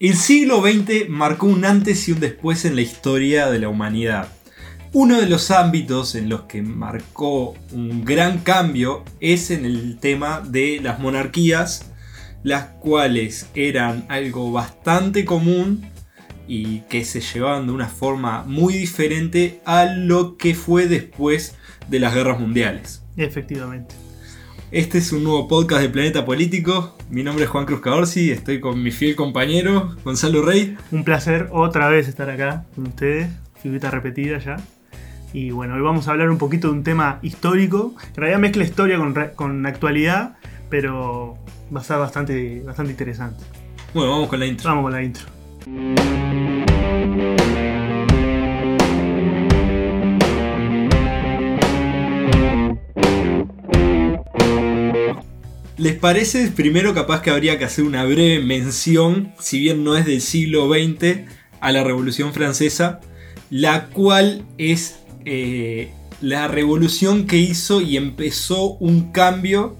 El 0.00 0.16
siglo 0.16 0.60
XX 0.60 1.08
marcó 1.08 1.46
un 1.46 1.64
antes 1.64 2.08
y 2.08 2.12
un 2.12 2.18
después 2.18 2.64
en 2.64 2.74
la 2.74 2.82
historia 2.82 3.46
de 3.46 3.60
la 3.60 3.68
humanidad. 3.68 4.26
Uno 4.92 5.20
de 5.20 5.28
los 5.28 5.52
ámbitos 5.52 6.16
en 6.16 6.28
los 6.28 6.42
que 6.42 6.62
marcó 6.62 7.54
un 7.70 8.04
gran 8.04 8.38
cambio 8.38 9.04
es 9.20 9.52
en 9.52 9.64
el 9.64 9.98
tema 10.00 10.40
de 10.40 10.80
las 10.82 10.98
monarquías, 10.98 11.92
las 12.42 12.64
cuales 12.80 13.48
eran 13.54 14.04
algo 14.08 14.50
bastante 14.50 15.24
común 15.24 15.86
y 16.48 16.80
que 16.88 17.04
se 17.04 17.20
llevaban 17.20 17.68
de 17.68 17.72
una 17.72 17.88
forma 17.88 18.42
muy 18.42 18.74
diferente 18.74 19.60
a 19.64 19.84
lo 19.84 20.36
que 20.36 20.56
fue 20.56 20.88
después 20.88 21.54
de 21.88 22.00
las 22.00 22.14
guerras 22.14 22.40
mundiales. 22.40 23.04
Efectivamente. 23.16 23.94
Este 24.74 24.98
es 24.98 25.12
un 25.12 25.22
nuevo 25.22 25.46
podcast 25.46 25.82
de 25.82 25.88
Planeta 25.88 26.24
Político. 26.24 26.96
Mi 27.08 27.22
nombre 27.22 27.44
es 27.44 27.50
Juan 27.50 27.64
Cruz 27.64 27.80
Caorsi, 27.80 28.32
estoy 28.32 28.58
con 28.58 28.82
mi 28.82 28.90
fiel 28.90 29.14
compañero 29.14 29.94
Gonzalo 30.02 30.42
Rey. 30.42 30.76
Un 30.90 31.04
placer 31.04 31.48
otra 31.52 31.88
vez 31.88 32.08
estar 32.08 32.28
acá 32.28 32.64
con 32.74 32.88
ustedes, 32.88 33.28
figurita 33.62 33.92
repetida 33.92 34.38
ya. 34.38 34.56
Y 35.32 35.52
bueno, 35.52 35.76
hoy 35.76 35.80
vamos 35.80 36.08
a 36.08 36.10
hablar 36.10 36.28
un 36.28 36.38
poquito 36.38 36.66
de 36.66 36.74
un 36.74 36.82
tema 36.82 37.20
histórico. 37.22 37.94
En 38.08 38.14
realidad 38.16 38.40
mezcla 38.40 38.64
historia 38.64 38.98
con, 38.98 39.14
con 39.36 39.64
actualidad, 39.64 40.38
pero 40.70 41.38
va 41.72 41.80
a 41.80 41.84
ser 41.84 41.98
bastante, 41.98 42.60
bastante 42.66 42.90
interesante. 42.90 43.44
Bueno, 43.94 44.10
vamos 44.10 44.28
con 44.28 44.40
la 44.40 44.46
intro. 44.46 44.68
Vamos 44.70 44.82
con 44.82 44.92
la 44.92 45.04
intro. 45.04 45.24
¿Les 55.84 55.96
parece? 55.96 56.50
Primero 56.50 56.94
capaz 56.94 57.20
que 57.20 57.28
habría 57.28 57.58
que 57.58 57.66
hacer 57.66 57.84
una 57.84 58.06
breve 58.06 58.42
mención, 58.42 59.34
si 59.38 59.60
bien 59.60 59.84
no 59.84 59.98
es 59.98 60.06
del 60.06 60.22
siglo 60.22 60.66
XX, 60.66 61.26
a 61.60 61.72
la 61.72 61.84
Revolución 61.84 62.32
Francesa, 62.32 63.00
la 63.50 63.88
cual 63.90 64.46
es 64.56 64.98
eh, 65.26 65.92
la 66.22 66.48
revolución 66.48 67.26
que 67.26 67.36
hizo 67.36 67.82
y 67.82 67.98
empezó 67.98 68.76
un 68.76 69.12
cambio 69.12 69.76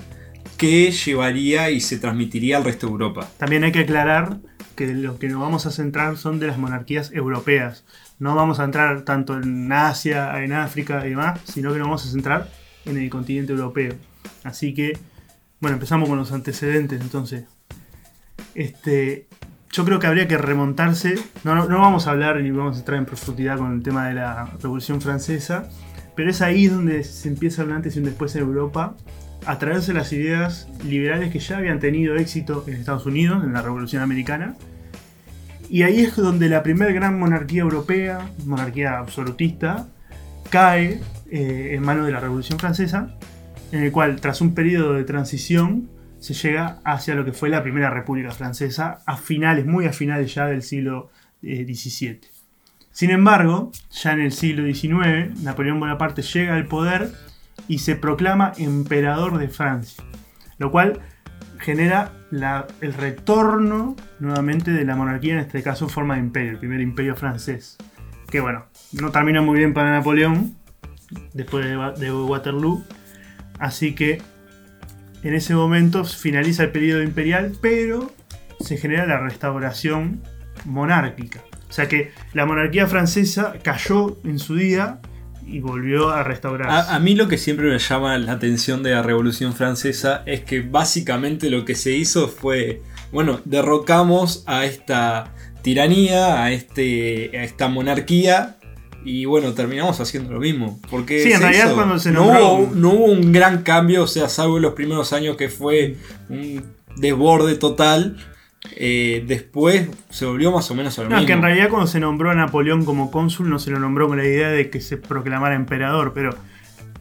que 0.59 0.91
llevaría 0.93 1.71
y 1.71 1.81
se 1.81 1.97
transmitiría 1.97 2.59
al 2.59 2.65
resto 2.65 2.87
de 2.87 2.93
Europa. 2.93 3.31
También 3.39 3.65
hay 3.65 3.73
que 3.73 3.79
aclarar 3.79 4.41
que 4.77 4.93
lo 4.93 5.19
que 5.19 5.29
nos 5.29 5.41
vamos 5.41 5.65
a 5.65 5.71
centrar 5.71 6.19
son 6.19 6.39
de 6.39 6.49
las 6.49 6.59
monarquías 6.59 7.13
europeas. 7.13 7.87
No 8.19 8.35
vamos 8.35 8.61
a 8.61 8.65
entrar 8.65 9.07
tanto 9.07 9.41
en 9.41 9.73
Asia, 9.73 10.45
en 10.45 10.53
África 10.53 11.07
y 11.07 11.11
demás, 11.11 11.41
sino 11.45 11.73
que 11.73 11.79
nos 11.79 11.87
vamos 11.87 12.07
a 12.07 12.11
centrar 12.11 12.51
en 12.85 12.99
el 12.99 13.09
continente 13.09 13.55
europeo. 13.55 13.95
Así 14.43 14.75
que 14.75 14.99
bueno, 15.61 15.75
empezamos 15.75 16.09
con 16.09 16.19
los 16.19 16.33
antecedentes 16.33 17.01
entonces. 17.01 17.45
Este, 18.55 19.27
yo 19.73 19.85
creo 19.85 19.99
que 19.99 20.07
habría 20.07 20.29
que 20.29 20.39
remontarse. 20.39 21.17
No, 21.43 21.55
no, 21.55 21.79
vamos 21.81 22.07
a 22.07 22.13
hablar 22.13 22.41
ni 22.41 22.51
vamos 22.51 22.77
a 22.77 22.79
entrar 22.81 22.99
en 22.99 23.07
profundidad 23.07 23.59
con 23.59 23.73
el 23.73 23.83
tema 23.83 24.09
de 24.09 24.15
la 24.15 24.53
Revolución 24.63 25.01
Francesa, 25.01 25.69
pero 26.15 26.31
es 26.31 26.43
ahí 26.43 26.69
donde 26.69 27.03
se 27.03 27.29
empieza 27.29 27.63
hablar 27.63 27.79
antes 27.79 27.97
y 27.97 27.99
un 27.99 28.05
después 28.05 28.37
en 28.37 28.43
Europa 28.43 28.95
a 29.47 29.59
traerse 29.59 29.93
las 29.93 30.13
ideas 30.13 30.69
liberales 30.85 31.33
que 31.33 31.39
ya 31.39 31.59
habían 31.59 31.81
tenido 31.81 32.15
éxito 32.17 32.65
en 32.67 32.75
Estados 32.75 33.05
Unidos, 33.05 33.43
en 33.45 33.53
la 33.53 33.63
Revolución 33.63 34.03
Americana. 34.03 34.55
Y 35.69 35.83
ahí 35.83 36.01
es 36.01 36.15
donde 36.15 36.49
la 36.49 36.63
primera 36.63 36.93
gran 36.93 37.19
monarquía 37.19 37.63
europea, 37.63 38.31
monarquía 38.47 38.99
absolutista, 38.99 39.89
cae 40.51 41.01
eh, 41.31 41.71
en 41.73 41.83
manos 41.83 42.07
de 42.07 42.13
la 42.13 42.21
Revolución 42.21 42.59
Francesa 42.59 43.17
en 43.73 43.83
el 43.83 43.93
cual 43.93 44.21
tras 44.21 44.41
un 44.41 44.55
periodo 44.55 44.95
de 44.95 45.05
transición 45.05 45.89
se 46.19 46.33
llega 46.33 46.81
hacia 46.85 47.15
lo 47.15 47.25
que 47.25 47.33
fue 47.33 47.51
la 47.51 47.63
primera 47.63 47.91
República 47.91 48.31
Francesa 48.31 49.03
a 49.05 49.17
finales, 49.17 49.67
muy 49.67 49.85
a 49.87 49.93
finales 49.93 50.35
ya 50.35 50.47
del 50.47 50.63
siglo 50.63 51.11
XVII. 51.43 52.09
Eh, 52.09 52.21
Sin 52.93 53.11
embargo, 53.11 53.73
ya 53.91 54.13
en 54.13 54.21
el 54.21 54.33
siglo 54.33 54.65
XIX, 54.65 55.43
Napoleón 55.43 55.81
Bonaparte 55.81 56.23
llega 56.23 56.55
al 56.55 56.67
poder 56.67 57.13
y 57.69 57.79
se 57.79 57.95
proclama 57.97 58.53
emperador 58.57 59.37
de 59.39 59.49
Francia, 59.49 60.03
lo 60.59 60.71
cual 60.71 61.01
genera 61.59 62.13
el 62.81 62.95
retorno 62.95 63.97
nuevamente 64.19 64.71
de 64.71 64.85
la 64.85 64.97
monarquía, 64.97 65.35
en 65.35 65.41
este 65.41 65.63
caso 65.63 65.85
en 65.85 65.91
forma 65.91 66.15
de 66.15 66.21
imperio, 66.21 66.53
el 66.53 66.59
primer 66.59 66.81
imperio 66.81 67.17
francés. 67.17 67.77
Que 68.31 68.41
bueno, 68.41 68.65
no 68.93 69.11
termina 69.11 69.43
muy 69.43 69.59
bien 69.59 69.75
para 69.75 69.93
Napoleón, 69.93 70.57
después 71.33 71.67
de 71.67 72.13
Waterloo, 72.13 72.83
Así 73.59 73.95
que 73.95 74.21
en 75.23 75.35
ese 75.35 75.55
momento 75.55 76.05
finaliza 76.05 76.65
el 76.65 76.71
periodo 76.71 77.03
imperial, 77.03 77.53
pero 77.61 78.13
se 78.61 78.77
genera 78.77 79.07
la 79.07 79.19
restauración 79.19 80.23
monárquica. 80.65 81.43
O 81.69 81.73
sea 81.73 81.89
que 81.89 82.13
la 82.35 82.47
monarquía 82.47 82.87
francesa 82.87 83.55
cayó 83.63 84.19
en 84.25 84.39
su 84.39 84.55
día 84.55 85.01
y 85.47 85.61
volvió 85.61 86.11
a 86.11 86.23
restaurarse. 86.23 86.93
A, 86.93 86.99
mí 87.01 87.15
lo 87.15 87.29
que 87.29 87.39
siempre 87.39 87.69
me 87.69 87.79
llama 87.79 88.17
la 88.19 88.33
atención 88.33 88.83
de 88.83 88.93
la 88.93 89.03
Revolución 89.03 89.55
Francesa 89.55 90.23
es 90.27 90.41
que 90.45 90.61
básicamente 90.61 91.51
lo 91.51 91.65
que 91.65 91.75
se 91.75 91.93
hizo 91.93 92.29
fue, 92.29 92.83
bueno, 93.13 93.41
derrocamos 93.45 94.45
a 94.47 94.65
esta 94.65 95.33
tiranía, 95.63 96.43
a, 96.43 96.53
este, 96.53 97.31
a 97.39 97.45
esta 97.45 97.69
monarquía 97.69 98.57
y 99.05 99.27
bueno, 99.27 99.53
terminamos 99.53 100.01
haciendo 100.01 100.33
lo 100.33 100.41
mismo. 100.41 100.81
Porque 100.91 101.23
sí, 101.23 101.33
en 101.33 101.41
realidad 101.41 101.75
cuando 101.75 101.99
se 101.99 102.11
no 102.11 102.25
hubo, 102.25 102.75
no 102.75 102.91
hubo 102.91 103.05
un 103.05 103.33
gran 103.33 103.63
cambio, 103.63 104.05
o 104.05 104.07
sea, 104.07 104.29
salvo 104.29 104.57
en 104.57 104.63
los 104.63 104.73
primeros 104.73 105.13
años 105.13 105.37
que 105.37 105.49
fue 105.49 105.97
un 106.29 106.65
desborde 106.97 107.55
total. 107.57 108.17
Eh, 108.77 109.23
después 109.27 109.91
se 110.09 110.25
volvió 110.25 110.51
más 110.51 110.71
o 110.71 110.75
menos 110.75 110.99
a 110.99 111.03
lo 111.03 111.11
no, 111.11 111.17
mismo. 111.17 111.27
que 111.27 111.33
en 111.35 111.43
realidad 111.43 111.69
cuando 111.69 111.87
se 111.87 112.01
nombró 112.01 112.31
a 112.31 112.35
Napoleón 112.35 112.87
como 112.87 113.11
cónsul 113.11 113.51
no 113.51 113.59
se 113.59 113.71
lo 113.71 113.79
nombró 113.79 114.09
con 114.09 114.17
la 114.17 114.25
idea 114.25 114.49
de 114.49 114.71
que 114.71 114.81
se 114.81 114.97
proclamara 114.97 115.55
emperador, 115.55 116.13
pero 116.15 116.35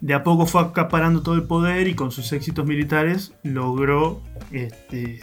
de 0.02 0.14
a 0.14 0.24
poco 0.24 0.46
fue 0.46 0.59
acaparando 0.59 1.24
todo 1.24 1.35
el 1.35 1.44
poder 1.44 1.88
y 1.88 1.94
con 1.94 2.12
sus 2.12 2.34
éxitos 2.34 2.66
militares 2.66 3.31
logró 3.44 4.22
este, 4.52 5.22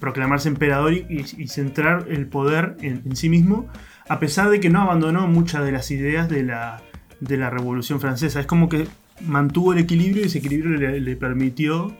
proclamarse 0.00 0.48
emperador 0.48 0.92
y, 0.92 1.46
centrar 1.46 2.06
el 2.10 2.26
poder 2.26 2.76
en 2.80 3.14
sí 3.14 3.28
mismo 3.28 3.68
a 4.08 4.20
pesar 4.20 4.50
de 4.50 4.60
que 4.60 4.70
no 4.70 4.82
abandonó 4.82 5.26
muchas 5.26 5.64
de 5.64 5.72
las 5.72 5.90
ideas 5.90 6.28
de 6.28 6.42
la, 6.42 6.82
de 7.20 7.36
la 7.36 7.50
Revolución 7.50 8.00
Francesa. 8.00 8.40
Es 8.40 8.46
como 8.46 8.68
que 8.68 8.86
mantuvo 9.20 9.72
el 9.72 9.78
equilibrio 9.78 10.22
y 10.22 10.26
ese 10.26 10.38
equilibrio 10.38 10.78
le, 10.78 11.16
permitió 11.16 11.96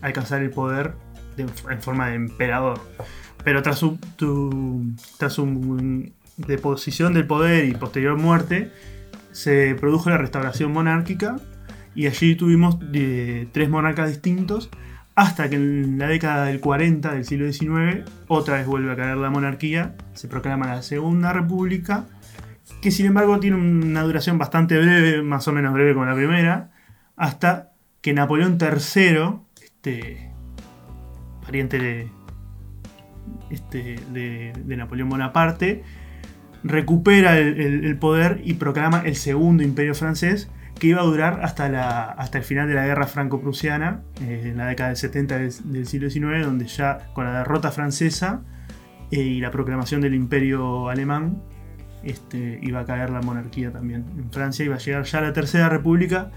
alcanzar 0.00 0.42
el 0.42 0.50
poder 0.50 0.92
en 1.36 1.80
forma 1.80 2.08
de 2.08 2.14
emperador. 2.14 2.80
Pero 3.44 3.62
tras 3.62 3.78
su, 3.78 3.98
tras 5.16 5.32
su 5.32 6.10
deposición 6.36 7.14
del 7.14 7.26
poder 7.26 7.64
y 7.64 7.72
posterior 7.72 8.16
muerte, 8.16 8.72
se 9.32 9.74
produjo 9.74 10.10
la 10.10 10.18
restauración 10.18 10.72
monárquica 10.72 11.36
y 11.94 12.06
allí 12.06 12.34
tuvimos 12.34 12.78
eh, 12.92 13.48
tres 13.52 13.68
monarcas 13.68 14.08
distintos 14.08 14.70
hasta 15.18 15.50
que 15.50 15.56
en 15.56 15.98
la 15.98 16.06
década 16.06 16.44
del 16.44 16.60
40 16.60 17.12
del 17.12 17.24
siglo 17.24 17.52
XIX 17.52 18.08
otra 18.28 18.58
vez 18.58 18.68
vuelve 18.68 18.92
a 18.92 18.94
caer 18.94 19.16
la 19.16 19.30
monarquía, 19.30 19.96
se 20.14 20.28
proclama 20.28 20.68
la 20.68 20.80
Segunda 20.82 21.32
República, 21.32 22.06
que 22.80 22.92
sin 22.92 23.06
embargo 23.06 23.40
tiene 23.40 23.56
una 23.56 24.04
duración 24.04 24.38
bastante 24.38 24.78
breve, 24.78 25.20
más 25.22 25.48
o 25.48 25.52
menos 25.52 25.74
breve 25.74 25.92
como 25.92 26.06
la 26.06 26.14
primera, 26.14 26.70
hasta 27.16 27.72
que 28.00 28.12
Napoleón 28.12 28.58
III, 28.60 29.40
este 29.60 30.30
pariente 31.44 32.12
este, 33.50 33.96
de, 34.12 34.76
Napoleón 34.76 35.08
Bonaparte, 35.08 35.82
recupera 36.62 37.38
el 37.38 37.98
poder 37.98 38.40
y 38.44 38.54
proclama 38.54 39.02
el 39.04 39.16
Segundo 39.16 39.64
Imperio 39.64 39.96
Francés, 39.96 40.48
que 40.78 40.88
iba 40.88 41.00
a 41.00 41.04
durar 41.04 41.40
hasta, 41.42 41.68
la, 41.68 42.04
hasta 42.04 42.38
el 42.38 42.44
final 42.44 42.68
de 42.68 42.74
la 42.74 42.86
guerra 42.86 43.06
franco-prusiana, 43.06 44.02
eh, 44.20 44.42
en 44.46 44.56
la 44.56 44.66
década 44.66 44.90
del 44.90 44.96
70 44.96 45.38
del, 45.38 45.86
siglo 45.86 46.10
XIX, 46.10 46.44
donde 46.44 46.66
ya 46.66 47.08
con 47.12 47.24
la 47.24 47.38
derrota 47.38 47.70
francesa 47.70 48.42
eh, 49.10 49.20
y 49.20 49.40
la 49.40 49.50
proclamación 49.50 50.00
del 50.00 50.14
imperio 50.14 50.88
alemán, 50.88 51.42
este, 52.04 52.60
iba 52.62 52.80
a 52.80 52.84
caer 52.84 53.10
la 53.10 53.20
monarquía 53.20 53.72
también 53.72 54.04
en 54.16 54.30
Francia, 54.30 54.64
iba 54.64 54.76
a 54.76 54.78
llegar 54.78 55.02
ya 55.04 55.20
la 55.20 55.32
Tercera 55.32 55.68
República, 55.68 56.30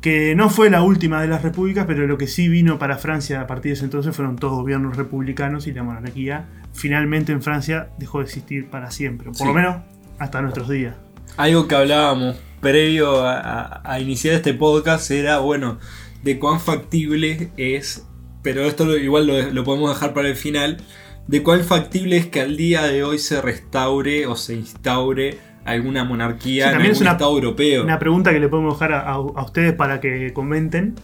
que 0.00 0.34
no 0.34 0.50
fue 0.50 0.68
la 0.68 0.82
última 0.82 1.20
de 1.20 1.28
las 1.28 1.42
repúblicas, 1.42 1.86
pero 1.86 2.06
lo 2.06 2.18
que 2.18 2.26
sí 2.26 2.48
vino 2.48 2.78
para 2.78 2.98
Francia 2.98 3.40
a 3.40 3.46
partir 3.46 3.70
de 3.70 3.74
ese 3.74 3.84
entonces 3.84 4.14
fueron 4.14 4.36
todos 4.36 4.54
gobiernos 4.54 4.96
republicanos 4.96 5.66
y 5.66 5.72
la 5.72 5.82
monarquía 5.82 6.46
finalmente 6.74 7.32
en 7.32 7.40
Francia 7.40 7.88
dejó 7.98 8.18
de 8.18 8.24
existir 8.24 8.68
para 8.68 8.90
siempre, 8.90 9.30
por 9.30 9.46
lo 9.46 9.54
menos 9.54 9.76
hasta 10.18 10.42
nuestros 10.42 10.68
días. 10.68 10.94
Algo 11.36 11.66
que 11.66 11.74
hablábamos 11.74 12.36
previo 12.60 13.22
a, 13.26 13.98
iniciar 14.00 14.34
este 14.34 14.54
podcast 14.54 15.10
era, 15.10 15.38
bueno, 15.38 15.78
de 16.22 16.38
cuán 16.38 16.60
factible 16.60 17.50
es, 17.56 18.06
pero 18.42 18.64
esto 18.64 18.96
igual 18.96 19.52
lo, 19.52 19.64
podemos 19.64 19.90
dejar 19.90 20.14
para 20.14 20.28
el 20.28 20.36
final, 20.36 20.78
de 21.26 21.42
cuán 21.42 21.64
factible 21.64 22.16
es 22.16 22.26
que 22.26 22.40
al 22.40 22.56
día 22.56 22.84
de 22.84 23.02
hoy 23.04 23.18
se 23.18 23.42
restaure 23.42 24.26
o 24.26 24.36
se 24.36 24.54
instaure 24.54 25.38
alguna 25.64 26.04
monarquía 26.04 26.68
en 26.68 26.76
algún 26.76 26.90
es 26.90 27.00
estado 27.00 27.34
europeo. 27.34 27.84
Una 27.84 27.98
pregunta 27.98 28.32
que 28.32 28.40
le 28.40 28.48
podemos 28.48 28.74
dejar 28.74 28.92
a, 28.92 29.18
ustedes 29.18 29.74
para 29.74 30.00
que 30.00 30.32
comenten. 30.32 30.94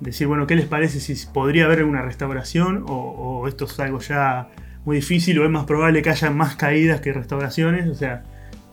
Decir, 0.00 0.26
bueno, 0.26 0.46
¿qué 0.46 0.56
les 0.56 0.66
parece 0.66 0.98
si 0.98 1.14
podría 1.26 1.66
haber 1.66 1.84
una 1.84 2.02
restauración 2.02 2.84
o, 2.88 2.92
o 2.92 3.48
esto 3.48 3.66
es 3.66 3.78
algo 3.78 4.00
ya 4.00 4.48
muy 4.84 4.96
difícil 4.96 5.38
o 5.38 5.44
es 5.44 5.50
más 5.50 5.64
probable 5.64 6.02
que 6.02 6.10
haya 6.10 6.30
más 6.30 6.56
caídas 6.56 7.00
que 7.00 7.12
restauraciones. 7.12 7.88
O 7.88 7.94
sea, 7.94 8.22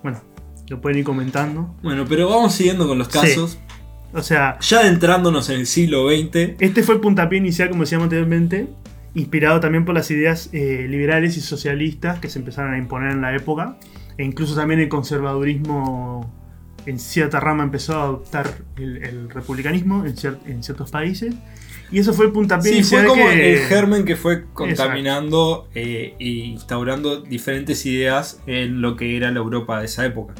bueno, 0.03 0.21
lo 0.71 0.81
pueden 0.81 0.99
ir 0.99 1.03
comentando. 1.05 1.75
Bueno, 1.83 2.05
pero 2.09 2.29
vamos 2.29 2.53
siguiendo 2.55 2.87
con 2.87 2.97
los 2.97 3.09
casos. 3.09 3.59
O 4.13 4.21
sea, 4.23 4.57
Ya 4.59 4.79
adentrándonos 4.79 5.49
en 5.49 5.59
el 5.59 5.67
siglo 5.67 6.09
XX, 6.09 6.55
este 6.59 6.81
fue 6.83 6.95
el 6.95 7.01
puntapié 7.01 7.37
inicial, 7.37 7.69
como 7.69 7.83
decíamos 7.83 8.05
anteriormente, 8.05 8.67
inspirado 9.13 9.59
también 9.59 9.85
por 9.85 9.93
las 9.95 10.09
ideas 10.11 10.49
eh, 10.53 10.87
liberales 10.89 11.37
y 11.37 11.41
socialistas 11.41 12.19
que 12.19 12.29
se 12.29 12.39
empezaron 12.39 12.73
a 12.73 12.77
imponer 12.77 13.11
en 13.11 13.21
la 13.21 13.35
época. 13.35 13.77
E 14.17 14.23
incluso 14.23 14.55
también 14.55 14.79
el 14.79 14.89
conservadurismo 14.89 16.31
en 16.85 16.99
cierta 16.99 17.39
rama 17.39 17.63
empezó 17.63 17.95
a 17.99 18.03
adoptar 18.03 18.49
el, 18.77 19.03
el 19.03 19.29
republicanismo 19.29 20.05
en, 20.05 20.15
cier- 20.15 20.39
en 20.45 20.63
ciertos 20.63 20.89
países. 20.91 21.33
Y 21.91 21.99
eso 21.99 22.13
fue 22.13 22.25
el 22.27 22.31
puntapié 22.31 22.71
Sí, 22.73 22.83
fue 22.83 23.05
como 23.05 23.25
que... 23.27 23.53
el 23.53 23.59
germen 23.67 24.05
que 24.05 24.15
fue 24.15 24.45
contaminando 24.53 25.67
eh, 25.75 26.15
e 26.19 26.25
instaurando 26.25 27.21
diferentes 27.21 27.85
ideas 27.85 28.41
en 28.47 28.81
lo 28.81 28.95
que 28.95 29.17
era 29.17 29.29
la 29.31 29.39
Europa 29.39 29.79
de 29.79 29.85
esa 29.85 30.05
época. 30.05 30.33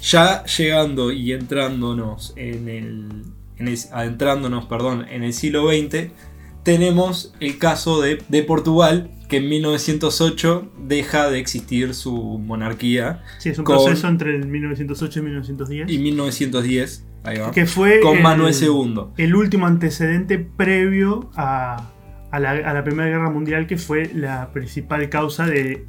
Ya 0.00 0.44
llegando 0.44 1.10
y 1.12 1.32
entrándonos 1.32 2.32
en 2.36 2.68
el, 2.68 3.08
en 3.56 3.68
el- 3.68 3.78
adentrándonos, 3.92 4.66
perdón, 4.66 5.06
en 5.10 5.22
el 5.24 5.32
siglo 5.32 5.68
XX, 5.70 6.10
tenemos 6.62 7.34
el 7.40 7.58
caso 7.58 8.00
de, 8.00 8.22
de 8.28 8.42
Portugal, 8.42 9.10
que 9.28 9.38
en 9.38 9.48
1908 9.48 10.70
deja 10.86 11.28
de 11.30 11.38
existir 11.38 11.94
su 11.94 12.38
monarquía 12.38 13.22
Sí, 13.38 13.50
es 13.50 13.58
un 13.58 13.64
con- 13.64 13.76
proceso 13.76 14.08
entre 14.08 14.34
el 14.36 14.46
1908 14.46 15.18
y 15.18 15.22
1910. 15.22 15.90
y 15.90 15.98
1910, 15.98 17.04
ahí 17.24 17.38
va, 17.38 17.50
que 17.50 17.66
fue 17.66 18.00
con 18.00 18.16
el- 18.18 18.22
Manuel 18.22 18.54
II. 18.60 18.94
el 19.16 19.34
último 19.34 19.66
antecedente 19.66 20.38
previo 20.38 21.30
a, 21.36 21.90
a 22.30 22.40
la, 22.40 22.50
a 22.52 22.72
la 22.74 22.84
Primera 22.84 23.08
Guerra 23.08 23.30
Mundial, 23.30 23.66
que 23.66 23.76
fue 23.76 24.10
la 24.14 24.50
principal 24.52 25.08
causa 25.08 25.46
de 25.46 25.86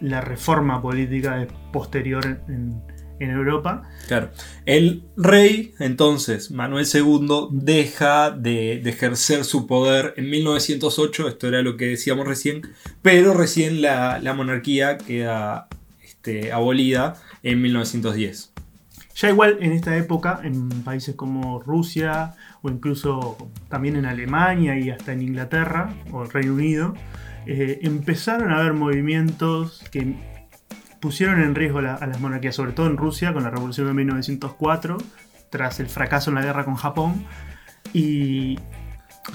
la 0.00 0.20
reforma 0.20 0.82
política 0.82 1.46
posterior 1.72 2.40
en, 2.48 2.82
en 3.18 3.30
Europa. 3.30 3.82
Claro. 4.08 4.30
El 4.64 5.04
rey, 5.16 5.74
entonces, 5.78 6.50
Manuel 6.50 6.86
II, 6.92 7.48
deja 7.50 8.30
de, 8.30 8.80
de 8.82 8.90
ejercer 8.90 9.44
su 9.44 9.66
poder 9.66 10.14
en 10.16 10.30
1908, 10.30 11.28
esto 11.28 11.48
era 11.48 11.62
lo 11.62 11.76
que 11.76 11.86
decíamos 11.86 12.26
recién, 12.26 12.62
pero 13.02 13.34
recién 13.34 13.82
la, 13.82 14.18
la 14.18 14.34
monarquía 14.34 14.98
queda 14.98 15.68
este, 16.02 16.52
abolida 16.52 17.16
en 17.42 17.62
1910. 17.62 18.52
Ya 19.16 19.30
igual 19.30 19.56
en 19.60 19.72
esta 19.72 19.96
época, 19.96 20.40
en 20.42 20.68
países 20.82 21.14
como 21.14 21.58
Rusia 21.60 22.34
o 22.60 22.68
incluso 22.68 23.38
también 23.68 23.96
en 23.96 24.04
Alemania 24.04 24.78
y 24.78 24.90
hasta 24.90 25.12
en 25.12 25.22
Inglaterra 25.22 25.94
o 26.12 26.24
el 26.24 26.30
Reino 26.30 26.52
Unido, 26.52 26.94
eh, 27.46 27.78
empezaron 27.82 28.52
a 28.52 28.58
haber 28.58 28.74
movimientos 28.74 29.82
que 29.90 30.16
pusieron 31.00 31.40
en 31.40 31.54
riesgo 31.54 31.80
la- 31.80 31.94
a 31.94 32.06
las 32.06 32.20
monarquías, 32.20 32.54
sobre 32.54 32.72
todo 32.72 32.86
en 32.86 32.96
Rusia 32.96 33.32
con 33.32 33.42
la 33.42 33.50
revolución 33.50 33.86
de 33.86 33.94
1904, 33.94 34.98
tras 35.50 35.80
el 35.80 35.86
fracaso 35.88 36.30
en 36.30 36.36
la 36.36 36.42
guerra 36.42 36.64
con 36.64 36.74
Japón. 36.76 37.24
Y 37.92 38.58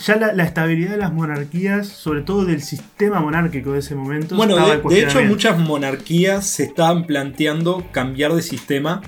ya 0.06 0.16
la, 0.16 0.34
la 0.34 0.44
estabilidad 0.44 0.92
de 0.92 0.98
las 0.98 1.14
monarquías, 1.14 1.88
sobre 1.88 2.22
todo 2.22 2.46
del 2.46 2.62
sistema 2.62 3.20
monárquico 3.20 3.74
de 3.74 3.80
ese 3.80 3.96
momento, 3.96 4.36
Bueno, 4.36 4.54
estaba 4.58 4.78
de, 4.78 4.96
de 4.96 5.02
hecho 5.04 5.22
muchas 5.24 5.58
monarquías 5.60 6.46
se 6.48 6.64
estaban 6.64 7.06
planteando 7.06 7.86
cambiar 7.92 8.34
de 8.34 8.42
sistema. 8.42 9.02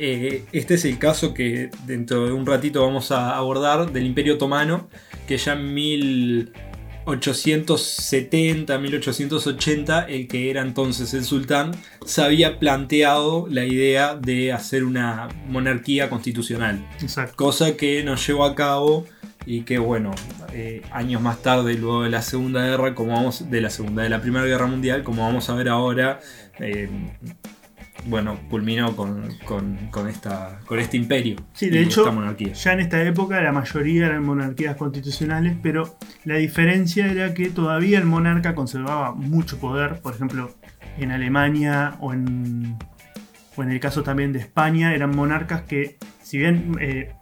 Eh, 0.00 0.44
este 0.52 0.74
es 0.74 0.84
el 0.84 0.98
caso 0.98 1.34
que 1.34 1.70
dentro 1.86 2.26
de 2.26 2.32
un 2.32 2.46
ratito 2.46 2.82
vamos 2.86 3.10
a 3.10 3.36
abordar 3.36 3.90
del 3.90 4.06
Imperio 4.06 4.34
Otomano, 4.34 4.88
que 5.26 5.36
ya 5.38 5.54
en 5.54 5.74
1870, 7.08 8.78
1880, 8.78 10.02
el 10.04 10.28
que 10.28 10.50
era 10.50 10.62
entonces 10.62 11.14
el 11.14 11.24
sultán, 11.24 11.72
se 12.04 12.22
había 12.22 12.58
planteado 12.58 13.46
la 13.48 13.64
idea 13.64 14.14
de 14.14 14.52
hacer 14.52 14.84
una 14.84 15.28
monarquía 15.48 16.10
constitucional 16.10 16.86
Exacto. 17.00 17.36
cosa 17.36 17.76
que 17.76 18.02
no 18.04 18.16
llevó 18.16 18.44
a 18.44 18.54
cabo 18.54 19.06
y 19.46 19.62
que 19.62 19.78
bueno 19.78 20.10
eh, 20.52 20.82
años 20.90 21.22
más 21.22 21.42
tarde 21.42 21.74
luego 21.74 22.02
de 22.02 22.10
la 22.10 22.22
segunda 22.22 22.62
guerra 22.66 22.94
como 22.94 23.12
vamos 23.12 23.50
de 23.50 23.60
la 23.60 23.70
segunda 23.70 24.02
de 24.02 24.10
la 24.10 24.20
primera 24.20 24.44
guerra 24.44 24.66
mundial 24.66 25.02
como 25.02 25.22
vamos 25.22 25.48
a 25.48 25.54
ver 25.54 25.68
ahora 25.68 26.20
eh, 26.60 26.88
bueno 28.08 28.38
culminó 28.48 28.96
con, 28.96 29.28
con, 29.44 29.76
con 29.90 30.08
esta 30.08 30.60
con 30.66 30.78
este 30.78 30.96
imperio 30.96 31.36
Sí, 31.52 31.70
de 31.70 31.82
hecho, 31.82 32.10
monarquía 32.12 32.52
Ya 32.52 32.72
en 32.72 32.80
esta 32.80 33.02
época 33.02 33.40
la 33.40 33.52
mayoría 33.52 34.06
eran 34.06 34.24
monarquías 34.24 34.76
constitucionales, 34.76 35.56
pero 35.62 35.96
la 36.24 36.36
diferencia 36.36 37.06
era 37.06 37.34
que 37.34 37.50
todavía 37.50 37.98
el 37.98 38.04
monarca 38.04 38.54
conservaba 38.54 39.14
mucho 39.14 39.58
poder. 39.58 40.00
Por 40.00 40.14
ejemplo, 40.14 40.54
en 40.98 41.10
Alemania 41.10 41.96
o 42.00 42.12
en, 42.12 42.76
o 43.56 43.62
en 43.62 43.70
el 43.70 43.80
caso 43.80 44.02
también 44.02 44.32
de 44.32 44.38
España, 44.38 44.94
eran 44.94 45.14
monarcas 45.14 45.62
que, 45.62 45.98
si 46.22 46.38
bien 46.38 46.76
eh, 46.80 47.12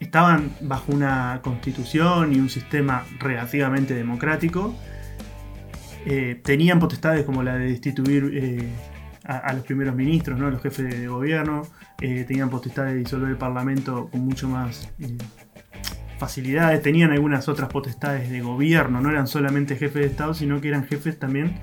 estaban 0.00 0.50
bajo 0.60 0.92
una 0.92 1.40
constitución 1.42 2.34
y 2.34 2.40
un 2.40 2.48
sistema 2.48 3.04
relativamente 3.20 3.94
democrático, 3.94 4.74
eh, 6.04 6.40
tenían 6.42 6.80
potestades 6.80 7.24
como 7.24 7.42
la 7.42 7.56
de 7.56 7.66
destituir 7.66 8.30
eh, 8.34 8.68
a, 9.24 9.52
los 9.52 9.64
primeros 9.64 9.94
ministros, 9.94 10.38
¿no? 10.38 10.50
los 10.50 10.62
jefes 10.62 10.98
de 10.98 11.06
gobierno, 11.06 11.62
eh, 12.00 12.24
tenían 12.26 12.50
potestad 12.50 12.86
de 12.86 12.94
disolver 12.94 13.30
el 13.30 13.36
parlamento 13.36 14.08
con 14.10 14.20
mucho 14.22 14.48
más 14.48 14.90
eh, 14.98 15.16
facilidades, 16.18 16.82
tenían 16.82 17.12
algunas 17.12 17.48
otras 17.48 17.68
potestades 17.68 18.30
de 18.30 18.40
gobierno, 18.40 19.00
no 19.00 19.10
eran 19.10 19.26
solamente 19.26 19.76
jefes 19.76 20.02
de 20.02 20.06
Estado, 20.06 20.34
sino 20.34 20.60
que 20.60 20.68
eran 20.68 20.84
jefes 20.86 21.18
también 21.18 21.58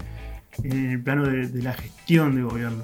en 0.63 0.91
el 0.91 1.01
plano 1.01 1.25
de, 1.25 1.49
la 1.61 1.73
gestión 1.73 2.35
de 2.35 2.43
gobierno. 2.43 2.83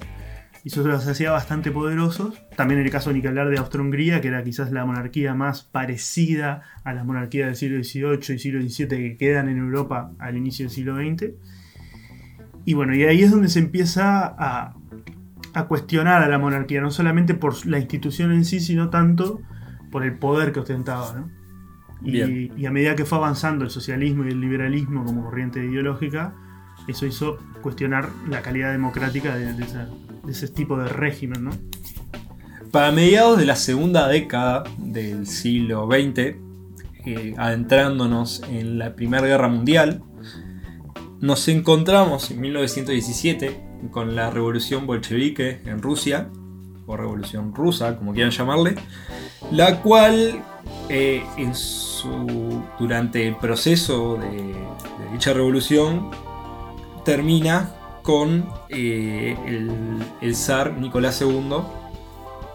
Y 0.64 0.70
eso 0.70 0.84
los 0.88 1.08
hacía 1.08 1.30
bastante 1.30 1.70
poderosos. 1.70 2.42
También 2.56 2.80
en 2.80 2.88
el 2.88 2.92
caso 2.92 3.14
ni 3.14 3.22
que 3.22 3.28
hablar 3.28 3.50
de 3.50 3.60
Austria-Hungría, 3.60 4.20
que 4.20 4.30
era 4.30 4.44
quizás 4.44 4.72
la 4.72 4.84
monarquía 4.84 5.36
más 5.36 5.62
parecida 5.62 6.64
a 6.84 6.94
las 6.94 7.06
monarquías 7.06 7.48
del 7.48 7.56
siglo 7.56 7.84
XVIII 8.16 8.36
y 8.36 8.40
siglo 8.40 8.62
XVII 8.62 8.88
que 8.88 9.18
quedan 9.18 9.48
en 9.48 9.60
Europa 9.60 10.12
al 10.18 10.38
inicio 10.38 10.66
del 10.66 10.74
siglo 10.74 10.96
XX. 10.96 11.34
Y 12.66 12.74
bueno, 12.74 12.96
y 12.96 13.04
ahí 13.04 13.22
es 13.22 13.32
donde 13.32 13.48
se 13.50 13.60
empieza 13.60 14.26
a, 14.26 14.74
a 15.54 15.64
cuestionar 15.68 16.24
a 16.24 16.28
la 16.28 16.40
monarquía, 16.40 16.82
no 16.82 16.92
solamente 16.92 17.34
por 17.36 17.66
la 17.66 17.78
institución 17.80 18.32
en 18.32 18.44
sí, 18.44 18.60
sino 18.60 18.90
tanto 18.90 19.40
por 19.92 20.04
el 20.04 20.18
poder 20.18 20.52
que 20.52 20.60
ostentaba. 20.62 21.14
¿no? 21.14 21.30
Y, 22.04 22.66
a 22.66 22.72
medida 22.72 22.96
que 22.96 23.06
fue 23.06 23.18
avanzando 23.20 23.64
el 23.64 23.70
socialismo 23.72 24.26
y 24.26 24.30
el 24.30 24.42
liberalismo 24.42 25.04
como 25.06 25.24
corriente 25.24 25.64
ideológica, 25.64 26.34
eso 26.88 27.06
hizo 27.06 27.38
cuestionar 27.62 28.10
la 28.30 28.42
calidad 28.42 28.72
democrática 28.72 29.36
de, 29.36 29.54
de 29.54 29.64
esa- 29.64 29.88
de 30.26 30.32
ese 30.32 30.48
tipo 30.48 30.76
de 30.78 30.88
régimen. 30.90 31.44
¿no? 31.46 31.52
Para 32.72 32.92
mediados 32.92 33.38
de 33.38 33.46
la 33.46 33.56
segunda 33.56 34.08
década 34.08 34.64
del 34.80 35.28
siglo 35.28 35.88
XX, 35.90 36.36
eh, 37.08 37.34
adentrándonos 37.38 38.42
en 38.50 38.80
la 38.80 38.96
Primera 38.96 39.26
Guerra 39.26 39.48
Mundial, 39.48 40.02
nos 41.22 41.48
encontramos 41.48 42.32
en 42.32 42.42
1917 42.42 43.60
con 43.92 44.16
la 44.16 44.30
revolución 44.32 44.88
bolchevique 44.88 45.62
en 45.66 45.82
Rusia, 45.82 46.30
o 46.88 46.96
revolución 46.96 47.54
rusa, 47.54 47.98
como 47.98 48.14
quieran 48.14 48.32
llamarle, 48.32 48.76
la 49.52 49.82
cual 49.82 50.44
eh, 50.90 51.24
durante 52.78 53.28
el 53.28 53.36
proceso 53.38 54.18
de, 54.18 54.54
dicha 55.12 55.34
revolución 55.34 56.12
termina 57.04 57.72
con 58.04 58.48
eh, 58.70 59.36
el 60.22 60.36
zar 60.36 60.78
Nicolás 60.78 61.22
II, 61.22 61.58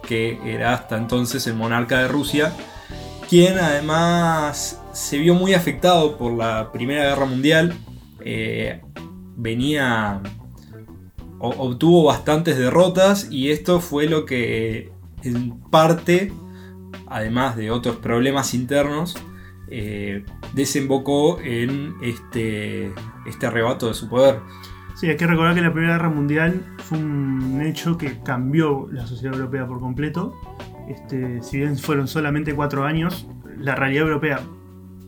que 0.06 0.38
era 0.44 0.74
hasta 0.74 0.96
entonces 0.96 1.46
el 1.46 1.54
monarca 1.54 2.02
de 2.02 2.08
Rusia, 2.08 2.52
quien 3.28 3.58
además 3.58 4.80
se 4.92 5.18
vio 5.18 5.34
muy 5.34 5.54
afectado 5.54 6.16
por 6.16 6.32
la 6.32 6.72
Primera 6.72 7.04
Guerra 7.04 7.26
Mundial, 7.26 7.74
eh, 8.24 8.80
venía 9.36 10.22
obtuvo 11.40 12.04
bastantes 12.04 12.58
derrotas 12.58 13.28
y 13.30 13.50
esto 13.50 13.80
fue 13.80 14.06
lo 14.06 14.26
que 14.26 14.92
en 15.22 15.58
parte, 15.70 16.32
además 17.06 17.56
de 17.56 17.70
otros 17.70 17.96
problemas 17.96 18.52
internos, 18.54 19.16
eh, 19.68 20.24
desembocó 20.52 21.40
en 21.40 21.94
este, 22.02 22.92
este 23.26 23.46
arrebato 23.46 23.88
de 23.88 23.94
su 23.94 24.08
poder. 24.08 24.40
Sí, 24.94 25.08
hay 25.08 25.16
que 25.16 25.26
recordar 25.26 25.54
que 25.54 25.62
la 25.62 25.72
Primera 25.72 25.94
Guerra 25.94 26.10
Mundial 26.10 26.62
fue 26.78 26.98
un 26.98 27.62
hecho 27.62 27.96
que 27.96 28.20
cambió 28.22 28.88
la 28.92 29.06
sociedad 29.06 29.34
europea 29.34 29.66
por 29.66 29.80
completo. 29.80 30.34
Este, 30.88 31.42
si 31.42 31.58
bien 31.58 31.78
fueron 31.78 32.06
solamente 32.08 32.54
cuatro 32.54 32.84
años, 32.84 33.26
la 33.58 33.76
realidad 33.76 34.08
europea 34.08 34.40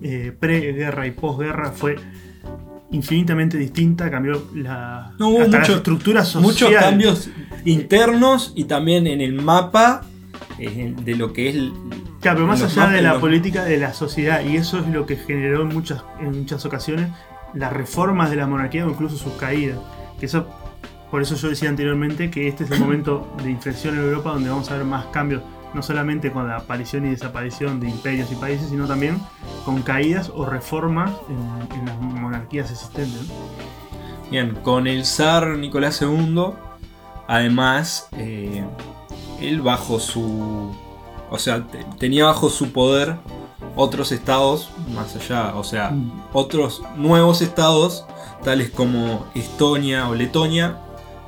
eh, 0.00 0.34
pre-guerra 0.38 1.06
y 1.06 1.10
posguerra 1.10 1.72
fue 1.72 1.96
infinitamente 2.92 3.56
distinta, 3.58 4.10
cambió 4.10 4.44
la, 4.54 5.12
No, 5.18 5.40
hasta 5.42 5.58
mucho- 5.58 5.72
la 5.72 5.76
estructura 5.78 6.24
social. 6.24 6.42
Muchos 6.42 6.70
cambios 6.72 7.30
internos 7.64 8.52
y 8.54 8.64
también 8.64 9.06
en 9.06 9.20
el 9.20 9.34
mapa 9.34 10.02
eh, 10.58 10.94
de 11.02 11.16
lo 11.16 11.32
que 11.32 11.48
es 11.48 11.56
Claro, 12.20 12.36
pero 12.38 12.46
más 12.46 12.62
allá 12.62 12.86
de 12.88 13.02
la 13.02 13.12
los- 13.14 13.20
política 13.20 13.64
de 13.64 13.78
la 13.78 13.92
sociedad, 13.94 14.44
y 14.44 14.56
eso 14.56 14.78
es 14.78 14.86
lo 14.86 15.06
que 15.06 15.16
generó 15.16 15.62
en 15.62 15.68
muchas, 15.68 16.02
en 16.20 16.38
muchas 16.40 16.64
ocasiones 16.64 17.08
las 17.54 17.72
reformas 17.72 18.30
de 18.30 18.36
la 18.36 18.46
monarquía 18.46 18.86
o 18.86 18.90
incluso 18.90 19.16
sus 19.16 19.32
caídas. 19.34 19.78
Que 20.20 20.26
eso, 20.26 20.46
por 21.10 21.20
eso 21.20 21.34
yo 21.34 21.48
decía 21.48 21.68
anteriormente 21.68 22.30
que 22.30 22.46
este 22.46 22.64
es 22.64 22.70
el 22.70 22.78
momento 22.78 23.34
de 23.42 23.50
inflexión 23.50 23.96
en 23.98 24.04
Europa 24.04 24.30
donde 24.30 24.50
vamos 24.50 24.70
a 24.70 24.76
ver 24.76 24.84
más 24.84 25.06
cambios, 25.06 25.42
no 25.74 25.82
solamente 25.82 26.30
con 26.32 26.48
la 26.48 26.56
aparición 26.58 27.06
y 27.06 27.10
desaparición 27.10 27.80
de 27.80 27.88
imperios 27.88 28.30
y 28.32 28.34
países, 28.36 28.68
sino 28.70 28.86
también 28.86 29.18
con 29.64 29.82
caídas 29.82 30.30
o 30.34 30.44
reformas 30.44 31.10
en, 31.28 31.78
en 31.78 31.86
las 31.86 31.98
monarquías 32.00 32.70
existentes. 32.70 33.28
¿no? 33.28 33.34
Bien, 34.30 34.54
con 34.62 34.86
el 34.86 35.04
zar 35.04 35.48
Nicolás 35.58 36.00
II, 36.02 36.44
además, 37.28 38.08
eh, 38.16 38.64
él 39.40 39.60
bajo 39.62 39.98
su... 40.00 40.70
O 41.30 41.38
sea, 41.38 41.66
te- 41.66 41.84
tenía 41.98 42.26
bajo 42.26 42.50
su 42.50 42.72
poder 42.72 43.16
otros 43.74 44.12
estados 44.12 44.70
más 44.94 45.16
allá, 45.16 45.54
o 45.56 45.64
sea, 45.64 45.90
Mm. 45.90 46.22
otros 46.34 46.82
nuevos 46.96 47.40
estados, 47.40 48.04
tales 48.44 48.70
como 48.70 49.24
Estonia 49.34 50.08
o 50.08 50.14
Letonia, 50.14 50.78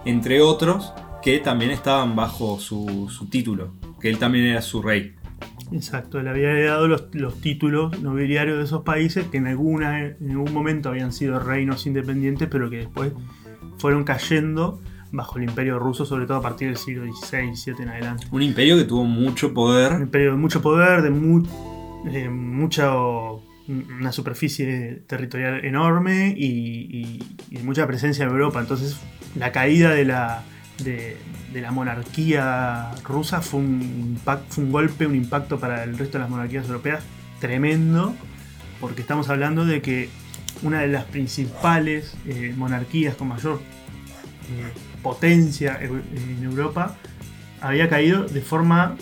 entre 0.04 0.42
otros, 0.42 0.92
que 1.24 1.38
también 1.38 1.70
estaban 1.70 2.14
bajo 2.14 2.58
su, 2.60 3.08
su 3.10 3.26
título, 3.30 3.72
que 4.00 4.10
él 4.10 4.18
también 4.18 4.44
era 4.46 4.60
su 4.62 4.82
rey. 4.82 5.14
Exacto, 5.72 6.20
le 6.22 6.28
había 6.30 6.50
heredado 6.50 6.86
los, 6.86 7.06
los 7.14 7.40
títulos 7.40 7.98
nobiliarios 8.00 8.58
de 8.58 8.64
esos 8.64 8.82
países 8.82 9.26
que 9.28 9.38
en, 9.38 9.46
alguna, 9.46 10.00
en 10.06 10.30
algún 10.30 10.52
momento 10.52 10.90
habían 10.90 11.12
sido 11.12 11.38
reinos 11.40 11.86
independientes, 11.86 12.48
pero 12.50 12.68
que 12.68 12.76
después 12.78 13.12
fueron 13.78 14.04
cayendo 14.04 14.80
bajo 15.10 15.38
el 15.38 15.44
imperio 15.44 15.78
ruso, 15.78 16.04
sobre 16.04 16.26
todo 16.26 16.38
a 16.38 16.42
partir 16.42 16.68
del 16.68 16.76
siglo 16.76 17.04
XVI, 17.04 17.54
XVII 17.56 17.74
en 17.84 17.88
adelante. 17.88 18.26
Un 18.30 18.42
imperio 18.42 18.76
que 18.76 18.84
tuvo 18.84 19.04
mucho 19.04 19.48
Un 19.48 19.54
poder, 19.54 20.00
imperio 20.02 20.32
de 20.32 20.36
mucho 20.36 20.60
poder, 20.60 21.02
de 21.02 21.10
mu- 21.10 21.46
eh, 22.12 22.28
mucha 22.28 22.92
una 23.66 24.12
superficie 24.12 25.02
territorial 25.06 25.64
enorme 25.64 26.34
y, 26.36 26.44
y- 26.46 27.36
y 27.50 27.58
mucha 27.62 27.86
presencia 27.86 28.24
en 28.24 28.30
Europa. 28.30 28.60
Entonces, 28.60 29.00
la 29.36 29.52
caída 29.52 29.90
de 29.94 30.04
la, 30.04 30.42
de, 30.78 31.16
de 31.52 31.60
la 31.60 31.70
monarquía 31.70 32.90
rusa 33.04 33.40
fue 33.42 33.60
un, 33.60 34.16
impact- 34.24 34.44
fue 34.48 34.64
un 34.64 34.72
golpe, 34.72 35.06
un 35.06 35.14
impacto 35.14 35.58
para 35.60 35.84
el 35.84 35.96
resto 35.96 36.18
de 36.18 36.22
las 36.22 36.30
monarquías 36.30 36.66
europeas 36.66 37.02
tremendo, 37.40 38.14
porque 38.80 39.02
estamos 39.02 39.28
hablando 39.28 39.64
de 39.64 39.80
que 39.82 40.08
una 40.62 40.80
de 40.80 40.88
las 40.88 41.04
principales 41.04 42.14
eh, 42.26 42.54
monarquías 42.56 43.14
con 43.16 43.28
mayor 43.28 43.60
eh, 44.50 44.72
potencia 45.02 45.78
en 45.80 46.42
Europa 46.42 46.96
había 47.60 47.88
caído 47.88 48.24
de 48.24 48.40
forma 48.40 48.96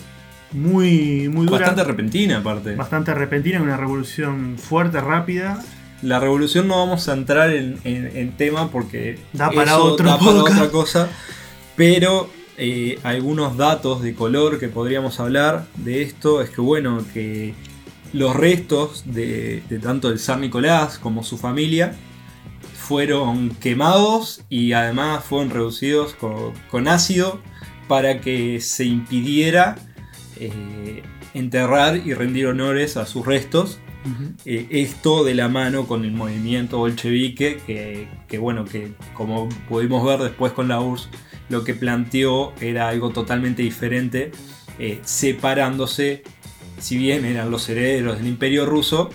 muy, 0.51 1.27
muy 1.29 1.45
dura, 1.47 1.59
bastante 1.59 1.83
repentina 1.83 2.37
aparte. 2.37 2.75
bastante 2.75 3.13
repentina, 3.13 3.61
una 3.61 3.77
revolución 3.77 4.55
fuerte, 4.57 5.01
rápida. 5.01 5.59
La 6.01 6.19
revolución 6.19 6.67
no 6.67 6.77
vamos 6.77 7.07
a 7.09 7.13
entrar 7.13 7.49
en, 7.51 7.79
en- 7.85 8.15
en 8.15 8.31
tema 8.37 8.69
porque 8.69 9.19
Da 9.31 9.49
para 9.49 9.71
eso 9.71 9.83
otro 9.83 10.05
da 10.09 10.19
para 10.19 10.31
otra 10.31 10.69
cosa, 10.69 11.09
pero 11.75 12.29
eh, 12.57 12.99
algunos 13.03 13.57
datos 13.57 14.01
de 14.01 14.13
color 14.13 14.59
que 14.59 14.69
podríamos 14.69 15.19
hablar 15.19 15.67
de 15.77 16.01
esto 16.01 16.41
es 16.41 16.49
que 16.49 16.61
bueno, 16.61 17.03
que 17.13 17.53
los 18.13 18.35
restos 18.35 19.03
de, 19.05 19.63
de 19.69 19.79
tanto 19.79 20.09
el 20.09 20.19
zar 20.19 20.39
Nicolás 20.39 20.99
como 20.99 21.23
su 21.23 21.37
familia 21.37 21.95
fueron 22.83 23.49
quemados 23.49 24.43
y 24.49 24.73
además 24.73 25.23
fueron 25.23 25.49
reducidos 25.49 26.13
con, 26.13 26.53
con 26.69 26.87
ácido 26.87 27.39
para 27.87 28.19
que 28.21 28.59
se 28.59 28.85
impidiera 28.85 29.77
eh, 30.37 31.03
enterrar 31.33 31.97
y 31.97 32.13
rendir 32.13 32.47
honores 32.47 32.97
a 32.97 33.05
sus 33.05 33.25
restos. 33.25 33.79
Eh, 34.43 34.67
esto 34.71 35.23
de 35.23 35.33
la 35.33 35.47
mano 35.47 35.87
con 35.87 36.03
el 36.03 36.11
movimiento 36.11 36.79
bolchevique, 36.79 37.61
que, 37.65 38.09
que 38.27 38.37
bueno, 38.37 38.65
que 38.65 38.91
como 39.13 39.47
pudimos 39.69 40.03
ver 40.05 40.19
después 40.19 40.51
con 40.51 40.67
la 40.67 40.81
URSS, 40.81 41.07
lo 41.53 41.63
que 41.63 41.73
planteó 41.73 42.53
era 42.59 42.89
algo 42.89 43.11
totalmente 43.11 43.61
diferente, 43.61 44.31
eh, 44.79 44.99
separándose, 45.03 46.23
si 46.79 46.97
bien 46.97 47.23
eran 47.23 47.49
los 47.49 47.69
herederos 47.69 48.17
del 48.17 48.27
imperio 48.27 48.65
ruso, 48.65 49.09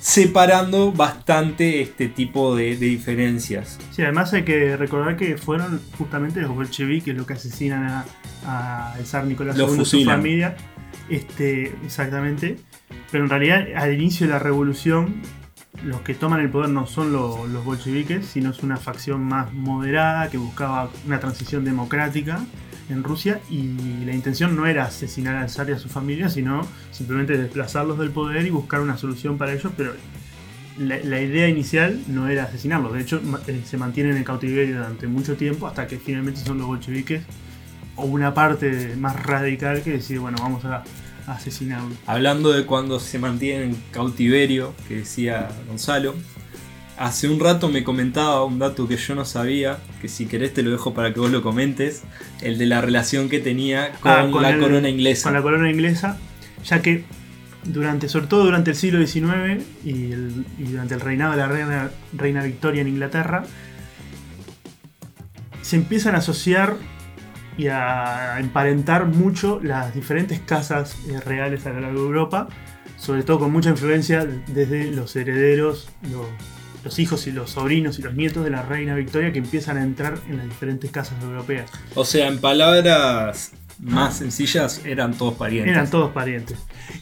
separando 0.00 0.92
bastante 0.92 1.82
este 1.82 2.08
tipo 2.08 2.56
de, 2.56 2.76
de 2.76 2.86
diferencias. 2.86 3.78
Sí, 3.90 4.02
además 4.02 4.32
hay 4.32 4.44
que 4.44 4.76
recordar 4.76 5.16
que 5.16 5.36
fueron 5.36 5.80
justamente 5.98 6.40
los 6.40 6.54
bolcheviques 6.54 7.14
los 7.14 7.26
que 7.26 7.34
asesinan 7.34 7.84
a, 7.84 8.04
a 8.46 8.94
el 8.98 9.06
zar 9.06 9.26
Nicolás 9.26 9.58
Los 9.58 9.74
II 9.76 9.82
y 9.82 9.84
su 9.84 10.04
familia. 10.04 10.56
Este, 11.08 11.74
exactamente. 11.84 12.56
Pero 13.10 13.24
en 13.24 13.30
realidad, 13.30 13.66
al 13.76 13.92
inicio 13.94 14.26
de 14.26 14.32
la 14.32 14.38
revolución, 14.38 15.22
los 15.84 16.00
que 16.02 16.14
toman 16.14 16.40
el 16.40 16.50
poder 16.50 16.70
no 16.70 16.86
son 16.86 17.12
lo- 17.12 17.46
los 17.46 17.64
bolcheviques, 17.64 18.26
sino 18.26 18.50
es 18.50 18.62
una 18.62 18.76
facción 18.76 19.22
más 19.24 19.52
moderada 19.52 20.30
que 20.30 20.38
buscaba 20.38 20.90
una 21.06 21.18
transición 21.20 21.64
democrática 21.64 22.40
en 22.90 23.02
Rusia 23.04 23.40
y 23.50 24.04
la 24.04 24.12
intención 24.14 24.54
no 24.56 24.66
era 24.66 24.84
asesinar 24.84 25.36
al 25.36 25.48
zar 25.50 25.68
y 25.70 25.72
a 25.72 25.78
su 25.78 25.88
familia, 25.88 26.28
sino 26.28 26.66
simplemente 26.90 27.36
desplazarlos 27.38 27.98
del 27.98 28.10
poder 28.10 28.46
y 28.46 28.50
buscar 28.50 28.80
una 28.80 28.96
solución 28.98 29.38
para 29.38 29.52
ellos, 29.52 29.72
pero 29.76 29.92
la, 30.78 30.98
la 31.04 31.20
idea 31.20 31.48
inicial 31.48 32.00
no 32.08 32.28
era 32.28 32.44
asesinarlos, 32.44 32.92
de 32.94 33.00
hecho 33.00 33.20
eh, 33.46 33.62
se 33.64 33.76
mantienen 33.76 34.16
en 34.16 34.24
cautiverio 34.24 34.76
durante 34.76 35.06
mucho 35.06 35.36
tiempo 35.36 35.66
hasta 35.66 35.86
que 35.86 35.98
finalmente 35.98 36.40
son 36.40 36.58
los 36.58 36.66
bolcheviques 36.66 37.22
o 37.96 38.04
una 38.04 38.32
parte 38.34 38.94
más 38.96 39.20
radical 39.22 39.82
que 39.82 39.90
decide, 39.92 40.18
bueno, 40.18 40.38
vamos 40.40 40.64
a, 40.64 40.82
a 41.26 41.32
asesinarlo. 41.32 41.94
Hablando 42.06 42.52
de 42.52 42.64
cuando 42.66 42.98
se 43.00 43.18
mantienen 43.18 43.70
en 43.70 43.76
cautiverio, 43.92 44.74
que 44.88 44.96
decía 44.96 45.48
Gonzalo, 45.68 46.14
hace 46.98 47.28
un 47.28 47.40
rato 47.40 47.68
me 47.68 47.84
comentaba 47.84 48.44
un 48.44 48.58
dato 48.58 48.86
que 48.88 48.96
yo 48.96 49.14
no 49.14 49.24
sabía, 49.24 49.78
que 50.00 50.08
si 50.08 50.26
querés 50.26 50.52
te 50.54 50.62
lo 50.62 50.70
dejo 50.70 50.94
para 50.94 51.12
que 51.14 51.20
vos 51.20 51.30
lo 51.30 51.42
comentes, 51.42 52.02
el 52.42 52.58
de 52.58 52.66
la 52.66 52.80
relación 52.80 53.28
que 53.28 53.38
tenía 53.40 53.92
con, 54.00 54.12
Ah, 54.12 54.28
con 54.30 54.42
la 54.42 54.50
el- 54.50 54.60
corona 54.60 54.88
inglesa. 54.88 55.24
Con 55.24 55.34
la 55.34 55.42
corona 55.42 55.70
inglesa, 55.70 56.18
ya 56.64 56.82
que 56.82 57.04
durante, 57.64 58.08
sobre 58.08 58.26
todo 58.26 58.44
durante 58.44 58.70
el 58.70 58.76
siglo 58.76 59.04
XIX 59.06 59.62
y, 59.84 60.12
el- 60.12 60.44
y 60.58 60.64
durante 60.64 60.94
el 60.94 61.00
reinado 61.00 61.32
de 61.32 61.38
la 61.38 61.46
reina, 61.48 61.90
reina 62.12 62.42
Victoria 62.42 62.82
en 62.82 62.88
Inglaterra, 62.88 63.44
se 65.62 65.76
empiezan 65.76 66.14
a 66.14 66.18
asociar 66.18 66.76
y 67.56 67.68
a 67.68 68.38
emparentar 68.40 69.06
mucho 69.06 69.60
las 69.62 69.94
diferentes 69.94 70.40
casas 70.40 70.96
eh, 71.08 71.20
reales 71.20 71.66
a 71.66 71.70
lo 71.70 71.80
largo 71.80 72.00
de 72.00 72.06
Europa, 72.06 72.48
sobre 72.96 73.22
todo 73.22 73.40
con 73.40 73.52
mucha 73.52 73.70
influencia 73.70 74.24
desde 74.24 74.90
los 74.90 75.14
herederos, 75.16 75.88
los, 76.10 76.26
los 76.84 76.98
hijos 76.98 77.26
y 77.26 77.32
los 77.32 77.50
sobrinos 77.50 77.98
y 77.98 78.02
los 78.02 78.14
nietos 78.14 78.44
de 78.44 78.50
la 78.50 78.62
reina 78.62 78.94
Victoria 78.94 79.32
que 79.32 79.38
empiezan 79.38 79.76
a 79.76 79.82
entrar 79.82 80.18
en 80.28 80.38
las 80.38 80.46
diferentes 80.46 80.90
casas 80.90 81.22
europeas. 81.22 81.70
O 81.94 82.04
sea, 82.04 82.28
en 82.28 82.38
palabras 82.38 83.52
más 83.82 84.18
sencillas, 84.18 84.80
eran 84.84 85.14
todos 85.14 85.34
parientes. 85.34 85.72
Eran 85.72 85.90
todos 85.90 86.12
parientes. 86.12 86.58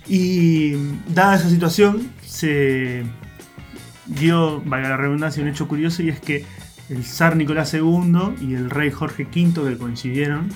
Y 0.08 0.72
dada 1.08 1.36
esa 1.36 1.50
situación, 1.50 2.10
se 2.24 3.04
dio, 4.06 4.60
valga 4.64 4.88
la 4.88 4.96
redundancia, 4.96 5.42
un 5.42 5.48
hecho 5.48 5.68
curioso 5.68 6.02
y 6.02 6.08
es 6.08 6.20
que 6.20 6.44
el 6.90 7.04
zar 7.04 7.36
Nicolás 7.36 7.72
II 7.72 8.34
y 8.40 8.54
el 8.54 8.68
rey 8.68 8.90
Jorge 8.90 9.24
V, 9.24 9.70
que 9.70 9.78
coincidieron 9.78 10.48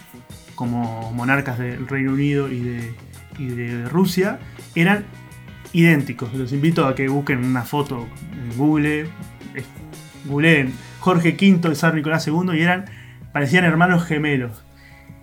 como 0.54 1.12
monarcas 1.12 1.58
del 1.58 1.86
Reino 1.88 2.12
Unido 2.12 2.48
y 2.50 2.60
de, 2.60 3.88
Rusia, 3.88 4.38
eran 4.74 5.04
idénticos. 5.72 6.34
Los 6.34 6.52
invito 6.52 6.86
a 6.86 6.94
que 6.94 7.08
busquen 7.08 7.44
una 7.44 7.62
foto 7.62 8.06
en 8.32 8.56
Google, 8.56 9.08
googleen 10.26 10.72
Jorge 11.00 11.36
V, 11.40 11.68
el 11.68 11.76
zar 11.76 11.94
Nicolás 11.94 12.26
II, 12.26 12.50
y 12.54 12.60
eran, 12.60 12.86
parecían 13.32 13.64
hermanos 13.64 14.04
gemelos. 14.04 14.64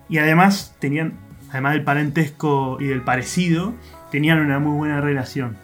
Y 0.08 0.18
además 0.18 0.76
tenían, 0.78 1.14
además 1.50 1.72
del 1.74 1.84
parentesco 1.84 2.78
y 2.80 2.86
del 2.86 3.02
parecido, 3.02 3.74
tenían 4.10 4.40
una 4.40 4.58
muy 4.58 4.76
buena 4.76 5.00
relación. 5.00 5.56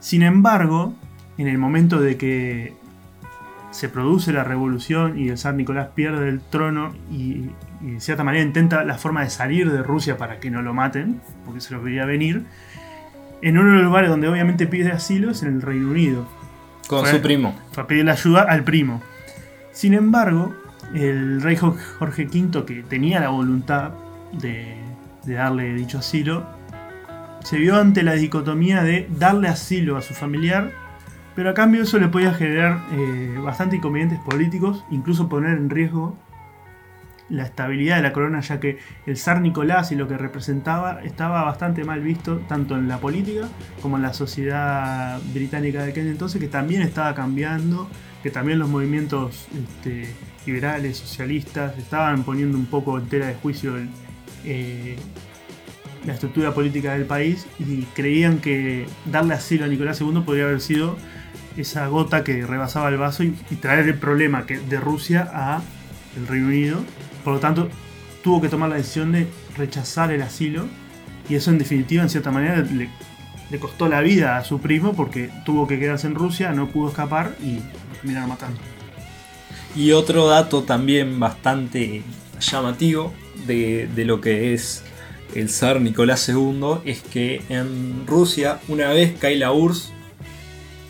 Sin 0.00 0.22
embargo, 0.22 0.94
en 1.38 1.48
el 1.48 1.58
momento 1.58 2.00
de 2.00 2.16
que 2.16 2.74
se 3.76 3.88
produce 3.90 4.32
la 4.32 4.42
revolución 4.42 5.18
y 5.18 5.28
el 5.28 5.36
zar 5.36 5.54
Nicolás 5.54 5.88
pierde 5.94 6.28
el 6.30 6.40
trono 6.40 6.94
y, 7.10 7.50
y 7.82 7.90
de 7.92 8.00
cierta 8.00 8.24
manera 8.24 8.42
intenta 8.42 8.84
la 8.84 8.94
forma 8.96 9.22
de 9.22 9.28
salir 9.30 9.70
de 9.70 9.82
Rusia 9.82 10.16
para 10.16 10.40
que 10.40 10.50
no 10.50 10.62
lo 10.62 10.72
maten, 10.72 11.20
porque 11.44 11.60
se 11.60 11.74
lo 11.74 11.82
veía 11.82 12.06
venir, 12.06 12.44
en 13.42 13.58
uno 13.58 13.68
de 13.70 13.76
los 13.76 13.84
lugares 13.84 14.08
donde 14.08 14.28
obviamente 14.28 14.66
pide 14.66 14.92
asilo 14.92 15.30
es 15.30 15.42
en 15.42 15.48
el 15.56 15.60
Reino 15.62 15.90
Unido 15.90 16.26
Con 16.88 17.00
Fue- 17.02 17.10
su 17.12 17.20
primo. 17.20 17.54
fue 17.72 17.82
a 17.84 17.86
pedirle 17.86 18.12
ayuda 18.12 18.42
al 18.48 18.64
primo. 18.64 19.02
Sin 19.72 19.92
embargo, 19.92 20.54
el 20.94 21.42
rey 21.42 21.56
Jo- 21.56 21.76
Jorge 21.98 22.26
V, 22.32 22.64
que 22.64 22.82
tenía 22.82 23.20
la 23.20 23.28
voluntad 23.28 23.90
de, 24.32 24.76
de 25.26 25.34
darle 25.34 25.74
dicho 25.74 25.98
asilo, 25.98 26.46
se 27.44 27.58
vio 27.58 27.76
ante 27.76 28.02
la 28.02 28.14
dicotomía 28.14 28.82
de 28.82 29.06
darle 29.18 29.48
asilo 29.48 29.98
a 29.98 30.02
su 30.02 30.14
familiar, 30.14 30.70
pero 31.36 31.50
a 31.50 31.54
cambio 31.54 31.82
eso 31.82 31.98
le 31.98 32.08
podía 32.08 32.32
generar 32.32 32.80
eh, 32.92 33.38
bastante 33.40 33.76
inconvenientes 33.76 34.18
políticos, 34.18 34.84
incluso 34.90 35.28
poner 35.28 35.58
en 35.58 35.68
riesgo 35.68 36.16
la 37.28 37.44
estabilidad 37.44 37.96
de 37.96 38.02
la 38.02 38.12
corona, 38.12 38.40
ya 38.40 38.58
que 38.58 38.78
el 39.04 39.18
zar 39.18 39.42
Nicolás 39.42 39.92
y 39.92 39.96
lo 39.96 40.08
que 40.08 40.16
representaba 40.16 41.02
estaba 41.02 41.42
bastante 41.44 41.84
mal 41.84 42.00
visto 42.00 42.38
tanto 42.48 42.76
en 42.76 42.88
la 42.88 42.98
política 42.98 43.48
como 43.82 43.96
en 43.96 44.02
la 44.02 44.14
sociedad 44.14 45.20
británica 45.34 45.82
de 45.82 45.90
aquel 45.90 46.06
entonces, 46.06 46.40
que 46.40 46.48
también 46.48 46.80
estaba 46.80 47.14
cambiando, 47.14 47.88
que 48.22 48.30
también 48.30 48.58
los 48.58 48.70
movimientos 48.70 49.46
este, 49.52 50.14
liberales, 50.46 50.96
socialistas, 50.96 51.76
estaban 51.76 52.22
poniendo 52.22 52.56
un 52.56 52.66
poco 52.66 52.98
en 52.98 53.08
tela 53.08 53.26
de 53.26 53.34
juicio 53.34 53.74
eh, 54.44 54.96
la 56.06 56.14
estructura 56.14 56.54
política 56.54 56.94
del 56.94 57.04
país 57.04 57.46
y 57.58 57.82
creían 57.94 58.38
que 58.38 58.86
darle 59.04 59.34
asilo 59.34 59.64
a 59.64 59.68
Nicolás 59.68 60.00
II 60.00 60.22
podría 60.24 60.44
haber 60.44 60.60
sido 60.60 60.96
esa 61.56 61.86
gota 61.88 62.24
que 62.24 62.46
rebasaba 62.46 62.88
el 62.88 62.96
vaso 62.96 63.22
y, 63.22 63.30
traer 63.60 63.88
el 63.88 63.98
problema 63.98 64.42
de 64.42 64.80
Rusia 64.80 65.30
a 65.32 65.62
el 66.16 66.26
Reino 66.26 66.48
Unido. 66.48 66.78
Por 67.24 67.34
lo 67.34 67.40
tanto, 67.40 67.68
tuvo 68.22 68.40
que 68.40 68.48
tomar 68.48 68.68
la 68.68 68.76
decisión 68.76 69.12
de 69.12 69.26
rechazar 69.56 70.12
el 70.12 70.22
asilo 70.22 70.66
y 71.28 71.34
eso 71.34 71.50
en 71.50 71.58
definitiva, 71.58 72.02
en 72.02 72.10
cierta 72.10 72.30
manera, 72.30 72.58
le, 72.58 72.88
costó 73.58 73.88
la 73.88 74.00
vida 74.00 74.36
a 74.36 74.44
su 74.44 74.60
primo 74.60 74.94
porque 74.94 75.30
tuvo 75.44 75.66
que 75.66 75.78
quedarse 75.78 76.06
en 76.06 76.14
Rusia, 76.14 76.52
no 76.52 76.68
pudo 76.68 76.88
escapar 76.88 77.34
y 77.42 77.60
terminaron 77.94 78.28
matando. 78.28 78.58
Y 79.74 79.92
otro 79.92 80.26
dato 80.26 80.62
también 80.62 81.18
bastante 81.20 82.02
llamativo 82.40 83.12
de, 83.46 83.88
de 83.94 84.04
lo 84.04 84.20
que 84.20 84.54
es 84.54 84.84
el 85.34 85.50
zar 85.50 85.80
Nicolás 85.80 86.28
II 86.28 86.78
es 86.84 87.02
que 87.02 87.42
en 87.48 88.06
Rusia, 88.06 88.60
una 88.68 88.88
vez 88.88 89.18
cae 89.18 89.36
la 89.36 89.52
URSS, 89.52 89.92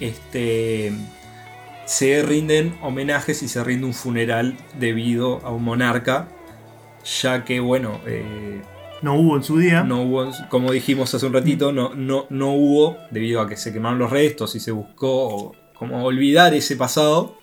este, 0.01 0.93
se 1.87 2.23
rinden 2.23 2.77
homenajes 2.83 3.43
y 3.43 3.49
se 3.49 3.63
rinde 3.63 3.87
un 3.87 3.95
funeral 3.95 4.57
debido 4.79 5.45
a 5.45 5.51
un 5.51 5.65
monarca, 5.65 6.29
ya 7.23 7.45
que, 7.45 7.61
bueno, 7.61 8.01
eh, 8.07 8.61
no 9.03 9.15
hubo 9.15 9.37
en 9.37 9.43
su 9.43 9.59
día. 9.59 9.85
No 9.85 10.03
hubo, 10.03 10.31
como 10.49 10.73
dijimos 10.73 11.15
hace 11.15 11.27
un 11.27 11.33
ratito, 11.33 11.73
no, 11.73 11.95
no, 11.95 12.27
no 12.31 12.53
hubo, 12.53 12.99
debido 13.11 13.41
a 13.41 13.49
que 13.49 13.57
se 13.57 13.73
quemaron 13.73 13.99
los 13.99 14.11
restos 14.11 14.55
y 14.57 14.61
se 14.61 14.73
buscó 14.73 15.55
como 15.75 16.05
olvidar 16.05 16.55
ese 16.55 16.77
pasado, 16.77 17.39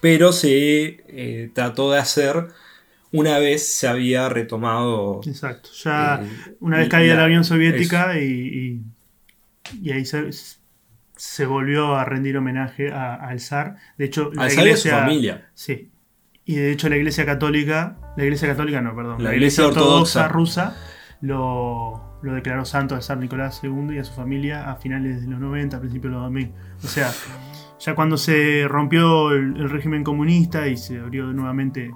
pero 0.00 0.32
se 0.32 1.02
eh, 1.08 1.50
trató 1.54 1.90
de 1.92 1.98
hacer 1.98 2.48
una 3.12 3.38
vez 3.38 3.66
se 3.74 3.86
había 3.86 4.28
retomado. 4.28 5.20
Exacto, 5.26 5.70
ya 5.82 6.22
eh, 6.22 6.56
una 6.60 6.78
vez 6.78 6.88
caía 6.88 7.14
la, 7.14 7.26
Unión 7.26 7.44
Soviética 7.44 8.18
y, 8.18 8.80
y, 9.80 9.90
ahí 9.90 10.04
se, 10.04 10.30
volvió 11.46 11.96
a 11.96 12.04
rendir 12.04 12.36
homenaje 12.36 12.90
al 12.92 13.40
zar. 13.40 13.76
De 13.98 14.06
hecho, 14.06 14.30
la 14.34 14.52
iglesia. 14.52 15.00
familia. 15.00 15.50
Sí. 15.54 15.90
Y 16.44 16.56
de 16.56 16.72
hecho, 16.72 16.88
la 16.88 16.96
iglesia 16.96 17.24
católica. 17.24 17.98
La 18.16 18.24
iglesia 18.24 18.48
católica 18.48 18.80
no, 18.80 18.94
perdón. 18.94 19.22
La, 19.22 19.34
iglesia, 19.34 19.66
ortodoxa, 19.66 20.28
rusa 20.28 20.76
lo, 21.20 22.18
lo, 22.22 22.34
declaró 22.34 22.64
santo 22.64 22.94
al 22.94 23.02
zar 23.02 23.18
Nicolás 23.18 23.60
II 23.62 23.94
y 23.94 23.98
a 23.98 24.04
su 24.04 24.12
familia 24.12 24.70
a 24.70 24.76
finales 24.76 25.22
de 25.22 25.28
los 25.28 25.40
90, 25.40 25.76
a 25.76 25.80
principios 25.80 26.10
de 26.10 26.14
los 26.16 26.22
2000. 26.24 26.52
O 26.82 26.86
sea, 26.88 27.10
ya 27.78 27.94
cuando 27.94 28.16
se 28.16 28.66
rompió 28.68 29.30
el 29.30 29.70
régimen 29.70 30.02
comunista 30.04 30.66
y 30.66 30.76
se 30.76 30.98
abrió 30.98 31.26
nuevamente 31.32 31.92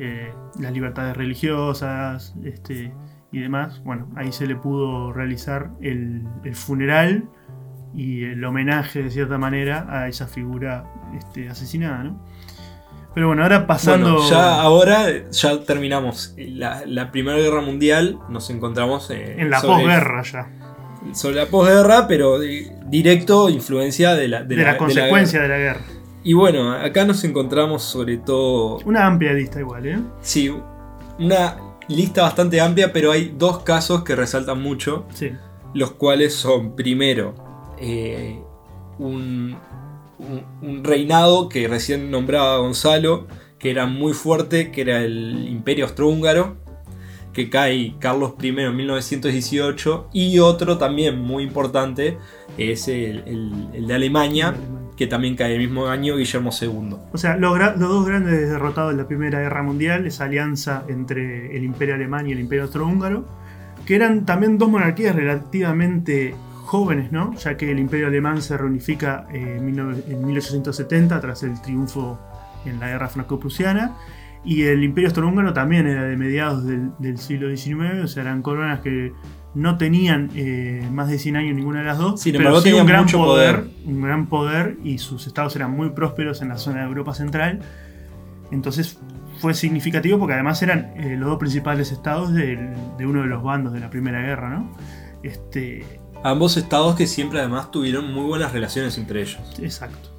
eh, 0.00 0.32
las 0.60 0.72
libertades 0.72 1.16
religiosas 1.16 2.32
este, 2.44 2.92
y 3.32 3.40
demás, 3.40 3.82
bueno, 3.82 4.08
ahí 4.14 4.30
se 4.30 4.46
le 4.46 4.54
pudo 4.54 5.12
realizar 5.12 5.72
el, 5.80 6.22
funeral 6.52 7.28
y 7.94 8.24
el 8.24 8.44
homenaje 8.44 9.02
de 9.02 9.10
cierta 9.10 9.38
manera 9.38 9.86
a 9.88 10.08
esa 10.08 10.26
figura 10.26 10.84
este, 11.16 11.48
asesinada, 11.48 12.04
¿no? 12.04 12.22
Pero 13.14 13.28
bueno, 13.28 13.42
ahora 13.42 13.66
pasando. 13.66 14.28
ya 14.28 14.60
ahora 14.60 15.06
ya 15.30 15.60
terminamos 15.64 16.34
la, 16.36 17.10
Primera 17.10 17.38
Guerra 17.38 17.60
Mundial, 17.60 18.18
nos 18.28 18.48
encontramos 18.50 19.10
en 19.10 19.50
la 19.50 19.60
posguerra 19.60 20.22
ya. 20.22 20.48
Sobre 21.14 21.36
la 21.36 21.46
posguerra, 21.46 22.06
pero 22.06 22.38
directo 22.38 23.48
influencia 23.48 24.14
de 24.14 24.28
la, 24.28 24.44
de, 24.44 24.56
la, 24.56 24.76
consecuencia 24.76 25.40
de 25.42 25.48
la 25.48 25.56
guerra. 25.56 25.80
Y 26.22 26.34
bueno, 26.34 26.72
acá 26.72 27.04
nos 27.04 27.24
encontramos 27.24 27.82
sobre 27.82 28.18
todo... 28.18 28.78
Una 28.84 29.06
amplia 29.06 29.32
lista 29.32 29.60
igual, 29.60 29.86
¿eh? 29.86 29.98
Sí, 30.20 30.54
una 31.18 31.56
lista 31.88 32.22
bastante 32.22 32.60
amplia, 32.60 32.92
pero 32.92 33.10
hay 33.10 33.34
dos 33.36 33.62
casos 33.62 34.04
que 34.04 34.14
resaltan 34.14 34.60
mucho. 34.60 35.06
Sí. 35.14 35.32
Los 35.74 35.92
cuales 35.92 36.34
son, 36.34 36.76
primero, 36.76 37.47
eh, 37.80 38.40
un, 38.98 39.56
reinado 40.82 41.48
que 41.48 41.68
recién 41.68 42.10
nombraba 42.10 42.58
Gonzalo, 42.58 43.26
que 43.58 43.70
era 43.70 43.86
muy 43.86 44.12
fuerte, 44.12 44.70
que 44.72 44.80
era 44.80 45.02
el 45.02 45.48
Imperio 45.48 45.84
Austrohúngaro, 45.84 46.56
que 47.32 47.50
cae 47.50 47.94
Carlos 48.00 48.34
I 48.42 48.48
en 48.48 48.76
1918, 48.76 50.10
y 50.12 50.38
otro 50.40 50.78
también 50.78 51.20
muy 51.20 51.44
importante 51.44 52.18
es 52.56 52.88
el 52.88 53.84
de 53.86 53.94
Alemania 53.94 54.54
que 54.98 55.06
también 55.06 55.36
cae 55.36 55.54
el 55.54 55.60
mismo 55.60 55.86
año 55.86 56.16
Guillermo 56.16 56.50
II. 56.60 56.96
O 57.12 57.18
sea, 57.18 57.36
los, 57.36 57.56
dos 57.78 58.04
grandes 58.04 58.50
derrotados 58.50 58.90
de 58.90 59.00
la 59.00 59.06
Primera 59.06 59.38
Guerra 59.38 59.62
Mundial, 59.62 60.06
esa 60.06 60.24
alianza 60.24 60.82
entre 60.88 61.56
el 61.56 61.62
Imperio 61.62 61.94
Alemán 61.94 62.28
y 62.28 62.32
el 62.32 62.40
Imperio 62.40 62.64
Austrohúngaro, 62.64 63.24
que 63.86 63.94
eran 63.94 64.26
también 64.26 64.58
dos 64.58 64.68
monarquías 64.68 65.14
relativamente 65.14 66.34
jóvenes, 66.68 67.10
¿no? 67.10 67.34
ya 67.34 67.56
que 67.56 67.70
el 67.70 67.78
Imperio 67.78 68.06
Alemán 68.06 68.42
se 68.42 68.56
reunifica 68.56 69.26
en 69.32 69.64
1870 69.64 71.20
tras 71.20 71.42
el 71.42 71.60
triunfo 71.60 72.18
en 72.64 72.78
la 72.78 72.88
Guerra 72.88 73.08
Franco-Prusiana. 73.08 73.96
Y 74.44 74.62
el 74.62 74.84
Imperio 74.84 75.08
Austrohúngaro 75.08 75.52
también 75.52 75.86
era 75.86 76.04
de 76.04 76.16
mediados 76.16 76.64
del, 76.64 76.92
del 76.98 77.18
siglo 77.18 77.54
XIX, 77.54 78.04
o 78.04 78.06
sea, 78.06 78.22
eran 78.22 78.40
coronas 78.40 78.80
que 78.80 79.12
no 79.54 79.78
tenían 79.78 80.30
eh, 80.34 80.86
más 80.92 81.08
de 81.08 81.18
100 81.18 81.36
años 81.36 81.56
ninguna 81.56 81.80
de 81.80 81.86
las 81.86 81.98
dos, 81.98 82.20
Sin 82.20 82.36
pero 82.36 82.62
tenían 82.62 82.82
un 82.82 82.86
gran 82.86 83.02
mucho 83.04 83.18
poder, 83.18 83.64
un 83.84 84.02
gran 84.02 84.26
poder 84.26 84.76
y 84.84 84.98
sus 84.98 85.26
estados 85.26 85.56
eran 85.56 85.72
muy 85.72 85.90
prósperos 85.90 86.42
en 86.42 86.48
la 86.48 86.58
zona 86.58 86.80
de 86.80 86.86
Europa 86.86 87.14
Central. 87.14 87.60
Entonces 88.50 88.98
fue 89.40 89.54
significativo 89.54 90.18
porque 90.18 90.34
además 90.34 90.62
eran 90.62 90.92
eh, 90.96 91.16
los 91.18 91.28
dos 91.28 91.38
principales 91.38 91.92
estados 91.92 92.32
de, 92.32 92.56
uno 93.00 93.22
de 93.22 93.28
los 93.28 93.42
bandos 93.42 93.72
de 93.72 93.80
la 93.80 93.90
Primera 93.90 94.20
Guerra, 94.20 94.50
¿no? 94.50 94.76
Este, 95.22 95.84
Ambos 96.22 96.56
estados 96.56 96.96
que 96.96 97.06
siempre 97.06 97.38
además 97.38 97.70
tuvieron 97.70 98.12
muy 98.12 98.26
buenas 98.26 98.52
relaciones 98.52 98.98
entre 98.98 99.22
ellos. 99.22 99.38
Exacto. 99.62 100.10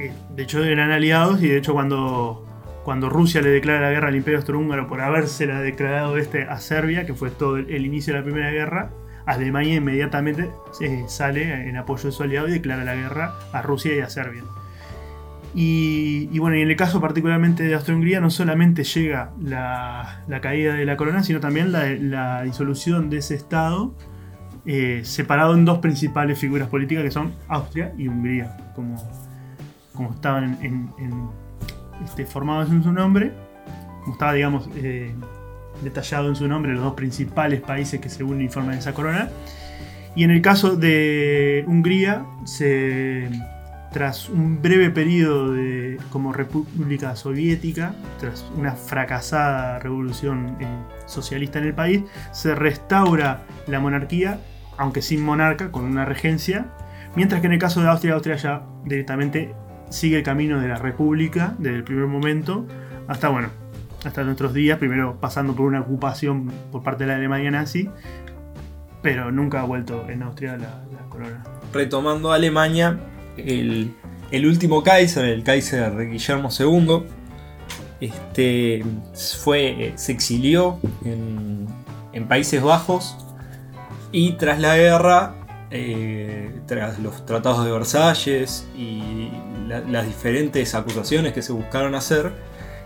Eh, 0.00 0.12
de 0.34 0.42
hecho 0.42 0.62
eran 0.64 0.90
aliados 0.90 1.42
y 1.42 1.48
de 1.48 1.58
hecho 1.58 1.72
cuando 1.72 2.44
cuando 2.84 3.08
Rusia 3.08 3.40
le 3.40 3.48
declara 3.48 3.80
la 3.80 3.90
guerra 3.90 4.08
al 4.08 4.16
Imperio 4.16 4.38
Austrohúngaro 4.38 4.86
por 4.86 5.00
habérsela 5.00 5.60
declarado 5.60 6.18
este 6.18 6.42
a 6.42 6.58
Serbia, 6.58 7.06
que 7.06 7.14
fue 7.14 7.30
todo 7.30 7.56
el, 7.56 7.86
inicio 7.86 8.12
de 8.12 8.20
la 8.20 8.24
Primera 8.24 8.50
Guerra, 8.50 8.90
Alemania 9.24 9.76
inmediatamente 9.76 10.50
eh, 10.82 11.04
sale 11.08 11.66
en 11.68 11.76
apoyo 11.78 12.04
de 12.04 12.12
su 12.12 12.22
aliado 12.22 12.48
y 12.48 12.52
declara 12.52 12.84
la 12.84 12.94
guerra 12.94 13.34
a 13.52 13.62
Rusia 13.62 13.94
y 13.94 14.00
a 14.00 14.10
Serbia. 14.10 14.42
Y, 15.56 16.36
bueno, 16.40 16.56
y 16.56 16.62
en 16.62 16.68
el 16.68 16.76
caso 16.76 17.00
particularmente 17.00 17.62
de 17.62 17.74
Austria-Hungría 17.74 18.20
no 18.20 18.28
solamente 18.28 18.82
llega 18.82 19.30
la, 19.40 20.24
caída 20.42 20.74
de 20.74 20.84
la 20.84 20.96
corona, 20.96 21.22
sino 21.22 21.38
también 21.38 21.70
la, 21.70 22.42
disolución 22.42 23.08
de 23.08 23.18
ese 23.18 23.36
Estado, 23.36 23.94
eh, 24.66 25.02
separado 25.04 25.54
en 25.54 25.64
dos 25.64 25.78
principales 25.78 26.38
figuras 26.38 26.68
políticas 26.68 27.04
que 27.04 27.10
son 27.10 27.32
Austria 27.48 27.92
y 27.98 28.08
Hungría, 28.08 28.56
como, 28.74 28.96
como 29.92 30.12
estaban 30.12 30.58
en 30.62 30.90
este, 32.04 32.26
formados 32.26 32.70
en 32.70 32.82
su 32.82 32.92
nombre, 32.92 33.32
como 34.00 34.14
estaba, 34.14 34.32
digamos, 34.32 34.68
eh, 34.76 35.14
detallado 35.82 36.28
en 36.28 36.36
su 36.36 36.48
nombre, 36.48 36.72
los 36.72 36.82
dos 36.82 36.94
principales 36.94 37.60
países 37.60 38.00
que 38.00 38.08
según 38.08 38.40
informan 38.40 38.78
esa 38.78 38.94
corona. 38.94 39.30
Y 40.16 40.24
en 40.24 40.30
el 40.30 40.42
caso 40.42 40.76
de 40.76 41.64
Hungría, 41.66 42.24
tras 43.92 44.28
un 44.28 44.62
breve 44.62 44.90
periodo 44.90 45.52
de, 45.52 45.98
como 46.10 46.32
república 46.32 47.16
soviética, 47.16 47.94
tras 48.20 48.44
una 48.56 48.72
fracasada 48.72 49.80
revolución 49.80 50.56
eh, 50.60 50.66
socialista 51.06 51.58
en 51.58 51.66
el 51.66 51.74
país, 51.74 52.02
se 52.32 52.54
restaura 52.54 53.42
la 53.66 53.80
monarquía, 53.80 54.38
aunque 54.76 55.02
sin 55.02 55.22
monarca, 55.22 55.70
con 55.70 55.84
una 55.84 56.04
regencia, 56.04 56.66
mientras 57.14 57.40
que 57.40 57.46
en 57.46 57.54
el 57.54 57.58
caso 57.58 57.80
de 57.82 57.88
Austria, 57.88 58.14
Austria 58.14 58.36
ya 58.36 58.62
directamente 58.84 59.54
sigue 59.90 60.18
el 60.18 60.22
camino 60.22 60.60
de 60.60 60.68
la 60.68 60.76
República 60.76 61.54
desde 61.58 61.76
el 61.76 61.84
primer 61.84 62.06
momento 62.06 62.66
hasta, 63.06 63.28
bueno, 63.28 63.48
hasta 64.04 64.24
nuestros 64.24 64.52
días, 64.52 64.78
primero 64.78 65.18
pasando 65.20 65.54
por 65.54 65.66
una 65.66 65.80
ocupación 65.80 66.50
por 66.72 66.82
parte 66.82 67.04
de 67.04 67.10
la 67.10 67.16
Alemania 67.16 67.50
nazi, 67.50 67.88
pero 69.02 69.30
nunca 69.30 69.60
ha 69.60 69.64
vuelto 69.64 70.08
en 70.08 70.22
Austria 70.22 70.56
la, 70.56 70.82
corona. 71.08 71.44
Retomando 71.72 72.32
Alemania, 72.32 72.98
el, 73.36 73.94
último 74.32 74.82
Kaiser, 74.82 75.26
el 75.26 75.44
Kaiser 75.44 76.08
Guillermo 76.08 76.48
II, 76.58 77.04
este, 78.00 78.84
fue, 79.38 79.92
se 79.96 80.12
exilió 80.12 80.80
en 81.04 82.28
Países 82.28 82.62
Bajos 82.62 83.23
y 84.14 84.34
tras 84.34 84.60
la 84.60 84.76
guerra 84.76 85.34
eh, 85.72 86.60
tras 86.66 87.00
los 87.00 87.26
tratados 87.26 87.64
de 87.64 87.72
Versalles 87.72 88.64
y 88.78 89.28
las 89.66 90.06
diferentes 90.06 90.72
acusaciones 90.76 91.32
que 91.32 91.42
se 91.42 91.52
buscaron 91.52 91.96
hacer, 91.96 92.32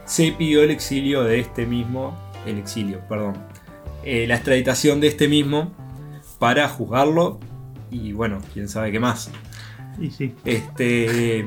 se 0.07 0.33
pidió 0.33 0.63
el 0.63 0.71
exilio 0.71 1.23
de 1.23 1.39
este 1.39 1.67
mismo, 1.67 2.19
el 2.47 2.57
exilio, 2.57 3.01
perdón, 3.07 3.37
eh, 4.05 4.27
la 4.27 4.37
extraditación 4.37 5.03
de 5.03 5.09
este 5.09 5.29
mismo 5.29 5.71
para 6.39 6.67
juzgarlo 6.67 7.39
y 7.91 8.15
bueno, 8.15 8.39
quién 8.55 8.67
sabe 8.67 8.91
qué 8.91 8.99
más. 8.99 9.31
Sí. 10.17 10.35
Este, 10.47 11.45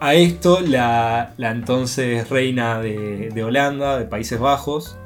a 0.00 0.14
esto 0.14 0.60
la, 0.60 1.34
la 1.38 1.50
entonces 1.50 2.30
reina 2.30 2.78
de, 2.78 3.30
de 3.34 3.42
Holanda, 3.42 3.98
de 3.98 4.04
Países 4.04 4.38
Bajos, 4.38 4.96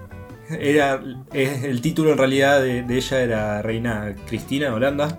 era, 0.51 1.01
es- 1.33 1.65
el 1.65 1.81
título 1.81 2.13
en 2.13 2.19
realidad 2.19 2.61
de, 2.63 2.83
de 2.83 2.97
ella 2.97 3.21
era 3.23 3.63
Reina 3.63 4.15
Cristina 4.27 4.67
de 4.67 4.73
Holanda, 4.73 5.19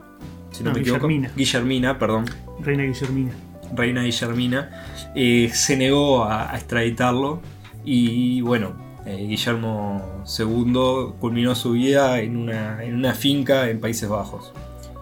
si 0.52 0.64
no, 0.64 0.70
No, 0.70 0.76
me 0.76 0.82
equivoco. 0.82 1.08
Guillermina. 1.08 1.32
Guillermina, 1.36 2.00
perdón. 2.00 2.26
Reina 2.62 2.84
Guillermina. 2.84 3.32
Reina 3.76 4.02
Guillermina, 4.04 4.70
eh, 5.16 5.50
se 5.54 5.76
negó 5.76 6.24
a, 6.24 6.52
a 6.52 6.56
extraditarlo 6.56 7.42
y 7.84 8.40
bueno, 8.42 8.76
eh, 9.06 9.26
Guillermo 9.28 10.24
II 10.38 11.14
culminó 11.20 11.54
su 11.56 11.72
vida 11.74 12.20
en 12.22 12.38
una, 12.38 12.84
en 12.84 12.96
una 12.96 13.14
finca 13.14 13.70
en 13.70 13.80
Países 13.82 14.08
Bajos. 14.10 14.54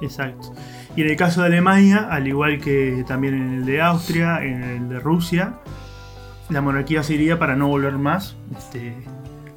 Exacto. 0.02 0.54
Y 0.96 1.02
en 1.02 1.10
el 1.10 1.16
caso 1.16 1.42
de 1.42 1.48
Alemania, 1.48 2.08
al 2.10 2.28
igual 2.28 2.60
que 2.60 3.04
también 3.08 3.34
en 3.36 3.54
el 3.56 3.66
de 3.66 3.82
Austria, 3.82 4.44
en 4.44 4.64
el 4.64 4.90
de 4.90 5.00
Rusia, 5.00 5.56
la 6.50 6.62
monarquía 6.62 7.04
se 7.04 7.16
iría 7.16 7.38
para 7.38 7.56
no 7.56 7.68
volver 7.68 7.94
más. 7.98 8.36
Este, 8.58 8.96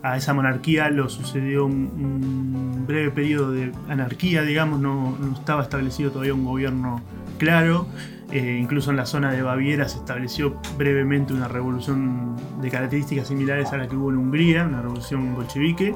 a 0.02 0.16
esa 0.16 0.32
monarquía 0.34 0.90
lo 0.90 1.08
sucedió 1.08 1.66
un, 1.66 2.84
breve 2.86 3.10
periodo 3.10 3.52
de 3.52 3.72
anarquía, 3.88 4.42
digamos, 4.42 4.80
no, 4.80 5.16
estaba 5.34 5.62
establecido 5.62 6.10
todavía 6.10 6.34
un 6.34 6.44
gobierno 6.44 7.02
claro. 7.38 7.86
Eh, 8.30 8.58
incluso 8.60 8.90
en 8.90 8.98
la 8.98 9.06
zona 9.06 9.32
de 9.32 9.40
Baviera 9.40 9.88
se 9.88 9.98
estableció 9.98 10.60
brevemente 10.76 11.32
una 11.32 11.48
revolución 11.48 12.36
de 12.60 12.70
características 12.70 13.28
similares 13.28 13.72
a 13.72 13.78
la 13.78 13.88
que 13.88 13.96
hubo 13.96 14.10
en 14.10 14.18
Hungría, 14.18 14.64
una 14.64 14.82
revolución 14.82 15.34
bolchevique. 15.34 15.94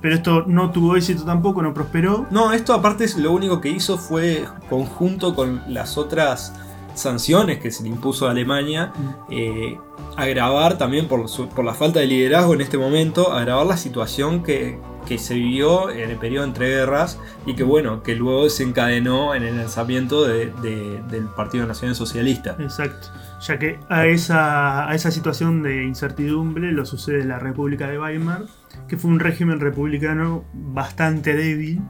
Pero 0.00 0.14
esto 0.14 0.44
no 0.46 0.70
tuvo 0.70 0.96
éxito 0.96 1.24
tampoco, 1.24 1.62
no 1.62 1.72
prosperó. 1.74 2.26
No, 2.30 2.52
esto 2.52 2.74
aparte 2.74 3.06
lo 3.18 3.32
único 3.32 3.60
que 3.60 3.70
hizo 3.70 3.96
fue 3.98 4.44
conjunto 4.68 5.34
con 5.34 5.62
las 5.68 5.96
otras 5.96 6.54
sanciones 6.96 7.58
que 7.58 7.70
se 7.70 7.82
le 7.84 7.88
impuso 7.90 8.26
a 8.26 8.32
Alemania, 8.32 8.92
eh, 9.30 9.78
agravar 10.16 10.78
también 10.78 11.06
por, 11.08 11.28
su- 11.28 11.48
por 11.48 11.64
la 11.64 11.74
falta 11.74 12.00
de 12.00 12.06
liderazgo 12.06 12.54
en 12.54 12.60
este 12.62 12.78
momento, 12.78 13.32
agravar 13.32 13.66
la 13.66 13.76
situación 13.76 14.42
que, 14.42 14.78
que 15.06 15.18
se 15.18 15.34
vivió 15.34 15.90
en 15.90 16.10
el 16.10 16.16
periodo 16.16 16.44
entre 16.44 16.68
guerras 16.70 17.18
y 17.46 17.54
que 17.54 17.62
bueno, 17.62 18.02
que 18.02 18.14
luego 18.16 18.44
desencadenó 18.44 19.34
en 19.34 19.42
el 19.44 19.56
lanzamiento 19.56 20.24
de- 20.26 20.46
de- 20.62 21.00
del 21.10 21.24
Partido 21.36 21.66
Nacional 21.66 21.94
Socialista. 21.94 22.56
Exacto. 22.58 23.08
Ya 23.46 23.58
que 23.58 23.78
a 23.90 24.06
esa, 24.06 24.88
a 24.88 24.94
esa 24.94 25.10
situación 25.10 25.62
de 25.62 25.84
incertidumbre 25.84 26.72
lo 26.72 26.86
sucede 26.86 27.22
la 27.24 27.38
República 27.38 27.86
de 27.88 27.98
Weimar, 27.98 28.44
que 28.88 28.96
fue 28.96 29.10
un 29.10 29.20
régimen 29.20 29.60
republicano 29.60 30.44
bastante 30.54 31.34
débil 31.34 31.80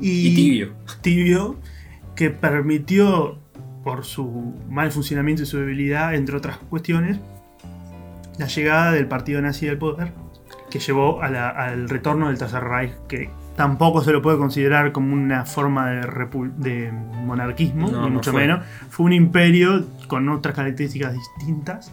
y, 0.00 0.28
Y 0.28 0.34
tibio. 0.34 0.72
tibio, 1.02 1.56
que 2.14 2.30
permitió, 2.30 3.38
por 3.86 4.04
su 4.04 4.52
mal 4.68 4.90
funcionamiento 4.90 5.44
y 5.44 5.46
su 5.46 5.58
debilidad, 5.58 6.12
entre 6.16 6.36
otras 6.36 6.56
cuestiones, 6.58 7.20
la 8.36 8.46
llegada 8.48 8.90
del 8.90 9.06
partido 9.06 9.40
nazi 9.40 9.68
al 9.68 9.78
poder, 9.78 10.10
que 10.68 10.80
llevó 10.80 11.22
a 11.22 11.28
la- 11.30 11.50
al 11.50 11.88
retorno 11.88 12.26
del 12.26 12.36
Tercer 12.36 12.64
Reich, 12.64 12.90
que 13.06 13.30
tampoco 13.54 14.02
se 14.02 14.10
lo 14.10 14.20
puede 14.22 14.38
considerar 14.38 14.90
como 14.90 15.12
una 15.14 15.44
forma 15.44 15.88
de, 15.88 16.00
de 16.56 16.90
monarquismo, 17.24 17.88
No, 17.88 17.98
ni 18.02 18.08
no 18.08 18.14
mucho 18.14 18.32
fue. 18.32 18.40
menos. 18.40 18.66
Fue 18.90 19.06
un 19.06 19.12
imperio 19.12 19.84
con 20.08 20.28
otras 20.30 20.56
características 20.56 21.14
distintas. 21.14 21.92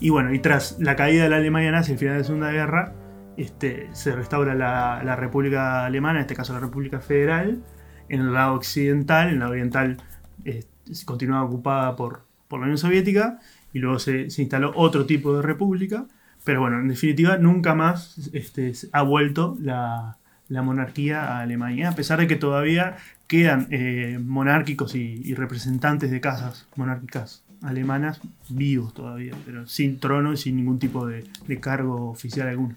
Y 0.00 0.10
bueno, 0.10 0.34
y 0.34 0.38
tras 0.38 0.76
la 0.80 0.96
caída 0.96 1.22
de 1.22 1.30
la 1.30 1.36
Alemania 1.36 1.70
nazi 1.72 1.92
al 1.92 1.98
final 1.98 2.14
de 2.16 2.18
la 2.20 2.24
Segunda 2.26 2.50
Guerra, 2.52 2.92
este, 3.38 3.88
se 3.92 4.14
restaura 4.14 4.54
la, 4.54 5.00
la 5.02 5.16
República 5.16 5.86
Alemana, 5.86 6.18
en 6.18 6.22
este 6.24 6.34
caso 6.34 6.52
la 6.52 6.60
República 6.60 7.00
Federal, 7.00 7.62
en 8.10 8.20
el 8.20 8.34
lado 8.34 8.52
occidental, 8.52 9.30
en 9.30 9.38
la 9.38 9.48
oriental 9.48 9.96
eh, 10.44 10.64
continúa 11.04 11.42
ocupada 11.42 11.96
por, 11.96 12.22
por 12.48 12.60
la 12.60 12.64
Unión 12.64 12.78
Soviética, 12.78 13.40
y 13.72 13.78
luego 13.78 13.98
se, 13.98 14.30
se 14.30 14.42
instaló 14.42 14.72
otro 14.74 15.06
tipo 15.06 15.34
de 15.36 15.42
república, 15.42 16.06
pero 16.44 16.60
bueno, 16.60 16.78
en 16.78 16.88
definitiva 16.88 17.36
nunca 17.38 17.74
más 17.74 18.30
este, 18.32 18.72
ha 18.92 19.02
vuelto 19.02 19.56
la, 19.60 20.16
la 20.48 20.62
monarquía 20.62 21.24
a 21.24 21.40
Alemania, 21.40 21.90
a 21.90 21.94
pesar 21.94 22.18
de 22.18 22.26
que 22.26 22.36
todavía 22.36 22.96
quedan 23.26 23.68
eh, 23.70 24.18
monárquicos 24.22 24.94
y, 24.94 25.22
y 25.24 25.34
representantes 25.34 26.10
de 26.10 26.20
casas 26.20 26.66
monárquicas 26.76 27.42
alemanas 27.62 28.20
vivos 28.48 28.92
todavía, 28.92 29.34
pero 29.46 29.66
sin 29.66 29.98
trono 29.98 30.32
y 30.32 30.36
sin 30.36 30.56
ningún 30.56 30.78
tipo 30.78 31.06
de, 31.06 31.24
de 31.46 31.60
cargo 31.60 32.10
oficial 32.10 32.48
alguno. 32.48 32.74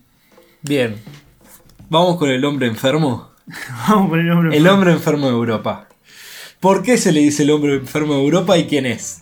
Bien. 0.61 0.95
Vamos 1.89 2.17
con 2.17 2.29
el 2.29 2.43
hombre 2.45 2.67
enfermo. 2.67 3.29
Vamos 3.87 4.09
con 4.09 4.19
el 4.19 4.27
nombre. 4.27 4.57
El 4.57 4.67
hombre 4.67 4.91
enfermo 4.91 5.27
de 5.27 5.33
Europa. 5.33 5.87
¿Por 6.65 6.81
qué 6.81 6.97
se 6.97 7.11
le 7.11 7.19
dice 7.19 7.43
el 7.43 7.51
hombre 7.51 7.75
enfermo 7.75 8.15
de 8.15 8.23
Europa 8.23 8.57
y 8.57 8.65
quién 8.65 8.87
es? 8.87 9.21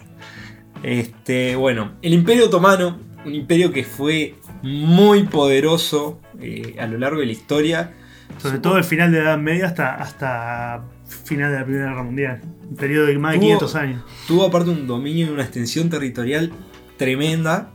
Este, 0.81 1.57
bueno, 1.57 1.91
el 2.01 2.13
Imperio 2.13 2.45
Otomano, 2.45 2.97
un 3.25 3.35
imperio 3.35 3.73
que 3.73 3.83
fue 3.83 4.35
muy 4.61 5.23
poderoso 5.23 6.21
eh, 6.39 6.77
a 6.79 6.87
lo 6.87 6.97
largo 6.97 7.19
de 7.19 7.25
la 7.25 7.33
historia. 7.33 7.91
Sobre 8.37 8.59
todo 8.59 8.77
el 8.77 8.85
final 8.85 9.11
de 9.11 9.17
la 9.17 9.31
Edad 9.31 9.37
Media 9.39 9.65
hasta, 9.65 9.95
hasta 9.95 10.85
final 11.25 11.51
de 11.51 11.59
la 11.59 11.65
Primera 11.65 11.89
Guerra 11.89 12.03
Mundial. 12.03 12.41
Un 12.69 12.77
periodo 12.77 13.07
de 13.07 13.19
más 13.19 13.33
de 13.33 13.39
Tuvo- 13.39 13.41
500 13.41 13.75
años. 13.75 14.03
Tuvo 14.25 14.45
aparte 14.45 14.69
un 14.69 14.87
dominio 14.87 15.27
y 15.27 15.29
una 15.29 15.43
extensión 15.43 15.89
territorial 15.89 16.53
tremenda. 16.95 17.71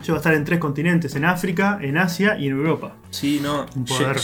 Llegó 0.00 0.14
a 0.14 0.16
estar 0.16 0.34
en 0.34 0.44
tres 0.44 0.58
continentes, 0.58 1.14
en 1.14 1.26
África, 1.26 1.78
en 1.80 1.96
Asia 1.96 2.36
y 2.36 2.48
en 2.48 2.54
Europa. 2.54 2.96
Sí, 3.10 3.38
no, 3.40 3.66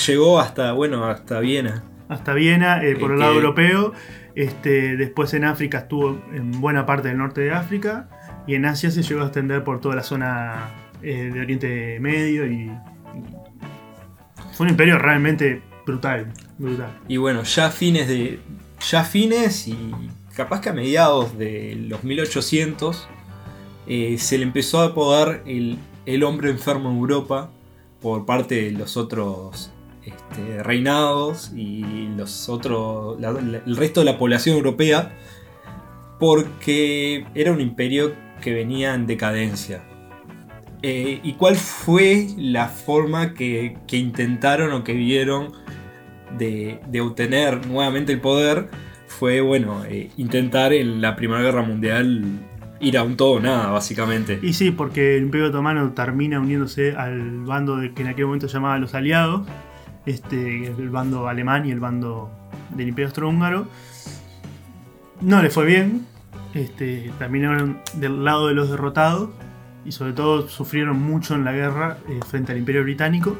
llegó 0.08 0.40
hasta, 0.40 0.72
bueno, 0.72 1.04
hasta 1.04 1.38
Viena. 1.38 1.84
Hasta 2.12 2.34
Viena, 2.34 2.82
eh, 2.84 2.96
por 2.96 3.12
el 3.12 3.18
lado 3.18 3.32
que- 3.32 3.38
europeo. 3.38 3.92
Este, 4.34 4.96
después 4.96 5.34
en 5.34 5.44
África 5.44 5.78
estuvo 5.78 6.18
en 6.32 6.52
buena 6.60 6.86
parte 6.86 7.08
del 7.08 7.18
norte 7.18 7.40
de 7.42 7.52
África. 7.52 8.08
Y 8.46 8.54
en 8.54 8.64
Asia 8.64 8.90
se 8.90 9.02
llegó 9.02 9.22
a 9.22 9.24
extender 9.24 9.62
por 9.64 9.80
toda 9.80 9.96
la 9.96 10.02
zona 10.02 10.70
eh, 11.02 11.30
de 11.32 11.40
Oriente 11.40 11.98
Medio. 12.00 12.46
Y, 12.46 12.70
fue 14.54 14.64
un 14.66 14.70
imperio 14.70 14.98
realmente 14.98 15.62
brutal. 15.86 16.32
brutal. 16.58 16.90
Y 17.08 17.16
bueno, 17.16 17.42
ya 17.42 17.70
fines 17.70 18.08
de. 18.08 18.40
Ya 18.90 19.00
a 19.02 19.04
fines 19.04 19.68
y 19.68 19.76
capaz 20.34 20.60
que 20.60 20.68
a 20.70 20.72
mediados 20.72 21.38
de 21.38 21.76
los 21.88 22.02
1800 22.02 23.08
eh, 23.86 24.16
se 24.18 24.38
le 24.38 24.44
empezó 24.44 24.80
a 24.80 24.86
apodar 24.86 25.42
el, 25.46 25.78
el 26.04 26.24
hombre 26.24 26.50
enfermo 26.50 26.90
en 26.90 26.96
Europa 26.96 27.50
por 28.00 28.26
parte 28.26 28.56
de 28.56 28.70
los 28.72 28.96
otros 28.96 29.72
este, 30.04 30.62
reinados 30.62 31.52
y 31.54 32.08
los 32.16 32.48
otros. 32.48 33.18
el 33.20 33.76
resto 33.76 34.00
de 34.00 34.06
la 34.06 34.18
población 34.18 34.56
europea. 34.56 35.12
Porque 36.18 37.26
era 37.34 37.50
un 37.52 37.60
imperio 37.60 38.14
que 38.40 38.52
venía 38.52 38.94
en 38.94 39.06
decadencia. 39.06 39.82
Eh, 40.82 41.20
¿Y 41.22 41.34
cuál 41.34 41.56
fue 41.56 42.28
la 42.36 42.68
forma 42.68 43.34
que, 43.34 43.76
que 43.86 43.96
intentaron 43.96 44.72
o 44.72 44.82
que 44.84 44.94
vieron 44.94 45.52
de, 46.36 46.80
de 46.88 47.00
obtener 47.00 47.66
nuevamente 47.66 48.12
el 48.12 48.20
poder? 48.20 48.68
Fue, 49.06 49.40
bueno, 49.40 49.84
eh, 49.84 50.10
intentar 50.16 50.72
en 50.72 51.00
la 51.00 51.14
Primera 51.14 51.40
Guerra 51.40 51.62
Mundial 51.62 52.22
ir 52.82 52.98
a 52.98 53.04
un 53.04 53.16
todo 53.16 53.32
o 53.34 53.40
nada, 53.40 53.68
básicamente. 53.68 54.40
Y 54.42 54.52
sí, 54.54 54.72
porque 54.72 55.16
el 55.16 55.24
Imperio 55.24 55.48
Otomano 55.48 55.92
termina 55.92 56.40
uniéndose 56.40 56.96
al 56.96 57.44
bando 57.44 57.76
de, 57.76 57.92
que 57.92 58.02
en 58.02 58.08
aquel 58.08 58.26
momento 58.26 58.48
llamaba 58.48 58.76
los 58.78 58.94
aliados, 58.94 59.46
este, 60.06 60.66
el 60.66 60.90
bando 60.90 61.28
alemán 61.28 61.66
y 61.66 61.70
el 61.70 61.80
bando 61.80 62.30
del 62.70 62.88
Imperio 62.88 63.08
Austrohúngaro. 63.08 63.66
No 65.20 65.42
le 65.42 65.50
fue 65.50 65.64
bien, 65.66 66.06
este, 66.54 67.12
terminaron 67.18 67.80
del 67.94 68.24
lado 68.24 68.48
de 68.48 68.54
los 68.54 68.70
derrotados 68.70 69.30
y 69.84 69.92
sobre 69.92 70.12
todo 70.12 70.48
sufrieron 70.48 71.00
mucho 71.00 71.34
en 71.34 71.44
la 71.44 71.52
guerra 71.52 71.98
eh, 72.08 72.20
frente 72.26 72.52
al 72.52 72.58
Imperio 72.58 72.82
Británico. 72.82 73.36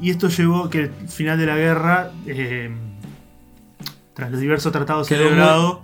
Y 0.00 0.10
esto 0.10 0.28
llevó 0.28 0.64
a 0.64 0.70
que 0.70 0.90
al 1.00 1.08
final 1.08 1.38
de 1.38 1.46
la 1.46 1.56
guerra, 1.56 2.12
eh, 2.26 2.70
tras 4.14 4.30
los 4.30 4.40
diversos 4.40 4.72
tratados 4.72 5.08
Quedó 5.08 5.82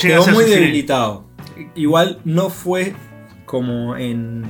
Quedó 0.00 0.26
muy 0.28 0.44
debilitado. 0.44 1.24
Igual 1.74 2.20
no 2.24 2.50
fue 2.50 2.94
como 3.46 3.96
en, 3.96 4.44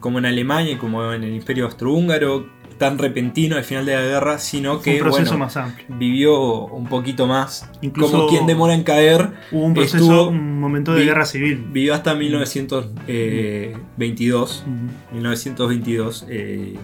como 0.00 0.18
en 0.18 0.26
Alemania 0.26 0.72
y 0.72 0.76
como 0.76 1.12
en 1.12 1.22
el 1.24 1.34
Imperio 1.34 1.66
Austrohúngaro, 1.66 2.48
tan 2.78 2.98
repentino 2.98 3.56
al 3.56 3.64
final 3.64 3.84
de 3.86 3.94
la 3.94 4.02
guerra, 4.02 4.38
sino 4.38 4.80
que 4.80 4.94
un 4.94 4.98
proceso 5.00 5.32
bueno, 5.32 5.44
más 5.44 5.56
amplio. 5.56 5.86
vivió 5.98 6.66
un 6.66 6.86
poquito 6.86 7.26
más. 7.26 7.68
Incluso- 7.82 8.12
como 8.12 8.28
quien 8.28 8.46
demora 8.46 8.74
en 8.74 8.82
caer, 8.84 9.32
Hubo 9.52 9.64
un 9.64 9.74
proceso, 9.74 9.96
Estuvo- 9.98 10.28
un 10.28 10.60
momento 10.60 10.92
de 10.94 11.00
vi- 11.00 11.06
guerra 11.06 11.24
civil. 11.26 11.64
vivió 11.72 11.94
hasta 11.94 12.14
1922. 12.14 14.64
Ujú. 14.66 14.72
1922 15.14 16.26
eh, 16.28 16.74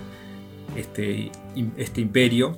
este, 0.76 1.30
im- 1.56 1.72
este 1.76 2.00
imperio 2.00 2.56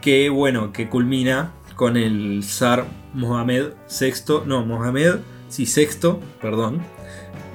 que 0.00 0.28
bueno 0.28 0.72
que 0.72 0.88
culmina 0.88 1.52
con 1.76 1.96
el 1.96 2.42
zar 2.44 2.84
Mohamed 3.14 3.66
VI 3.88 4.40
no 4.46 4.64
Mohamed 4.66 5.16
sí 5.48 5.66
sexto 5.66 6.20
perdón 6.40 6.80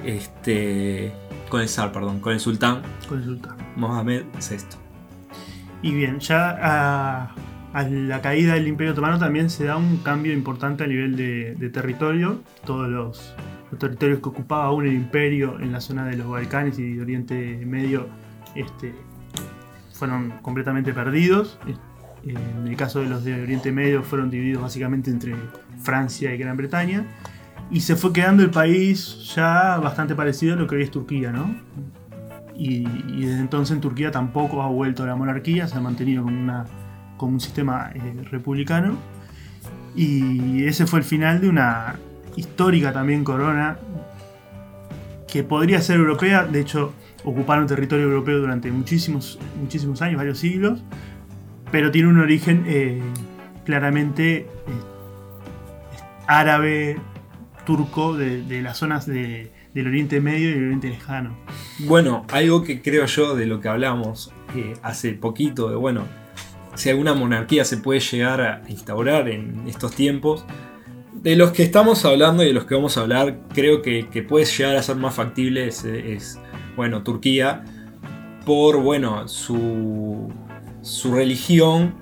este, 0.04 1.12
con 1.50 1.60
el 1.60 1.68
zar, 1.68 1.92
perdón, 1.92 2.20
con 2.20 2.32
el 2.32 2.40
sultán 2.40 2.80
con 3.08 3.18
el 3.18 3.24
sultán. 3.24 3.56
Mohamed 3.76 4.24
VI. 4.34 4.90
Y 5.82 5.94
bien, 5.94 6.18
ya 6.20 6.56
a, 6.60 7.34
la 7.72 8.20
caída 8.20 8.54
del 8.54 8.68
Imperio 8.68 8.92
Otomano 8.92 9.18
también 9.18 9.48
se 9.48 9.64
da 9.64 9.76
un 9.76 9.98
cambio 9.98 10.32
importante 10.32 10.84
a 10.84 10.86
nivel 10.86 11.16
de, 11.16 11.70
territorio. 11.70 12.42
Todos 12.64 12.88
los, 12.88 13.34
territorios 13.78 14.20
que 14.20 14.28
ocupaba 14.28 14.64
aún 14.64 14.86
el 14.86 14.94
Imperio 14.94 15.60
en 15.60 15.72
la 15.72 15.80
zona 15.80 16.04
de 16.04 16.16
los 16.16 16.28
Balcanes 16.28 16.78
y 16.78 16.98
Oriente 16.98 17.62
Medio 17.64 18.08
este, 18.56 18.92
fueron 19.92 20.30
completamente 20.42 20.92
perdidos. 20.92 21.58
En 22.24 22.66
el 22.66 22.76
caso 22.76 23.00
de 23.00 23.08
los 23.08 23.24
de 23.24 23.40
Oriente 23.40 23.72
Medio 23.72 24.02
fueron 24.02 24.30
divididos 24.30 24.62
básicamente 24.62 25.10
entre 25.10 25.34
Francia 25.82 26.34
y 26.34 26.38
Gran 26.38 26.56
Bretaña. 26.56 27.06
Y 27.70 27.80
se 27.80 27.94
fue 27.94 28.12
quedando 28.12 28.42
el 28.42 28.50
país 28.50 29.32
ya 29.34 29.78
bastante 29.78 30.14
parecido 30.16 30.54
a 30.54 30.56
lo 30.56 30.66
que 30.66 30.74
hoy 30.74 30.82
es 30.82 30.90
Turquía, 30.90 31.30
¿no? 31.30 31.54
Y, 32.60 32.84
desde 32.84 33.40
entonces 33.40 33.74
en 33.74 33.80
Turquía 33.80 34.10
tampoco 34.10 34.62
ha 34.62 34.66
vuelto 34.68 35.04
a 35.04 35.06
la 35.06 35.16
monarquía, 35.16 35.66
se 35.66 35.78
ha 35.78 35.80
mantenido 35.80 36.24
como, 36.24 36.38
una, 36.38 36.66
como 37.16 37.32
un 37.32 37.40
sistema 37.40 37.90
eh, 37.94 38.22
republicano. 38.30 38.98
Y 39.96 40.64
ese 40.66 40.86
fue 40.86 40.98
el 40.98 41.06
final 41.06 41.40
de 41.40 41.48
una 41.48 41.96
histórica 42.36 42.92
también 42.92 43.24
corona 43.24 43.78
que 45.26 45.42
podría 45.42 45.80
ser 45.80 45.96
europea, 46.00 46.44
de 46.44 46.60
hecho 46.60 46.92
ocuparon 47.24 47.66
territorio 47.66 48.04
europeo 48.04 48.40
durante 48.40 48.70
muchísimos, 48.70 49.38
muchísimos 49.58 50.02
años, 50.02 50.18
varios 50.18 50.38
siglos, 50.38 50.82
pero 51.72 51.90
tiene 51.90 52.08
un 52.08 52.18
origen 52.18 52.64
eh, 52.66 53.00
claramente 53.64 54.36
eh, 54.36 54.46
árabe, 56.26 56.98
turco, 57.64 58.16
de 58.16 58.60
las 58.60 58.76
zonas 58.76 59.06
de- 59.06 59.50
del 59.74 59.86
Oriente 59.86 60.20
Medio 60.20 60.50
y 60.50 60.52
del 60.54 60.64
Oriente 60.66 60.88
Lejano. 60.88 61.36
Bueno, 61.80 62.24
algo 62.32 62.62
que 62.62 62.82
creo 62.82 63.06
yo 63.06 63.36
de 63.36 63.46
lo 63.46 63.60
que 63.60 63.68
hablamos 63.68 64.32
eh, 64.54 64.74
hace 64.82 65.12
poquito, 65.12 65.70
de 65.70 65.76
bueno, 65.76 66.04
si 66.74 66.90
alguna 66.90 67.14
monarquía 67.14 67.64
se 67.64 67.76
puede 67.76 68.00
llegar 68.00 68.40
a 68.40 68.62
instaurar 68.68 69.28
en 69.28 69.68
estos 69.68 69.94
tiempos, 69.94 70.44
de 71.12 71.36
los 71.36 71.52
que 71.52 71.62
estamos 71.62 72.04
hablando 72.04 72.42
y 72.42 72.46
de 72.46 72.52
los 72.52 72.64
que 72.64 72.74
vamos 72.74 72.96
a 72.96 73.02
hablar, 73.02 73.40
creo 73.52 73.82
que, 73.82 74.04
puede 74.28 74.44
llegar 74.44 74.76
a 74.76 74.82
ser 74.82 74.96
más 74.96 75.14
factible 75.14 75.66
es, 75.66 75.84
es, 75.84 76.40
bueno, 76.76 77.02
Turquía, 77.02 77.64
por, 78.46 78.80
bueno, 78.80 79.28
su, 79.28 80.32
su 80.82 81.12
religión, 81.12 81.94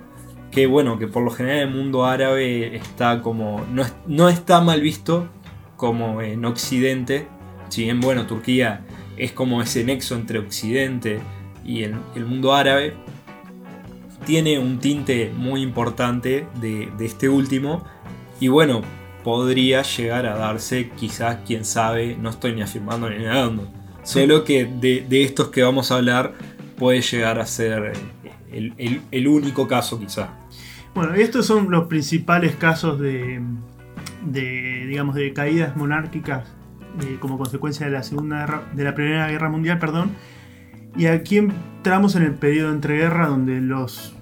que 0.50 0.66
bueno, 0.66 0.98
que 0.98 1.08
por 1.08 1.22
lo 1.22 1.30
general 1.30 1.62
en 1.62 1.68
el 1.68 1.74
mundo 1.74 2.04
árabe 2.04 2.76
está 2.76 3.20
como, 3.20 3.64
no, 3.72 3.84
no 4.06 4.28
está 4.28 4.60
mal 4.60 4.80
visto 4.80 5.28
como 5.76 6.22
en 6.22 6.44
Occidente, 6.44 7.26
si 7.68 7.84
bien, 7.84 8.00
bueno, 8.00 8.26
Turquía 8.26 8.82
es 9.16 9.32
como 9.32 9.60
ese 9.60 9.84
nexo 9.84 10.14
entre 10.14 10.38
Occidente 10.38 11.20
y 11.64 11.82
el, 11.82 11.96
mundo 12.26 12.54
árabe, 12.54 12.94
tiene 14.24 14.58
un 14.58 14.78
tinte 14.78 15.32
muy 15.36 15.62
importante 15.62 16.46
de, 16.60 16.88
este 17.00 17.28
último. 17.28 17.84
Y 18.40 18.48
bueno, 18.48 18.82
podría 19.24 19.82
llegar 19.82 20.26
a 20.26 20.36
darse, 20.36 20.90
quizás, 20.90 21.38
quién 21.46 21.64
sabe, 21.64 22.16
no 22.16 22.30
estoy 22.30 22.52
ni 22.54 22.62
afirmando 22.62 23.10
ni 23.10 23.18
negando. 23.18 23.70
Solo 24.02 24.44
que 24.44 24.64
de, 24.64 25.22
estos 25.22 25.48
que 25.48 25.62
vamos 25.62 25.92
a 25.92 25.96
hablar 25.96 26.32
puede 26.78 27.02
llegar 27.02 27.38
a 27.38 27.44
ser 27.44 27.92
el, 28.50 29.28
único 29.28 29.68
caso, 29.68 29.98
quizás. 29.98 30.30
Bueno, 30.94 31.14
estos 31.14 31.44
son 31.44 31.70
los 31.70 31.86
principales 31.86 32.56
casos 32.56 32.98
de, 32.98 33.42
digamos, 34.24 35.14
de 35.16 35.32
caídas 35.32 35.76
monárquicas 35.76 36.57
eh, 37.02 37.18
como 37.20 37.38
consecuencia 37.38 37.86
de 37.86 37.92
la 37.92 38.02
segunda 38.02 38.64
de 38.72 38.84
la 38.84 38.94
primera 38.94 39.28
guerra 39.28 39.48
mundial, 39.48 39.78
perdón. 39.78 40.12
Y 40.96 41.06
aquí 41.06 41.38
entramos 41.38 42.16
en 42.16 42.22
el 42.22 42.34
periodo 42.34 42.68
de 42.68 42.74
entreguerra 42.74 43.28
donde 43.28 43.60
los 43.60 44.14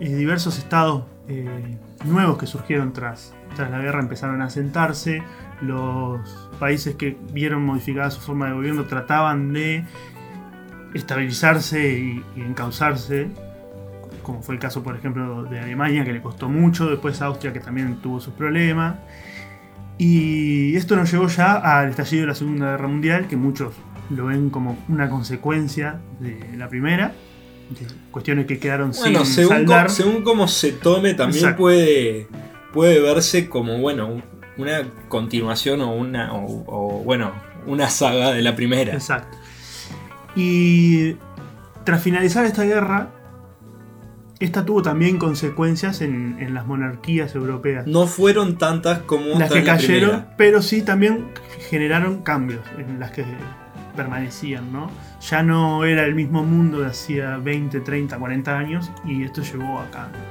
eh, 0.00 0.14
diversos 0.14 0.58
estados 0.58 1.04
eh, 1.28 1.78
nuevos 2.04 2.38
que 2.38 2.46
surgieron 2.46 2.92
tras, 2.92 3.34
tras 3.54 3.70
la 3.70 3.78
guerra 3.78 4.00
empezaron 4.00 4.42
a 4.42 4.46
asentarse. 4.46 5.22
Los 5.60 6.50
países 6.58 6.96
que 6.96 7.16
vieron 7.32 7.64
modificada 7.64 8.10
su 8.10 8.20
forma 8.20 8.46
de 8.46 8.54
gobierno 8.54 8.84
trataban 8.84 9.52
de 9.52 9.84
estabilizarse 10.94 11.98
y, 11.98 12.24
y 12.36 12.40
encauzarse 12.40 13.30
como 14.26 14.42
fue 14.42 14.56
el 14.56 14.60
caso, 14.60 14.82
por 14.82 14.96
ejemplo, 14.96 15.44
de 15.44 15.60
Alemania, 15.60 16.04
que 16.04 16.12
le 16.12 16.20
costó 16.20 16.48
mucho, 16.48 16.90
después 16.90 17.22
Austria, 17.22 17.52
que 17.52 17.60
también 17.60 18.02
tuvo 18.02 18.18
sus 18.18 18.34
problemas. 18.34 18.96
Y 19.98 20.76
esto 20.76 20.94
nos 20.96 21.10
llevó 21.10 21.26
ya 21.28 21.54
al 21.54 21.90
estallido 21.90 22.22
de 22.22 22.26
la 22.28 22.34
Segunda 22.34 22.70
Guerra 22.72 22.88
Mundial, 22.88 23.28
que 23.28 23.36
muchos 23.36 23.74
lo 24.10 24.26
ven 24.26 24.50
como 24.50 24.78
una 24.88 25.08
consecuencia 25.08 26.00
de 26.20 26.56
la 26.56 26.68
primera, 26.68 27.12
de 27.70 27.86
cuestiones 28.10 28.46
que 28.46 28.58
quedaron 28.58 28.92
Bueno, 28.92 29.24
sin 29.24 29.34
según, 29.34 29.56
saldar. 29.56 29.90
según 29.90 30.22
cómo 30.22 30.48
se 30.48 30.72
tome, 30.72 31.14
también 31.14 31.42
Exacto. 31.44 31.62
puede, 31.62 32.28
puede 32.72 33.00
verse 33.00 33.48
como, 33.48 33.78
bueno, 33.78 34.06
un- 34.06 34.24
una 34.58 34.82
continuación 35.08 35.80
o 35.82 35.92
una, 35.94 36.32
o, 36.34 36.64
o, 36.66 37.02
bueno, 37.04 37.32
una 37.66 37.88
saga 37.90 38.32
de 38.32 38.42
la 38.42 38.54
primera. 38.54 38.92
Exacto. 38.94 39.36
Y 40.34 41.16
tras 41.84 42.02
finalizar 42.02 42.44
esta 42.44 42.62
guerra, 42.64 43.10
esta 44.38 44.64
tuvo 44.64 44.82
también 44.82 45.18
consecuencias 45.18 46.00
en, 46.02 46.36
en 46.40 46.52
las 46.54 46.66
monarquías 46.66 47.34
europeas. 47.34 47.86
No 47.86 48.06
fueron 48.06 48.56
tantas 48.58 48.98
como 49.00 49.38
las 49.38 49.50
que 49.50 49.64
cayeron, 49.64 50.26
pero 50.36 50.62
sí 50.62 50.82
también 50.82 51.26
generaron 51.70 52.22
cambios 52.22 52.60
en 52.78 52.98
las 53.00 53.10
que 53.12 53.24
permanecían, 53.96 54.72
¿no? 54.72 54.90
Ya 55.30 55.42
no 55.42 55.84
era 55.84 56.04
el 56.04 56.14
mismo 56.14 56.42
mundo 56.44 56.80
de 56.80 56.88
hacía 56.88 57.38
20, 57.38 57.80
30, 57.80 58.18
40 58.18 58.58
años 58.58 58.90
y 59.04 59.22
esto 59.24 59.42
llevó 59.42 59.80
a 59.80 59.90
cambios. 59.90 60.22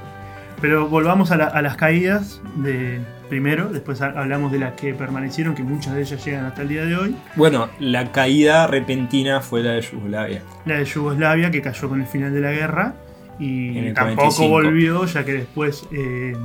Pero 0.60 0.88
volvamos 0.88 1.30
a, 1.32 1.36
la- 1.36 1.46
a 1.46 1.60
las 1.60 1.76
caídas 1.76 2.40
de 2.56 3.00
primero, 3.28 3.66
después 3.68 4.00
ha- 4.00 4.14
hablamos 4.18 4.52
de 4.52 4.58
las 4.60 4.72
que 4.74 4.94
permanecieron, 4.94 5.54
que 5.54 5.62
muchas 5.62 5.94
de 5.94 6.02
ellas 6.02 6.24
llegan 6.24 6.46
hasta 6.46 6.62
el 6.62 6.68
día 6.68 6.84
de 6.84 6.96
hoy. 6.96 7.16
Bueno, 7.34 7.68
la 7.80 8.10
caída 8.12 8.66
repentina 8.66 9.40
fue 9.40 9.62
la 9.62 9.72
de 9.72 9.82
Yugoslavia. 9.82 10.42
La 10.64 10.76
de 10.78 10.84
Yugoslavia, 10.84 11.50
que 11.50 11.60
cayó 11.60 11.88
con 11.88 12.00
el 12.00 12.06
final 12.06 12.32
de 12.32 12.40
la 12.40 12.52
guerra 12.52 12.94
y 13.38 13.92
tampoco 13.92 14.36
45. 14.36 14.48
volvió, 14.48 15.06
ya 15.06 15.24
que 15.24 15.32
después 15.32 15.86
eh, 15.92 16.36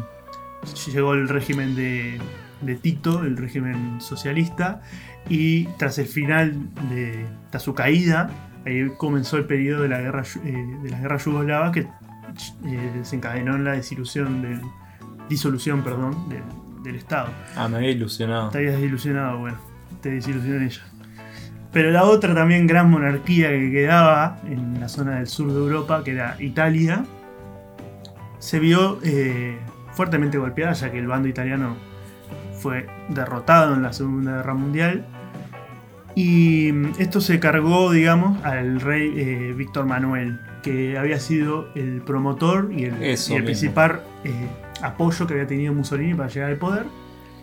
llegó 0.93 1.13
el 1.13 1.29
régimen 1.29 1.75
de, 1.75 2.19
de 2.61 2.75
Tito, 2.75 3.23
el 3.23 3.37
régimen 3.37 4.01
socialista, 4.01 4.81
y 5.29 5.65
tras 5.77 5.97
el 5.99 6.07
final 6.07 6.55
de 6.89 7.25
tras 7.49 7.63
su 7.63 7.73
caída, 7.73 8.29
ahí 8.65 8.89
comenzó 8.97 9.37
el 9.37 9.45
periodo 9.45 9.83
de 9.83 9.89
la 9.89 10.01
guerra 10.01 10.23
eh, 10.43 10.77
de 10.83 10.89
las 10.89 11.01
guerras 11.01 11.25
yugoslavas 11.25 11.71
que 11.71 11.81
eh, 11.81 12.91
desencadenó 12.95 13.55
en 13.55 13.63
la 13.63 13.73
disolución 13.73 14.41
del 14.41 14.61
disolución, 15.29 15.81
perdón, 15.81 16.27
del, 16.27 16.43
del 16.83 16.95
Estado. 16.95 17.29
Ah, 17.55 17.67
me 17.69 17.77
había 17.77 17.91
ilusionado. 17.91 18.49
Te 18.49 18.57
habías 18.57 18.73
desilusionado, 18.73 19.39
bueno, 19.39 19.57
te 20.01 20.09
desilusionó 20.09 20.61
ella. 20.61 20.90
Pero 21.71 21.91
la 21.91 22.03
otra 22.03 22.35
también 22.35 22.67
gran 22.67 22.89
monarquía 22.89 23.49
que 23.49 23.71
quedaba 23.71 24.39
en 24.45 24.79
la 24.79 24.89
zona 24.89 25.17
del 25.17 25.27
sur 25.27 25.51
de 25.51 25.57
Europa, 25.57 26.03
que 26.03 26.11
era 26.11 26.35
Italia, 26.39 27.05
se 28.39 28.59
vio 28.59 28.99
eh, 29.03 29.57
fuertemente 29.93 30.37
golpeada, 30.37 30.73
ya 30.73 30.91
que 30.91 30.99
el 30.99 31.07
bando 31.07 31.29
italiano 31.29 31.77
fue 32.59 32.87
derrotado 33.09 33.73
en 33.75 33.83
la 33.83 33.93
Segunda 33.93 34.37
Guerra 34.37 34.53
Mundial. 34.53 35.05
Y 36.15 36.71
mm, 36.73 36.93
esto 36.99 37.21
se 37.21 37.39
cargó, 37.39 37.91
digamos, 37.91 38.43
al 38.43 38.81
rey 38.81 39.13
eh, 39.15 39.53
Víctor 39.55 39.85
Manuel, 39.85 40.39
que 40.61 40.97
había 40.97 41.19
sido 41.19 41.69
el 41.75 42.01
promotor 42.01 42.71
y 42.71 42.85
el, 42.85 42.95
y 43.01 43.41
principal 43.41 44.01
eh, 44.23 44.31
apoyo 44.81 45.25
que 45.25 45.35
había 45.35 45.47
tenido 45.47 45.73
Mussolini 45.73 46.13
para 46.13 46.29
llegar 46.29 46.49
al 46.49 46.57
poder. 46.57 46.85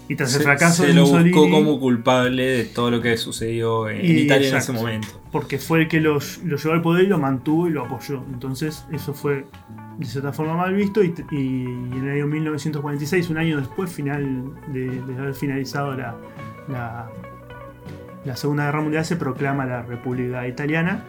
Y 0.09 0.17
tras 0.17 0.33
el 0.33 0.39
Se, 0.39 0.45
fracaso 0.45 0.83
se 0.83 0.89
de 0.89 0.95
lo 0.95 1.03
Mussolini, 1.03 1.31
buscó 1.31 1.51
como 1.51 1.79
culpable 1.79 2.43
de 2.45 2.65
todo 2.65 2.91
lo 2.91 3.03
que 3.03 3.17
sucedió 3.19 3.89
en, 3.91 4.05
Y 4.05 4.21
Italia 4.23 4.49
en 4.49 4.57
ese 4.57 4.73
momento. 4.73 5.09
porque 5.31 5.59
fue 5.59 5.83
el 5.83 5.89
que 5.89 6.01
lo, 6.01 6.19
lo 6.45 6.57
llevó 6.57 6.73
al 6.75 6.81
poder 6.83 7.05
y 7.05 7.09
lo 7.09 7.19
mantuvo 7.19 7.67
y 7.69 7.71
lo 7.71 7.85
apoyó. 7.85 8.23
Entonces 8.33 8.85
eso 8.91 9.13
fue 9.13 9.45
de 9.99 10.07
cierta 10.07 10.33
forma 10.33 10.55
mal 10.57 10.73
visto 10.75 11.03
y, 11.03 11.13
y 11.31 11.65
en 11.67 12.05
el 12.05 12.11
año 12.13 12.27
1946, 12.27 13.29
un 13.31 13.39
año 13.39 13.59
después 13.59 13.93
final 13.93 14.51
de, 14.73 14.89
de 14.89 15.19
haber 15.19 15.35
finalizado 15.35 15.95
la, 15.95 16.17
la, 16.69 17.11
la 18.25 18.37
Segunda 18.37 18.65
Guerra 18.67 18.81
Mundial, 18.81 19.05
se 19.05 19.17
proclama 19.17 19.67
la 19.67 19.83
República 19.83 20.47
Italiana. 20.49 21.05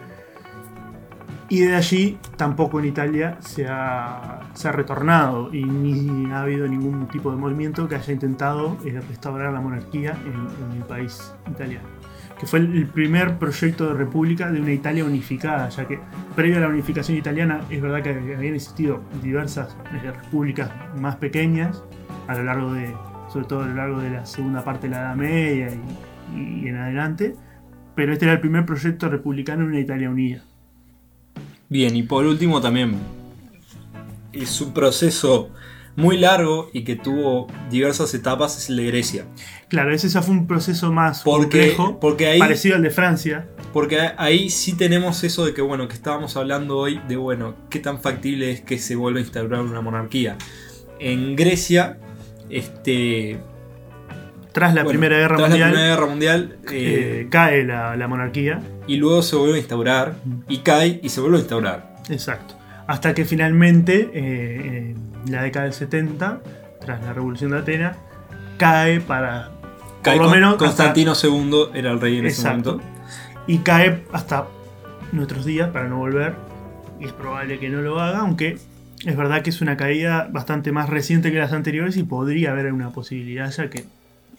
Y 1.50 1.62
de 1.62 1.74
allí 1.74 2.16
tampoco 2.36 2.78
en 2.78 2.86
Italia 2.86 3.36
se 3.40 3.66
ha, 3.68 4.40
se 4.54 4.68
ha 4.68 4.72
retornado 4.72 5.52
y 5.52 5.64
ni 5.64 6.30
ha 6.30 6.42
habido 6.42 6.66
ningún 6.68 7.08
tipo 7.08 7.30
de 7.32 7.36
movimiento 7.36 7.88
que 7.88 7.96
haya 7.96 8.12
intentado 8.12 8.78
eh, 8.86 9.00
restaurar 9.08 9.52
la 9.52 9.60
monarquía 9.60 10.16
en- 10.24 10.70
en 10.72 10.76
el 10.80 10.84
país 10.84 11.34
italiano 11.50 11.88
que 12.38 12.46
fue 12.46 12.60
el 12.60 12.86
primer 12.86 13.36
proyecto 13.36 13.88
de 13.88 13.94
república 13.94 14.50
de 14.50 14.62
una 14.62 14.72
Italia 14.72 15.04
unificada, 15.04 15.68
ya 15.68 15.86
que 15.86 15.98
previo 16.34 16.56
a 16.56 16.60
la 16.60 16.68
unificación 16.68 17.18
italiana 17.18 17.60
es 17.68 17.82
verdad 17.82 18.00
que 18.02 18.10
habían 18.10 18.54
existido 18.54 19.02
diversas 19.22 19.76
eh, 19.92 20.10
repúblicas 20.10 20.70
más 20.98 21.16
pequeñas 21.16 21.84
a 22.28 22.34
lo 22.36 22.44
largo 22.44 22.72
de, 22.72 22.94
sobre 23.28 23.44
todo 23.46 23.64
a 23.64 23.66
lo 23.66 23.74
largo 23.74 23.98
de 24.00 24.08
la 24.10 24.24
segunda 24.24 24.64
parte 24.64 24.88
de 24.88 24.94
la 24.94 25.00
Edad 25.02 25.16
Media 25.16 25.68
y, 26.34 26.62
y 26.64 26.68
en 26.68 26.76
adelante, 26.76 27.36
pero 27.94 28.14
este 28.14 28.24
era 28.24 28.32
el 28.32 28.40
primer 28.40 28.64
proyecto 28.64 29.10
republicano 29.10 29.64
en 29.64 29.68
una 29.70 29.80
Italia 29.80 30.08
unida. 30.08 30.42
Bien, 31.70 31.96
y 31.96 32.02
por 32.02 32.26
último 32.26 32.60
también 32.60 32.96
es 34.32 34.60
un 34.60 34.74
proceso 34.74 35.48
muy 35.96 36.18
largo 36.18 36.68
y 36.72 36.84
que 36.84 36.96
tuvo 36.96 37.46
diversas 37.70 38.12
etapas 38.14 38.56
es 38.58 38.68
el 38.70 38.76
de 38.76 38.86
Grecia. 38.86 39.26
Claro, 39.68 39.92
ese 39.94 40.08
ya 40.08 40.20
fue 40.22 40.34
un 40.34 40.46
proceso 40.46 40.92
más 40.92 41.22
Porque- 41.22 41.72
complejo, 41.74 42.00
porque 42.00 42.26
ahí- 42.26 42.38
parecido 42.38 42.76
al 42.76 42.82
de 42.82 42.90
Francia. 42.90 43.48
Porque 43.72 44.00
ahí 44.18 44.50
sí 44.50 44.72
tenemos 44.72 45.22
eso 45.22 45.44
de 45.46 45.54
que, 45.54 45.62
bueno, 45.62 45.86
que 45.86 45.94
estábamos 45.94 46.36
hablando 46.36 46.76
hoy 46.76 47.00
de, 47.08 47.16
bueno, 47.16 47.54
qué 47.70 47.78
tan 47.78 48.00
factible 48.00 48.50
es 48.50 48.60
que 48.62 48.78
se 48.78 48.96
vuelva 48.96 49.20
a 49.20 49.22
instaurar 49.22 49.60
una 49.62 49.80
monarquía. 49.80 50.36
En 50.98 51.36
Grecia, 51.36 51.98
este... 52.50 53.38
Tras 54.52 54.74
la 54.74 54.82
bueno, 54.82 54.98
Primera 54.98 55.16
Guerra 55.18 55.36
tras 55.36 55.48
Mundial, 55.50 55.68
la 55.70 55.74
Primera 55.74 55.94
Guerra 55.94 56.06
Mundial, 56.06 56.56
eh, 56.70 57.20
eh, 57.22 57.26
cae 57.30 57.64
la, 57.64 57.96
la 57.96 58.08
monarquía. 58.08 58.60
y 58.86 58.96
luego 58.96 59.22
se 59.22 59.36
vuelve 59.36 59.54
a 59.56 59.58
instaurar, 59.58 60.14
y 60.48 60.58
cae 60.58 61.00
y 61.02 61.08
se 61.08 61.20
vuelve 61.20 61.36
a 61.36 61.40
instaurar. 61.40 61.94
Exacto. 62.08 62.54
Hasta 62.86 63.14
que 63.14 63.24
finalmente, 63.24 64.10
eh, 64.12 64.94
en 65.26 65.32
la 65.32 65.42
década 65.42 65.66
del 65.66 65.74
70, 65.74 66.40
tras 66.80 67.02
la 67.02 67.12
Revolución 67.12 67.52
de 67.52 67.58
Atenas, 67.58 67.96
cae 68.56 69.00
para. 69.00 69.50
Cae 70.02 70.16
por 70.16 70.26
lo 70.26 70.32
menos 70.32 70.56
Constantino 70.56 71.12
II 71.22 71.66
era 71.74 71.90
el 71.92 72.00
rey 72.00 72.18
en 72.18 72.26
Exacto. 72.26 72.80
ese 72.80 72.88
momento. 72.88 73.44
Y 73.46 73.58
cae 73.58 74.02
hasta 74.12 74.46
nuestros 75.12 75.44
días 75.44 75.70
para 75.70 75.88
no 75.88 75.98
volver. 75.98 76.34
Y 76.98 77.04
es 77.04 77.12
probable 77.12 77.58
que 77.58 77.68
no 77.68 77.80
lo 77.80 78.00
haga, 78.00 78.20
aunque 78.20 78.58
es 79.06 79.16
verdad 79.16 79.42
que 79.42 79.50
es 79.50 79.60
una 79.60 79.76
caída 79.76 80.28
bastante 80.30 80.72
más 80.72 80.88
reciente 80.88 81.30
que 81.32 81.38
las 81.38 81.52
anteriores 81.52 81.96
y 81.96 82.02
podría 82.02 82.50
haber 82.50 82.72
una 82.72 82.90
posibilidad 82.90 83.50
ya 83.50 83.70
que 83.70 83.84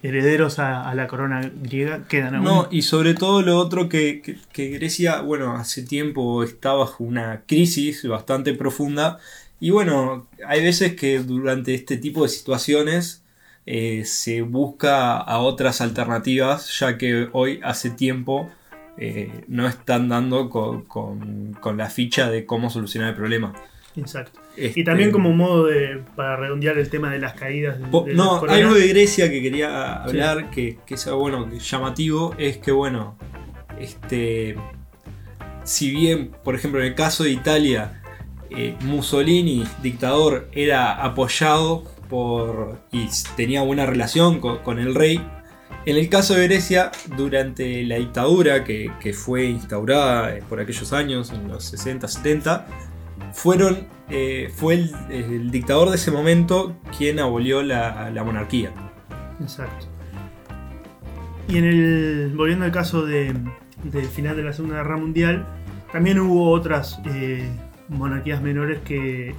herederos 0.03 0.59
a, 0.59 0.89
a 0.89 0.95
la 0.95 1.07
corona 1.07 1.41
griega 1.61 2.07
quedan 2.07 2.35
aún. 2.35 2.43
No, 2.45 2.67
y 2.71 2.81
sobre 2.81 3.13
todo 3.13 3.41
lo 3.41 3.57
otro 3.57 3.87
que, 3.89 4.21
que- 4.21 4.37
que 4.51 4.69
Grecia, 4.69 5.21
bueno, 5.21 5.53
hace 5.55 5.83
tiempo 5.83 6.43
está 6.43 6.73
bajo 6.73 7.03
una 7.03 7.43
crisis 7.45 8.07
bastante 8.07 8.53
profunda. 8.53 9.19
Y 9.59 9.69
bueno, 9.69 10.27
hay 10.47 10.61
veces 10.63 10.95
que 10.95 11.19
durante 11.19 11.75
este 11.75 11.97
tipo 11.97 12.23
de 12.23 12.29
situaciones 12.29 13.23
eh, 13.67 14.03
se 14.05 14.41
busca 14.41 15.17
a 15.17 15.37
otras 15.39 15.81
alternativas, 15.81 16.79
ya 16.79 16.97
que 16.97 17.29
hoy 17.31 17.59
hace 17.63 17.91
tiempo 17.91 18.49
eh, 18.97 19.45
no 19.47 19.67
están 19.67 20.09
dando 20.09 20.49
con, 20.49 20.81
con- 20.85 21.53
con 21.61 21.77
la 21.77 21.89
ficha 21.91 22.29
de 22.31 22.45
cómo 22.45 22.71
solucionar 22.71 23.09
el 23.11 23.15
problema. 23.15 23.53
Exacto. 23.95 24.40
Este, 24.57 24.81
Y 24.81 24.83
también 24.83 25.11
como 25.11 25.31
modo 25.31 25.67
de. 25.67 26.01
para 26.15 26.35
redondear 26.35 26.77
el 26.77 26.89
tema 26.89 27.11
de 27.11 27.19
las 27.19 27.33
caídas 27.33 27.79
de, 27.79 27.85
de 27.85 28.13
No, 28.13 28.41
algo 28.41 28.73
de 28.73 28.87
Grecia 28.87 29.29
que 29.29 29.41
quería 29.41 30.03
hablar, 30.03 30.49
que, 30.49 30.77
que 30.85 30.95
es 30.95 31.09
bueno, 31.09 31.49
que 31.49 31.59
llamativo, 31.59 32.35
es 32.37 32.57
que 32.57 32.71
bueno, 32.71 33.17
este, 33.79 34.57
si 35.63 35.91
bien, 35.91 36.31
por 36.43 36.55
ejemplo, 36.55 36.81
en 36.81 36.87
el 36.87 36.95
caso 36.95 37.23
de 37.23 37.31
Italia, 37.31 38.01
eh, 38.49 38.75
Mussolini, 38.81 39.63
dictador, 39.81 40.49
era 40.51 41.01
apoyado 41.01 41.83
por 42.09 42.81
y 42.91 43.07
tenía 43.37 43.61
buena 43.61 43.85
relación 43.85 44.41
con, 44.41 44.59
con 44.59 44.79
el 44.79 44.93
rey, 44.93 45.21
en 45.85 45.97
el 45.97 46.09
caso 46.09 46.35
de 46.35 46.47
Grecia, 46.47 46.91
durante 47.17 47.83
la 47.83 47.95
dictadura 47.95 48.63
que, 48.63 48.91
que 48.99 49.13
fue 49.13 49.45
instaurada 49.45 50.37
por 50.47 50.59
aquellos 50.59 50.93
años, 50.93 51.31
en 51.31 51.47
los 51.47 51.63
60, 51.65 52.07
70, 52.07 52.67
fueron, 53.33 53.87
eh, 54.09 54.51
fue 54.53 54.75
el, 55.09 55.51
dictador 55.51 55.89
de 55.89 55.95
ese 55.95 56.11
momento 56.11 56.75
quien 56.97 57.19
abolió 57.19 57.61
la, 57.63 58.09
la 58.11 58.23
monarquía. 58.23 58.71
Exacto. 59.39 59.87
Y 61.47 61.57
en 61.57 61.65
el. 61.65 62.33
volviendo 62.35 62.65
al 62.65 62.71
caso 62.71 63.05
de, 63.05 63.35
del 63.83 64.05
final 64.05 64.35
de 64.35 64.43
la 64.43 64.53
Segunda 64.53 64.77
Guerra 64.77 64.97
Mundial, 64.97 65.45
también 65.91 66.19
hubo 66.19 66.49
otras 66.51 67.01
eh, 67.05 67.49
monarquías 67.89 68.41
menores 68.41 68.79
que, 68.85 69.35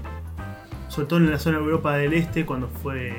sobre 0.89 1.09
todo 1.09 1.19
en 1.21 1.31
la 1.31 1.39
zona 1.39 1.59
de 1.59 1.65
Europa 1.65 1.97
del 1.97 2.13
Este, 2.13 2.45
cuando 2.45 2.69
fue 2.69 3.15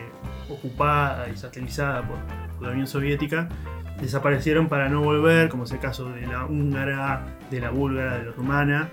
ocupada 0.50 1.28
y 1.30 1.38
satelizada 1.38 2.08
por, 2.08 2.18
por 2.58 2.68
la 2.68 2.74
Unión 2.74 2.86
Soviética, 2.86 3.50
desaparecieron 4.00 4.68
para 4.68 4.90
no 4.90 5.02
volver, 5.02 5.50
como 5.50 5.64
es 5.64 5.72
el 5.72 5.80
caso 5.80 6.10
de 6.10 6.28
la 6.28 6.46
húngara, 6.46 7.38
de 7.50 7.62
la 7.62 7.72
búlgara, 7.72 8.20
de 8.20 8.26
la 8.26 8.32
rumana. 8.32 8.90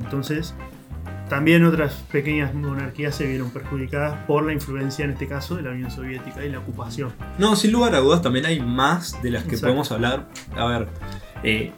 Entonces, 0.00 0.54
también 1.30 1.64
otras 1.64 1.94
pequeñas 2.12 2.52
monarquías 2.52 3.14
se 3.14 3.26
vieron 3.26 3.48
perjudicadas 3.50 4.26
por 4.26 4.44
la 4.44 4.52
influencia, 4.52 5.06
en 5.06 5.12
este 5.12 5.26
caso, 5.26 5.56
de 5.56 5.62
la 5.62 5.70
Unión 5.70 5.90
Soviética 5.90 6.44
y 6.44 6.50
la 6.50 6.58
ocupación. 6.58 7.12
No, 7.38 7.56
sin 7.56 7.72
lugar 7.72 7.94
a 7.94 8.00
dudas 8.00 8.20
también 8.20 8.44
hay 8.44 8.60
más 8.60 9.22
de 9.22 9.30
las 9.30 9.44
que 9.44 9.50
Exacto. 9.50 9.66
podemos 9.68 9.92
hablar. 9.92 10.28
A 10.56 10.66
ver, 10.66 10.88
eh, 11.42 11.72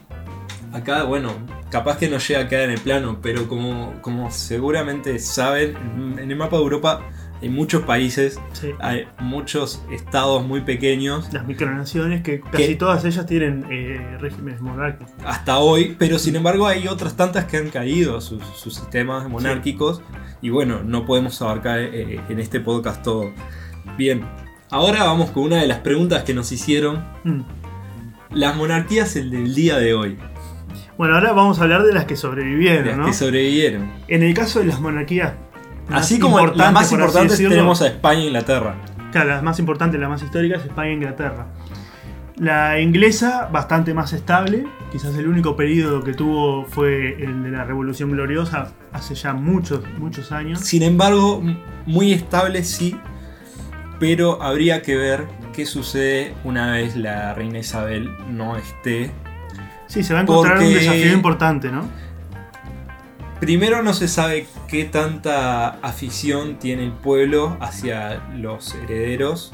acá, 0.72 1.04
bueno, 1.04 1.32
capaz 1.70 1.98
que 1.98 2.08
no 2.08 2.18
llega 2.18 2.40
a 2.40 2.48
quedar 2.48 2.64
en 2.64 2.70
el 2.72 2.80
plano, 2.80 3.18
pero 3.22 3.46
como, 3.46 3.94
como 4.02 4.30
seguramente 4.30 5.18
saben, 5.20 5.76
en- 5.76 6.18
en 6.18 6.30
el 6.30 6.36
mapa 6.36 6.56
de 6.56 6.62
Europa 6.62 7.02
hay 7.42 7.48
muchos 7.48 7.82
países, 7.82 8.40
Sí. 8.52 8.70
hay 8.80 9.06
muchos 9.18 9.82
estados 9.90 10.46
muy 10.46 10.60
pequeños. 10.62 11.32
Las 11.32 11.46
micronaciones, 11.46 12.22
que 12.22 12.40
casi 12.40 12.76
todas 12.76 13.04
ellas 13.04 13.26
tienen 13.26 13.66
eh, 13.70 14.16
regímenes 14.20 14.60
monárquicos. 14.60 15.12
hasta 15.26 15.58
hoy, 15.58 15.96
pero 15.98 16.18
sin 16.18 16.36
embargo 16.36 16.66
hay 16.66 16.86
otras 16.88 17.16
tantas 17.16 17.44
que 17.46 17.56
han 17.56 17.68
caído 17.70 18.20
sus, 18.20 18.42
sus 18.56 18.74
sistemas 18.76 19.28
monárquicos 19.28 20.00
y 20.40 20.50
bueno, 20.50 20.82
no 20.84 21.04
podemos 21.04 21.40
abarcar 21.42 21.80
eh, 21.80 22.20
en 22.28 22.38
este 22.38 22.60
podcast 22.60 23.02
todo. 23.02 23.32
Bien, 23.98 24.22
ahora 24.70 25.04
vamos 25.04 25.30
con 25.30 25.42
una 25.44 25.56
de 25.56 25.66
las 25.66 25.78
preguntas 25.80 26.22
que 26.22 26.34
nos 26.34 26.52
hicieron. 26.52 27.04
Mm. 27.24 27.40
Las 28.30 28.56
monarquías 28.56 29.14
el 29.16 29.30
del 29.30 29.54
día 29.54 29.78
de 29.78 29.92
hoy, 29.94 30.16
Bueno, 30.96 31.14
ahora 31.16 31.32
vamos 31.32 31.58
a 31.58 31.64
hablar 31.64 31.82
de 31.82 31.92
las 31.92 32.04
que 32.06 32.16
sobrevivieron, 32.16 32.86
las 32.86 32.96
¿no? 32.96 33.06
que 33.06 33.12
sobrevivieron. 33.12 33.90
En 34.08 34.22
el 34.22 34.32
caso 34.34 34.60
de 34.60 34.66
las 34.66 34.80
monarquías. 34.80 35.32
Así 35.90 36.18
como 36.18 36.46
las 36.46 36.72
más 36.72 36.90
importantes 36.92 37.38
tenemos 37.38 37.82
a 37.82 37.88
España 37.88 38.20
e 38.20 38.26
Inglaterra. 38.26 38.76
Claro, 39.10 39.30
las 39.30 39.42
más 39.42 39.58
importantes, 39.58 40.00
las 40.00 40.08
más 40.08 40.22
históricas, 40.22 40.64
España 40.64 40.90
e 40.90 40.94
Inglaterra. 40.94 41.46
La 42.36 42.80
inglesa, 42.80 43.48
bastante 43.52 43.92
más 43.92 44.12
estable. 44.12 44.66
Quizás 44.90 45.14
el 45.16 45.28
único 45.28 45.54
periodo 45.54 46.02
que 46.02 46.14
tuvo 46.14 46.64
fue 46.64 47.22
el 47.22 47.42
de 47.42 47.50
la 47.50 47.64
Revolución 47.64 48.10
Gloriosa, 48.10 48.72
hace 48.92 49.14
ya 49.14 49.34
muchos, 49.34 49.84
muchos 49.98 50.32
años. 50.32 50.60
Sin 50.60 50.82
embargo, 50.82 51.42
muy 51.84 52.12
estable 52.12 52.64
sí, 52.64 52.98
pero 54.00 54.42
habría 54.42 54.82
que 54.82 54.96
ver 54.96 55.26
qué 55.52 55.66
sucede 55.66 56.34
una 56.42 56.72
vez 56.72 56.96
la 56.96 57.34
reina 57.34 57.58
Isabel 57.58 58.10
no 58.30 58.56
esté 58.56 59.12
Sí, 59.92 60.02
se 60.02 60.14
va 60.14 60.20
a 60.20 60.22
encontrar 60.22 60.58
un 60.58 60.72
desafío 60.72 61.12
importante, 61.12 61.70
¿no? 61.70 61.86
Primero 63.42 63.82
no 63.82 63.92
se 63.92 64.06
sabe 64.06 64.46
qué 64.68 64.84
tanta 64.84 65.70
afición 65.82 66.60
tiene 66.60 66.84
el 66.84 66.92
pueblo 66.92 67.56
hacia 67.60 68.22
los 68.36 68.72
herederos, 68.76 69.52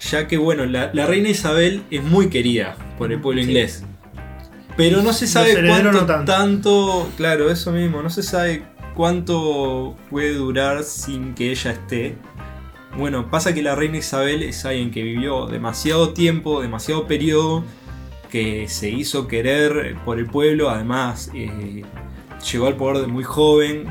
ya 0.00 0.26
que 0.26 0.38
bueno, 0.38 0.66
la, 0.66 0.90
la 0.92 1.06
reina 1.06 1.28
Isabel 1.28 1.84
es 1.92 2.02
muy 2.02 2.30
querida 2.30 2.74
por 2.98 3.12
el 3.12 3.20
pueblo 3.20 3.40
Sí. 3.42 3.46
inglés. 3.48 3.84
Pero 4.76 5.02
no 5.02 5.12
se 5.12 5.28
sabe 5.28 5.54
cuánto 5.68 5.92
no 5.92 6.04
tanto. 6.04 6.32
tanto, 6.32 7.10
claro, 7.16 7.48
eso 7.48 7.70
mismo, 7.70 8.02
no 8.02 8.10
se 8.10 8.24
sabe 8.24 8.64
cuánto 8.96 9.94
puede 10.10 10.34
durar 10.34 10.82
sin 10.82 11.36
que 11.36 11.52
ella 11.52 11.70
esté. 11.70 12.16
Bueno, 12.96 13.30
pasa 13.30 13.54
que 13.54 13.62
la 13.62 13.76
reina 13.76 13.98
Isabel 13.98 14.42
es 14.42 14.64
alguien 14.64 14.90
que 14.90 15.04
vivió 15.04 15.46
demasiado 15.46 16.12
tiempo, 16.12 16.60
demasiado 16.60 17.06
periodo, 17.06 17.62
que 18.32 18.66
se 18.66 18.90
hizo 18.90 19.28
querer 19.28 19.94
por 20.04 20.18
el 20.18 20.26
pueblo, 20.26 20.70
además 20.70 21.30
eh, 21.34 21.84
llegó 22.52 22.66
al 22.66 22.76
poder 22.76 22.98
de 23.02 23.06
muy 23.06 23.24
joven. 23.24 23.84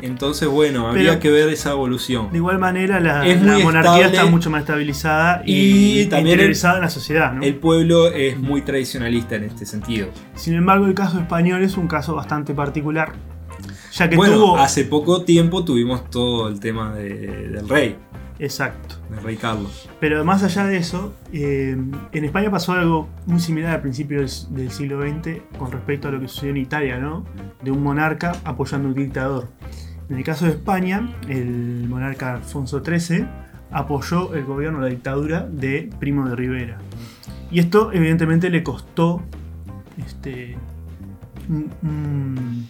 Entonces, 0.00 0.48
bueno, 0.48 0.88
habría 0.88 1.10
Pero- 1.10 1.20
que 1.20 1.30
ver 1.30 1.48
esa 1.48 1.70
evolución. 1.70 2.28
De 2.32 2.38
igual 2.38 2.58
manera, 2.58 2.98
la, 2.98 3.24
Es 3.24 3.40
la 3.40 3.52
muy 3.54 3.62
monarquía 3.62 3.92
estable. 3.98 4.16
está 4.16 4.26
mucho 4.26 4.50
más 4.50 4.62
estabilizada 4.62 5.42
y, 5.46 6.00
Y 6.00 6.06
también 6.06 6.34
interiorizada 6.34 6.76
en 6.76 6.82
la 6.82 6.90
sociedad, 6.90 7.32
¿no? 7.32 7.42
El 7.42 7.54
pueblo 7.54 8.08
es 8.08 8.36
muy 8.36 8.62
tradicionalista 8.62 9.36
en 9.36 9.44
este 9.44 9.64
sentido. 9.64 10.08
Sin 10.34 10.54
embargo, 10.54 10.86
el 10.86 10.94
caso 10.94 11.20
español 11.20 11.62
es 11.62 11.76
un 11.76 11.86
caso 11.86 12.16
bastante 12.16 12.52
particular, 12.52 13.12
ya 13.92 14.08
que 14.08 14.16
bueno, 14.16 14.34
tuvo... 14.34 14.56
hace 14.58 14.84
poco 14.86 15.22
tiempo 15.22 15.64
tuvimos 15.64 16.10
todo 16.10 16.48
el 16.48 16.58
tema 16.58 16.92
de- 16.94 17.48
del 17.50 17.68
rey, 17.68 17.96
Exacto. 18.42 18.96
del 19.08 19.22
rey 19.22 19.36
Carlos. 19.36 19.88
Pero 20.00 20.24
más 20.24 20.42
allá 20.42 20.64
de 20.66 20.76
eso, 20.76 21.14
eh, 21.32 21.76
en 22.12 22.24
España 22.24 22.50
pasó 22.50 22.72
algo 22.72 23.08
muy 23.26 23.38
similar 23.40 23.74
al 23.76 23.80
principio 23.82 24.18
del, 24.20 24.30
del 24.50 24.70
siglo 24.70 25.00
XX 25.00 25.42
con 25.58 25.70
respecto 25.70 26.08
a 26.08 26.10
lo 26.10 26.20
que 26.20 26.26
sucedió 26.28 26.50
en 26.50 26.56
Italia, 26.56 26.98
¿no? 26.98 27.24
De 27.62 27.70
un 27.70 27.82
monarca 27.82 28.32
apoyando 28.44 28.88
a 28.88 28.90
un 28.90 28.96
dictador. 28.96 29.48
En 30.10 30.16
el 30.18 30.24
caso 30.24 30.44
de 30.46 30.50
España, 30.52 31.14
el 31.28 31.86
monarca 31.88 32.34
Alfonso 32.34 32.82
XIII 32.84 33.26
apoyó 33.70 34.34
el 34.34 34.44
gobierno, 34.44 34.80
la 34.80 34.88
dictadura 34.88 35.46
de 35.48 35.88
Primo 36.00 36.28
de 36.28 36.34
Rivera. 36.36 36.78
Y 37.50 37.60
esto 37.60 37.92
evidentemente 37.92 38.50
le 38.50 38.62
costó 38.64 39.22
este, 40.04 40.56
un- 41.48 41.70
un- 41.82 42.66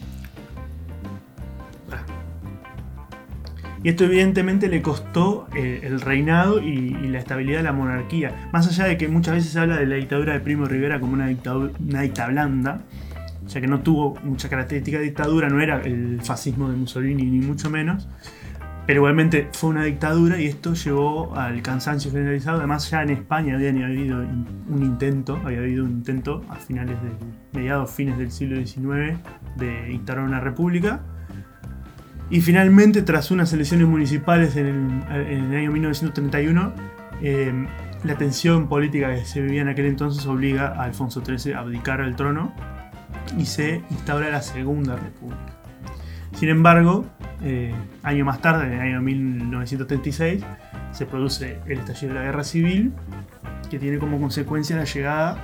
Y 3.82 3.88
esto 3.88 4.04
evidentemente 4.04 4.68
le 4.68 4.80
costó 4.80 5.48
eh, 5.56 5.80
el 5.82 6.00
reinado 6.00 6.60
y, 6.60 6.90
la 7.08 7.18
estabilidad 7.18 7.58
de 7.58 7.64
la 7.64 7.72
monarquía. 7.72 8.48
Más 8.52 8.66
allá 8.68 8.84
de 8.84 8.96
que 8.96 9.08
muchas 9.08 9.34
veces 9.34 9.52
se 9.52 9.58
habla 9.58 9.76
de 9.76 9.86
la 9.86 9.96
dictadura 9.96 10.32
de 10.32 10.40
Primo 10.40 10.66
Rivera 10.66 11.00
como 11.00 11.12
una 11.12 11.26
dictadura, 11.26 11.72
una 11.86 12.00
dicta 12.02 12.26
blanda, 12.28 12.82
ya 13.46 13.60
que 13.60 13.66
no 13.66 13.80
tuvo 13.80 14.14
mucha 14.22 14.48
característica 14.48 14.98
de 14.98 15.04
dictadura, 15.04 15.48
no 15.48 15.60
era 15.60 15.80
el 15.82 16.20
fascismo 16.22 16.70
de 16.70 16.76
Mussolini 16.76 17.24
ni 17.24 17.44
mucho 17.44 17.68
menos, 17.70 18.08
pero 18.86 19.00
igualmente 19.00 19.48
fue 19.52 19.70
una 19.70 19.84
dictadura 19.84 20.40
y 20.40 20.46
esto 20.46 20.74
llevó 20.74 21.36
al 21.36 21.62
cansancio 21.62 22.10
generalizado. 22.10 22.58
Además 22.58 22.90
ya 22.90 23.02
en 23.02 23.10
España 23.10 23.54
había 23.54 23.70
habido 23.70 24.18
un 24.68 24.82
intento, 24.82 25.40
había 25.44 25.58
habido 25.58 25.84
un 25.84 25.90
intento 25.90 26.42
a 26.48 26.56
finales 26.56 26.96
de 27.02 27.58
mediados, 27.58 27.90
fines 27.90 28.18
del 28.18 28.32
siglo 28.32 28.56
XIX 28.56 29.18
de 29.56 29.92
instaurar 29.92 30.24
una 30.24 30.40
república. 30.40 31.00
Y 32.30 32.40
finalmente, 32.40 33.02
tras 33.02 33.30
unas 33.30 33.52
elecciones 33.52 33.86
municipales 33.86 34.56
en 34.56 35.04
el, 35.10 35.54
año 35.54 35.70
1931, 35.70 36.72
eh, 37.20 37.66
la 38.04 38.16
tensión 38.16 38.68
política 38.68 39.14
que 39.14 39.24
se 39.24 39.40
vivía 39.40 39.62
en 39.62 39.68
aquel 39.68 39.86
entonces 39.86 40.26
obliga 40.26 40.68
a 40.68 40.84
Alfonso 40.84 41.22
XIII 41.24 41.54
a 41.54 41.60
abdicar 41.60 42.00
al 42.00 42.16
trono 42.16 42.52
y 43.36 43.46
se 43.46 43.82
instaura 43.90 44.30
la 44.30 44.42
Segunda 44.42 44.96
República. 44.96 45.52
Sin 46.34 46.48
embargo, 46.48 47.04
eh, 47.42 47.74
año 48.02 48.24
más 48.24 48.40
tarde, 48.40 48.66
en 48.66 48.72
el 48.72 48.80
año 48.80 49.02
1936, 49.02 50.42
se 50.92 51.06
produce 51.06 51.58
el 51.66 51.78
estallido 51.78 52.14
de 52.14 52.20
la 52.20 52.24
Guerra 52.26 52.44
Civil, 52.44 52.92
que 53.70 53.78
tiene 53.78 53.98
como 53.98 54.20
consecuencia 54.20 54.76
la 54.76 54.84
llegada 54.84 55.36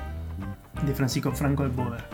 de 0.87 0.95
Francisco 0.95 1.33
Franco 1.33 1.63
al 1.63 1.71
poder. 1.71 2.05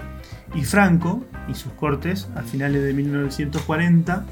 Y 0.55 0.65
Franco 0.65 1.25
y 1.49 1.55
sus 1.55 1.73
cortes, 1.73 2.29
a 2.37 2.43
finales 2.43 2.83
de 2.83 2.93
1940, 2.93 4.25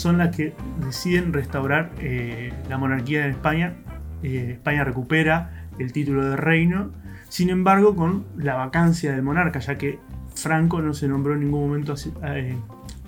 son 0.00 0.16
las 0.16 0.34
que 0.34 0.54
deciden 0.84 1.34
restaurar 1.34 1.92
eh, 1.98 2.52
la 2.70 2.78
monarquía 2.78 3.26
en 3.26 3.32
España. 3.32 3.74
Eh, 4.22 4.52
España 4.52 4.82
recupera 4.82 5.68
el 5.78 5.92
título 5.92 6.24
de 6.24 6.36
reino, 6.36 6.90
sin 7.28 7.50
embargo 7.50 7.94
con 7.94 8.24
la 8.36 8.54
vacancia 8.54 9.12
del 9.12 9.22
monarca, 9.22 9.58
ya 9.58 9.76
que 9.76 9.98
Franco 10.34 10.80
no 10.80 10.94
se 10.94 11.06
nombró 11.06 11.34
en 11.34 11.40
ningún 11.40 11.68
momento 11.68 11.94
eh, 12.24 12.56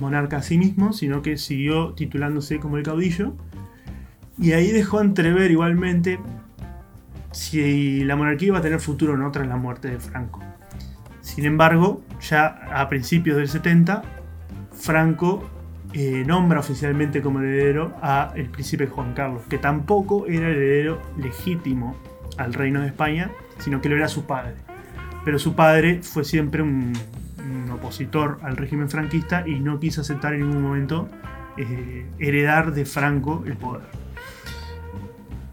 monarca 0.00 0.36
a 0.38 0.42
sí 0.42 0.58
mismo, 0.58 0.92
sino 0.92 1.22
que 1.22 1.38
siguió 1.38 1.94
titulándose 1.94 2.60
como 2.60 2.76
el 2.76 2.82
caudillo. 2.82 3.34
Y 4.38 4.52
ahí 4.52 4.70
dejó 4.70 5.00
entrever 5.00 5.50
igualmente 5.50 6.18
si 7.30 8.04
la 8.04 8.16
monarquía 8.16 8.48
iba 8.48 8.58
a 8.58 8.62
tener 8.62 8.80
futuro 8.80 9.14
o 9.14 9.16
no 9.16 9.30
tras 9.30 9.46
la 9.46 9.56
muerte 9.56 9.88
de 9.88 9.98
Franco. 9.98 10.40
Sin 11.22 11.46
embargo, 11.46 12.02
ya 12.20 12.46
a 12.74 12.88
principios 12.90 13.38
del 13.38 13.48
70, 13.48 14.02
Franco 14.72 15.48
eh, 15.92 16.24
nombra 16.26 16.60
oficialmente 16.60 17.22
como 17.22 17.40
heredero 17.40 17.94
a 18.02 18.32
el 18.34 18.48
príncipe 18.48 18.86
Juan 18.86 19.14
Carlos, 19.14 19.42
que 19.48 19.58
tampoco 19.58 20.26
era 20.26 20.48
heredero 20.48 21.00
legítimo 21.16 21.96
al 22.38 22.54
reino 22.54 22.80
de 22.80 22.88
España, 22.88 23.30
sino 23.58 23.80
que 23.80 23.88
lo 23.88 23.96
era 23.96 24.08
su 24.08 24.24
padre. 24.24 24.54
Pero 25.24 25.38
su 25.38 25.54
padre 25.54 26.02
fue 26.02 26.24
siempre 26.24 26.62
un, 26.62 26.92
un 27.38 27.70
opositor 27.70 28.38
al 28.42 28.56
régimen 28.56 28.88
franquista 28.88 29.44
y 29.46 29.60
no 29.60 29.78
quiso 29.78 30.00
aceptar 30.00 30.34
en 30.34 30.40
ningún 30.40 30.62
momento 30.62 31.08
eh, 31.56 32.06
heredar 32.18 32.72
de 32.72 32.84
Franco 32.84 33.42
el 33.46 33.56
poder. 33.56 33.86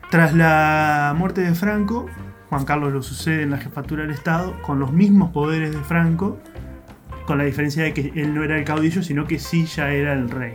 Tras 0.09 0.33
la 0.33 1.13
muerte 1.17 1.41
de 1.41 1.53
Franco, 1.53 2.07
Juan 2.49 2.65
Carlos 2.65 2.93
lo 2.93 3.03
sucede 3.03 3.43
en 3.43 3.51
la 3.51 3.57
jefatura 3.57 4.03
del 4.03 4.11
Estado 4.11 4.59
con 4.61 4.79
los 4.79 4.91
mismos 4.91 5.31
poderes 5.31 5.71
de 5.71 5.79
Franco, 5.79 6.39
con 7.29 7.37
la 7.37 7.43
diferencia 7.43 7.83
de 7.83 7.93
que 7.93 8.11
él 8.15 8.33
no 8.33 8.43
era 8.43 8.57
el 8.57 8.63
caudillo, 8.63 9.03
sino 9.03 9.27
que 9.27 9.37
sí 9.37 9.67
ya 9.67 9.91
era 9.91 10.13
el 10.13 10.31
rey. 10.31 10.53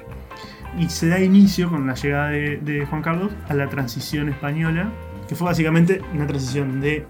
Y 0.76 0.88
se 0.88 1.06
da 1.06 1.20
inicio 1.20 1.70
con 1.70 1.86
la 1.86 1.94
llegada 1.94 2.30
de, 2.30 2.84
Juan 2.90 3.00
Carlos 3.00 3.30
a 3.48 3.54
la 3.54 3.68
transición 3.68 4.28
española, 4.28 4.90
que 5.28 5.36
fue 5.36 5.46
básicamente 5.46 6.02
una 6.12 6.26
transición 6.26 6.80
de 6.80 7.06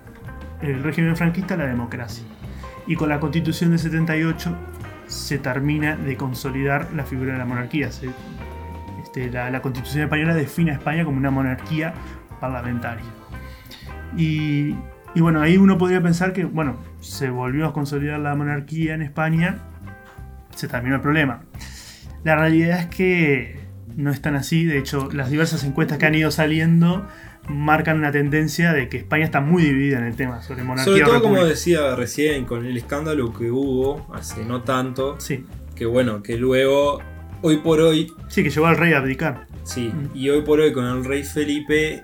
el 0.61 0.83
régimen 0.83 1.17
franquista 1.17 1.55
a 1.55 1.57
la 1.57 1.65
democracia. 1.65 2.23
Y 2.87 2.95
con 2.95 3.09
la 3.09 3.21
constitución 3.21 3.71
de 3.71 3.79
78 3.79 4.55
se 5.07 5.39
termina 5.39 5.97
de 5.97 6.15
consolidar 6.19 6.93
la 6.93 7.05
figura 7.05 7.33
de 7.33 7.39
la 7.39 7.47
monarquía. 7.47 7.91
Se, 7.91 8.11
este, 9.03 9.31
la, 9.31 9.49
la, 9.49 9.63
constitución 9.63 10.05
española 10.05 10.35
define 10.35 10.73
a 10.73 10.75
España 10.75 11.07
como 11.07 11.17
una 11.17 11.31
monarquía 11.31 11.95
parlamentaria. 12.39 13.07
Y, 14.15 14.75
y, 15.15 15.21
bueno, 15.23 15.41
ahí 15.41 15.57
uno 15.57 15.79
podría 15.79 16.03
pensar 16.03 16.35
que, 16.35 16.45
bueno, 16.45 16.77
se 17.05 17.29
volvió 17.31 17.67
a 17.67 17.73
consolidar 17.73 18.19
la 18.19 18.35
monarquía 18.35 18.95
en 18.95 19.03
España, 19.03 19.59
se 20.57 20.69
terminó 20.69 20.97
el 20.97 21.03
problema. 21.03 21.43
La 22.25 22.37
realidad 22.37 22.81
es 22.81 22.87
que 22.87 23.61
no 23.97 24.11
es 24.11 24.21
tan 24.21 24.35
así, 24.35 24.65
de 24.65 24.79
hecho, 24.79 25.11
las 25.13 25.31
diversas 25.31 25.63
encuestas 25.65 25.99
que 25.99 26.07
han 26.07 26.15
ido 26.15 26.31
saliendo 26.31 27.07
marcan 27.47 27.99
una 27.99 28.11
tendencia 28.11 28.73
de 28.73 28.89
que 28.89 28.97
España 28.97 29.27
está 29.27 29.43
muy 29.43 29.63
dividida 29.63 29.99
en 29.99 30.05
el 30.05 30.17
tema 30.17 30.43
sobre 30.43 30.65
monarquía. 30.65 30.93
Sobre 30.95 31.05
todo, 31.05 31.23
como 31.23 31.45
decía 31.45 31.95
recién, 31.95 32.47
con 32.47 32.65
el 32.65 32.77
escándalo 32.77 33.35
que 33.35 33.51
hubo 33.51 34.07
hace 34.15 34.45
no 34.45 34.63
tanto. 34.63 35.21
Sí. 35.21 35.45
Que 35.77 35.85
bueno, 35.85 36.23
que 36.23 36.39
luego, 36.39 37.01
hoy 37.43 37.59
por 37.59 37.81
hoy. 37.81 38.11
Sí, 38.29 38.43
que 38.43 38.49
llevó 38.49 38.67
al 38.67 38.79
rey 38.79 38.95
a 38.95 38.99
abdicar. 38.99 39.47
Sí, 39.65 39.93
mm. 39.93 40.17
y 40.17 40.31
hoy 40.31 40.41
por 40.41 40.61
hoy 40.61 40.73
con 40.73 40.87
el 40.87 41.05
rey 41.05 41.23
Felipe, 41.23 42.03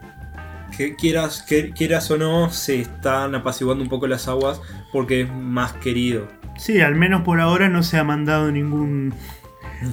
que 0.76 0.94
quieras, 0.96 1.42
que 1.42 1.70
quieras 1.70 2.10
o 2.10 2.18
no, 2.18 2.50
se 2.50 2.80
están 2.80 3.34
apaciguando 3.34 3.82
un 3.82 3.88
poco 3.88 4.06
las 4.06 4.28
aguas 4.28 4.60
porque 4.92 5.22
es 5.22 5.32
más 5.32 5.72
querido. 5.74 6.28
Sí, 6.56 6.80
al 6.80 6.94
menos 6.94 7.22
por 7.22 7.40
ahora 7.40 7.68
no 7.68 7.82
se 7.82 7.98
ha 7.98 8.04
mandado 8.04 8.50
ningún 8.52 9.14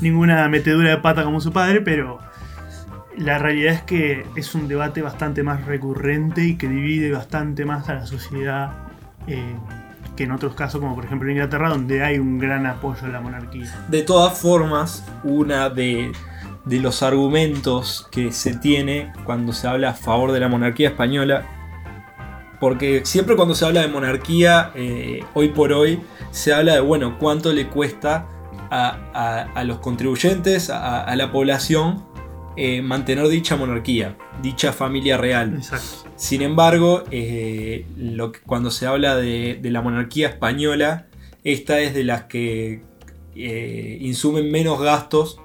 ninguna 0.02 0.48
metedura 0.50 0.89
de 0.89 0.98
pata 0.98 1.24
como 1.24 1.39
su 1.39 1.52
padre, 1.52 1.82
pero 1.82 2.20
la 3.18 3.39
realidad 3.39 3.74
es 3.74 3.82
que 3.82 4.26
es 4.36 4.54
un 4.54 4.68
debate 4.68 5.02
bastante 5.02 5.43
más 5.43 5.66
recurrente 5.66 6.43
y 6.43 6.56
que 6.56 6.68
divide 6.68 7.12
bastante 7.12 7.66
más 7.66 7.89
a 7.89 7.95
la 7.95 8.06
sociedad 8.06 8.72
eh, 9.28 9.56
que 10.16 10.24
en 10.24 10.32
otros 10.32 10.56
casos, 10.56 10.82
como 10.82 10.95
por 10.95 11.06
ejemplo 11.06 11.30
en 11.30 11.36
Inglaterra, 11.36 11.70
donde 11.70 12.04
hay 12.04 12.20
un 12.20 12.39
gran 12.39 12.66
apoyo 12.66 13.06
a 13.06 13.10
la 13.10 13.22
monarquía. 13.22 13.74
De 13.88 14.02
todas 14.02 14.38
formas, 14.38 15.06
una 15.24 15.70
de, 15.70 16.12
de 16.66 16.80
los 16.80 17.04
argumentos 17.04 18.08
que 18.12 18.32
se 18.32 18.56
tiene 18.56 19.14
cuando 19.24 19.54
se 19.54 19.68
habla 19.68 19.91
a 19.91 19.93
favor 19.93 20.32
de 20.32 20.39
la 20.39 20.48
monarquía 20.48 20.89
española, 20.89 21.45
porque 22.60 23.05
siempre 23.05 23.36
cuando 23.36 23.55
se 23.55 23.66
habla 23.66 23.82
de 23.82 23.88
monarquía, 23.88 24.72
eh, 24.76 25.24
hoy 25.34 25.49
por 25.49 25.72
hoy, 25.74 25.99
se 26.32 26.53
habla 26.53 26.76
de, 26.76 26.80
bueno, 26.80 27.18
cuánto 27.20 27.53
le 27.53 27.68
cuesta 27.68 28.28
a, 28.70 28.97
a, 29.14 29.41
a 29.53 29.64
los 29.64 29.80
contribuyentes, 29.80 30.70
a, 30.70 31.03
a 31.03 31.16
la 31.16 31.32
población, 31.32 32.03
eh, 32.55 32.82
mantener 32.82 33.28
dicha 33.28 33.55
monarquía, 33.55 34.18
dicha 34.41 34.74
familia 34.74 35.18
real. 35.18 35.53
Exacto. 35.55 36.10
Sin 36.16 36.41
embargo, 36.41 37.03
eh, 37.12 37.86
lo 37.95 38.32
que, 38.32 38.39
cuando 38.39 38.72
se 38.72 38.88
habla 38.88 39.16
de, 39.16 39.60
de, 39.62 39.70
la 39.70 39.84
monarquía 39.84 40.30
española, 40.30 41.05
esta 41.43 41.80
es 41.80 41.93
de 41.93 42.03
las 42.03 42.24
que 42.24 42.82
insumen 43.36 44.51
menos 44.51 44.82
gastos 44.82 45.39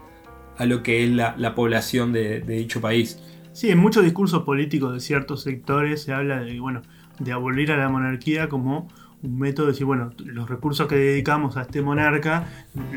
a 0.57 0.65
lo 0.65 0.83
que 0.83 1.05
es 1.05 1.11
la, 1.11 1.35
la 1.37 1.55
población 1.55 2.13
de, 2.13 2.41
de, 2.41 2.57
dicho 2.57 2.81
país. 2.81 3.19
Sí, 3.53 3.71
en 3.71 3.79
muchos 3.79 4.03
discursos 4.03 4.45
políticos 4.45 4.95
de 4.95 5.01
ciertos 5.01 5.43
sectores 5.43 6.03
se 6.03 6.15
habla 6.15 6.41
de, 6.41 6.59
bueno, 6.59 6.81
de 7.19 7.33
abolir 7.33 7.73
a 7.73 7.77
la 7.77 7.89
monarquía 7.89 8.49
como 8.49 8.89
un 9.23 9.39
método 9.39 9.67
de 9.67 9.73
decir, 9.73 9.87
bueno, 9.87 10.13
los 10.19 10.49
recursos 10.49 10.89
que 10.89 10.97
dedicamos 10.97 11.57
a 11.57 11.63
este 11.63 11.81
monarca 11.83 12.47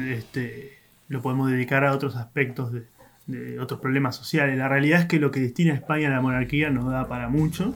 este, 0.07 0.79
lo 1.07 1.21
podemos 1.21 1.51
dedicar 1.51 1.85
a 1.85 1.93
otros 1.93 2.15
aspectos 2.15 2.71
de, 2.71 3.59
otros 3.59 3.79
problemas 3.79 4.15
sociales. 4.15 4.57
La 4.57 4.69
realidad 4.69 5.01
es 5.01 5.05
que 5.07 5.19
lo 5.19 5.31
que 5.31 5.39
destina 5.39 5.73
a 5.73 5.75
España 5.75 6.09
a 6.09 6.11
la 6.11 6.21
monarquía 6.21 6.69
no 6.69 6.89
da 6.89 7.07
para 7.07 7.27
mucho. 7.27 7.73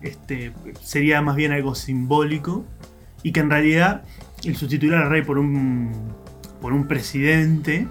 Este, 0.00 0.52
sería 0.80 1.22
más 1.22 1.34
bien 1.34 1.50
algo 1.52 1.74
simbólico 1.74 2.64
y 3.24 3.32
que 3.32 3.40
en 3.40 3.50
realidad 3.50 4.04
el 4.44 4.54
sustituir 4.54 4.94
al 4.94 5.10
rey 5.10 5.22
por 5.22 5.38
un, 5.38 5.92
por 6.60 6.72
un 6.72 6.86
presidente, 6.86 7.88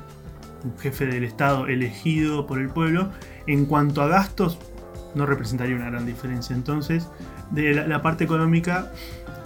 un 0.64 0.78
jefe 0.78 1.06
del 1.06 1.26
Estado 1.26 1.68
elegido 1.68 2.48
por 2.48 2.60
el 2.60 2.70
pueblo, 2.70 3.12
en 3.48 3.66
cuanto 3.66 4.02
a 4.02 4.08
gastos 4.08 4.60
no 5.16 5.26
representaría 5.26 5.76
una 5.76 5.90
gran 5.90 6.06
diferencia. 6.06 6.56
Entonces, 6.56 7.10
de 7.52 7.74
la, 7.74 7.88
la 7.88 8.02
parte 8.02 8.24
económica 8.24 8.92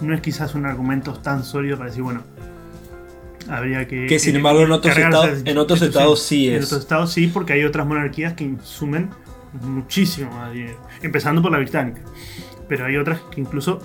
no 0.00 0.14
es 0.14 0.20
quizás 0.20 0.54
un 0.54 0.66
argumento 0.66 1.12
tan 1.14 1.44
sólido 1.44 1.76
para 1.76 1.90
decir, 1.90 2.02
bueno, 2.02 2.22
habría 3.48 3.86
que. 3.86 4.06
Que 4.06 4.18
sin 4.18 4.36
embargo 4.36 4.62
en 4.62 4.72
otros, 4.72 4.96
estados, 4.96 5.42
en 5.44 5.58
otros 5.58 5.82
estados 5.82 6.22
sí 6.22 6.48
es. 6.48 6.58
En 6.58 6.64
otros 6.64 6.80
estados 6.80 7.12
sí, 7.12 7.26
porque 7.28 7.52
hay 7.52 7.64
otras 7.64 7.86
monarquías 7.86 8.34
que 8.34 8.44
insumen 8.44 9.10
muchísimo 9.62 10.30
más 10.32 10.52
dinero. 10.52 10.78
Empezando 11.02 11.42
por 11.42 11.52
la 11.52 11.58
británica. 11.58 12.00
Pero 12.68 12.86
hay 12.86 12.96
otras 12.96 13.20
que 13.30 13.40
incluso 13.40 13.80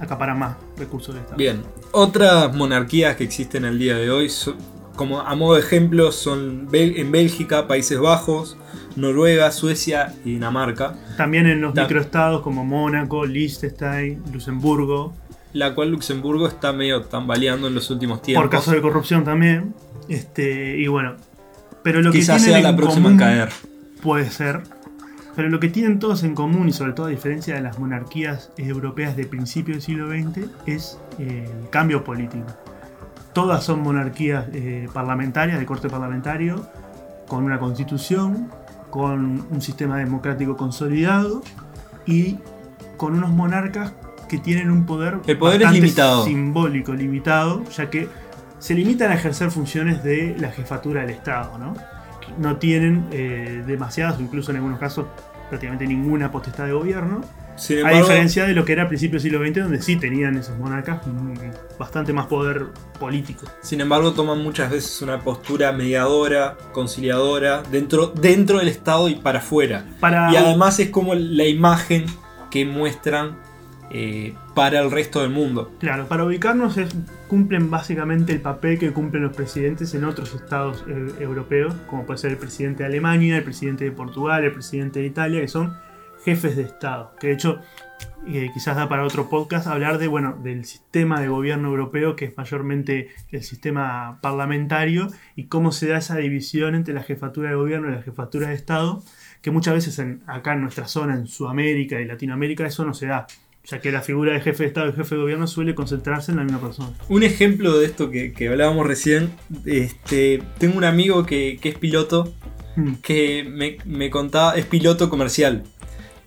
acaparan 0.00 0.38
más 0.38 0.56
recursos 0.76 1.14
de 1.14 1.20
Estado. 1.20 1.38
Bien, 1.38 1.62
otras 1.92 2.54
monarquías 2.54 3.16
que 3.16 3.24
existen 3.24 3.64
al 3.64 3.78
día 3.78 3.96
de 3.96 4.10
hoy, 4.10 4.28
son, 4.28 4.56
como 4.96 5.20
a 5.20 5.34
modo 5.34 5.54
de 5.54 5.60
ejemplo, 5.60 6.12
son 6.12 6.68
en 6.72 7.10
Bélgica, 7.10 7.66
Países 7.66 7.98
Bajos, 7.98 8.58
Noruega, 9.00 9.50
Suecia 9.50 10.14
y 10.24 10.32
Dinamarca. 10.32 10.94
También 11.16 11.46
en 11.46 11.60
los 11.60 11.74
microestados 11.74 12.42
como 12.42 12.64
Mónaco, 12.64 13.24
Liechtenstein, 13.24 14.22
Luxemburgo 14.32 15.14
la 15.52 15.74
cual 15.74 15.90
Luxemburgo 15.90 16.46
está 16.46 16.72
medio 16.72 17.02
tambaleando 17.02 17.68
en 17.68 17.74
los 17.74 17.90
últimos 17.90 18.22
tiempos. 18.22 18.44
Por 18.44 18.50
caso 18.50 18.72
de 18.72 18.80
corrupción 18.80 19.24
también. 19.24 19.74
Este, 20.08 20.76
y 20.76 20.86
bueno. 20.86 21.16
Pero 21.82 22.02
lo 22.02 22.10
Quizás 22.10 22.42
que 22.42 22.50
sea 22.50 22.60
la 22.60 22.76
próxima 22.76 23.06
común, 23.06 23.22
a 23.22 23.24
caer. 23.24 23.48
Puede 24.02 24.30
ser. 24.30 24.62
Pero 25.36 25.48
lo 25.48 25.60
que 25.60 25.68
tienen 25.68 25.98
todos 26.00 26.24
en 26.24 26.34
común, 26.34 26.68
y 26.68 26.72
sobre 26.72 26.92
todo 26.92 27.06
a 27.06 27.10
diferencia 27.10 27.54
de 27.54 27.60
las 27.60 27.78
monarquías 27.78 28.50
europeas 28.56 29.16
de 29.16 29.24
principio 29.24 29.74
del 29.74 29.82
siglo 29.82 30.08
XX, 30.08 30.48
es 30.66 30.98
eh, 31.18 31.48
el 31.60 31.70
cambio 31.70 32.04
político. 32.04 32.46
Todas 33.32 33.62
son 33.64 33.80
monarquías 33.80 34.46
eh, 34.52 34.88
parlamentarias, 34.92 35.58
de 35.60 35.66
corte 35.66 35.88
parlamentario, 35.88 36.68
con 37.28 37.44
una 37.44 37.58
constitución, 37.60 38.50
con 38.90 39.46
un 39.50 39.60
sistema 39.60 39.96
democrático 39.98 40.56
consolidado 40.56 41.42
y 42.06 42.38
con 42.96 43.14
unos 43.14 43.30
monarcas 43.30 43.92
que 44.28 44.38
tienen 44.38 44.70
un 44.70 44.86
poder, 44.86 45.18
el 45.26 45.38
poder 45.38 45.62
es 45.62 45.72
limitado. 45.72 46.24
simbólico, 46.24 46.92
limitado, 46.92 47.64
ya 47.70 47.88
que 47.90 48.08
se 48.58 48.74
limitan 48.74 49.10
a 49.10 49.14
ejercer 49.14 49.50
funciones 49.50 50.02
de 50.02 50.36
la 50.38 50.50
jefatura 50.50 51.02
del 51.02 51.10
Estado, 51.10 51.58
¿no? 51.58 51.74
No 52.38 52.56
tienen 52.56 53.06
eh, 53.10 53.62
demasiadas, 53.66 54.18
o 54.18 54.22
incluso 54.22 54.50
en 54.50 54.58
algunos 54.58 54.78
casos 54.78 55.06
prácticamente 55.48 55.86
ninguna 55.86 56.30
potestad 56.30 56.66
de 56.66 56.72
gobierno. 56.72 57.22
A 57.84 57.90
diferencia 57.90 58.46
de 58.46 58.54
lo 58.54 58.64
que 58.64 58.72
era 58.72 58.84
a 58.84 58.88
principios 58.88 59.22
del 59.22 59.32
siglo 59.32 59.46
XX, 59.46 59.62
donde 59.62 59.82
sí 59.82 59.96
tenían 59.96 60.36
esos 60.36 60.56
monarcas 60.58 61.00
bastante 61.78 62.12
más 62.12 62.26
poder 62.26 62.66
político. 62.98 63.46
Sin 63.60 63.80
embargo, 63.80 64.12
toman 64.12 64.42
muchas 64.42 64.70
veces 64.70 65.02
una 65.02 65.20
postura 65.20 65.72
mediadora, 65.72 66.56
conciliadora, 66.72 67.62
dentro, 67.70 68.08
dentro 68.08 68.58
del 68.58 68.68
Estado 68.68 69.08
y 69.08 69.16
para 69.16 69.38
afuera. 69.38 69.84
y 70.32 70.36
además 70.36 70.78
es 70.80 70.90
como 70.90 71.14
la 71.14 71.44
imagen 71.44 72.06
que 72.50 72.64
muestran 72.64 73.36
eh, 73.90 74.34
para 74.54 74.80
el 74.80 74.90
resto 74.90 75.22
del 75.22 75.30
mundo. 75.30 75.72
Claro, 75.80 76.06
para 76.08 76.24
ubicarnos 76.24 76.76
es, 76.76 76.94
cumplen 77.26 77.70
básicamente 77.70 78.32
el 78.32 78.40
papel 78.40 78.78
que 78.78 78.92
cumplen 78.92 79.22
los 79.22 79.34
presidentes 79.34 79.94
en 79.94 80.04
otros 80.04 80.34
estados 80.34 80.84
eh, 80.88 81.14
europeos, 81.20 81.74
como 81.86 82.04
puede 82.04 82.18
ser 82.18 82.32
el 82.32 82.36
presidente 82.36 82.82
de 82.82 82.88
Alemania, 82.88 83.38
el 83.38 83.44
presidente 83.44 83.84
de 83.84 83.92
Portugal, 83.92 84.44
el 84.44 84.52
presidente 84.52 85.00
de 85.00 85.06
Italia, 85.06 85.40
que 85.40 85.48
son 85.48 85.74
jefes 86.28 86.56
de 86.56 86.62
estado. 86.64 87.14
Que 87.18 87.28
de 87.28 87.32
hecho, 87.32 87.60
eh, 88.26 88.50
quizás 88.52 88.76
da 88.76 88.86
para 88.86 89.04
otro 89.04 89.30
podcast 89.30 89.66
hablar 89.66 89.96
de, 89.96 90.08
bueno, 90.08 90.38
del 90.42 90.66
sistema 90.66 91.20
de 91.22 91.28
gobierno 91.28 91.68
europeo, 91.68 92.16
que 92.16 92.26
es 92.26 92.36
mayormente 92.36 93.08
el 93.30 93.42
sistema 93.42 94.18
parlamentario, 94.20 95.08
y 95.36 95.44
cómo 95.44 95.72
se 95.72 95.88
da 95.88 95.96
esa 95.96 96.16
división 96.16 96.74
entre 96.74 96.92
la 96.92 97.02
jefatura 97.02 97.48
de 97.48 97.56
gobierno 97.56 97.88
y 97.88 97.92
la 97.92 98.02
jefatura 98.02 98.48
de 98.48 98.54
estado, 98.54 99.02
que 99.40 99.50
muchas 99.50 99.72
veces 99.72 100.04
acá 100.26 100.52
en 100.52 100.60
nuestra 100.60 100.86
zona, 100.86 101.14
en 101.14 101.26
Sudamérica 101.26 101.98
y 101.98 102.04
Latinoamérica, 102.04 102.66
eso 102.66 102.84
no 102.84 102.92
se 102.92 103.06
da 103.06 103.26
ya 103.64 103.80
que 103.80 103.92
la 103.92 104.00
figura 104.00 104.32
de 104.32 104.40
jefe 104.40 104.62
de 104.62 104.68
Estado 104.68 104.88
y 104.88 104.92
jefe 104.92 105.14
de 105.14 105.20
gobierno 105.20 105.46
suele 105.46 105.74
concentrarse 105.74 106.30
en 106.30 106.38
la 106.38 106.44
misma 106.44 106.60
persona. 106.60 106.90
Un 107.08 107.22
ejemplo 107.22 107.78
de 107.78 107.86
esto 107.86 108.10
que, 108.10 108.48
hablábamos 108.48 108.86
recién, 108.86 109.30
este, 109.66 110.42
tengo 110.58 110.78
un 110.78 110.84
amigo 110.84 111.26
que, 111.26 111.58
es 111.62 111.74
piloto, 111.74 112.32
hmm. 112.76 112.94
que 113.02 113.76
me, 113.84 114.10
contaba, 114.10 114.56
es 114.56 114.64
piloto 114.64 115.10
comercial. 115.10 115.64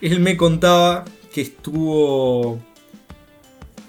Él 0.01 0.19
me 0.19 0.35
contaba 0.37 1.05
que 1.33 1.41
estuvo, 1.41 2.59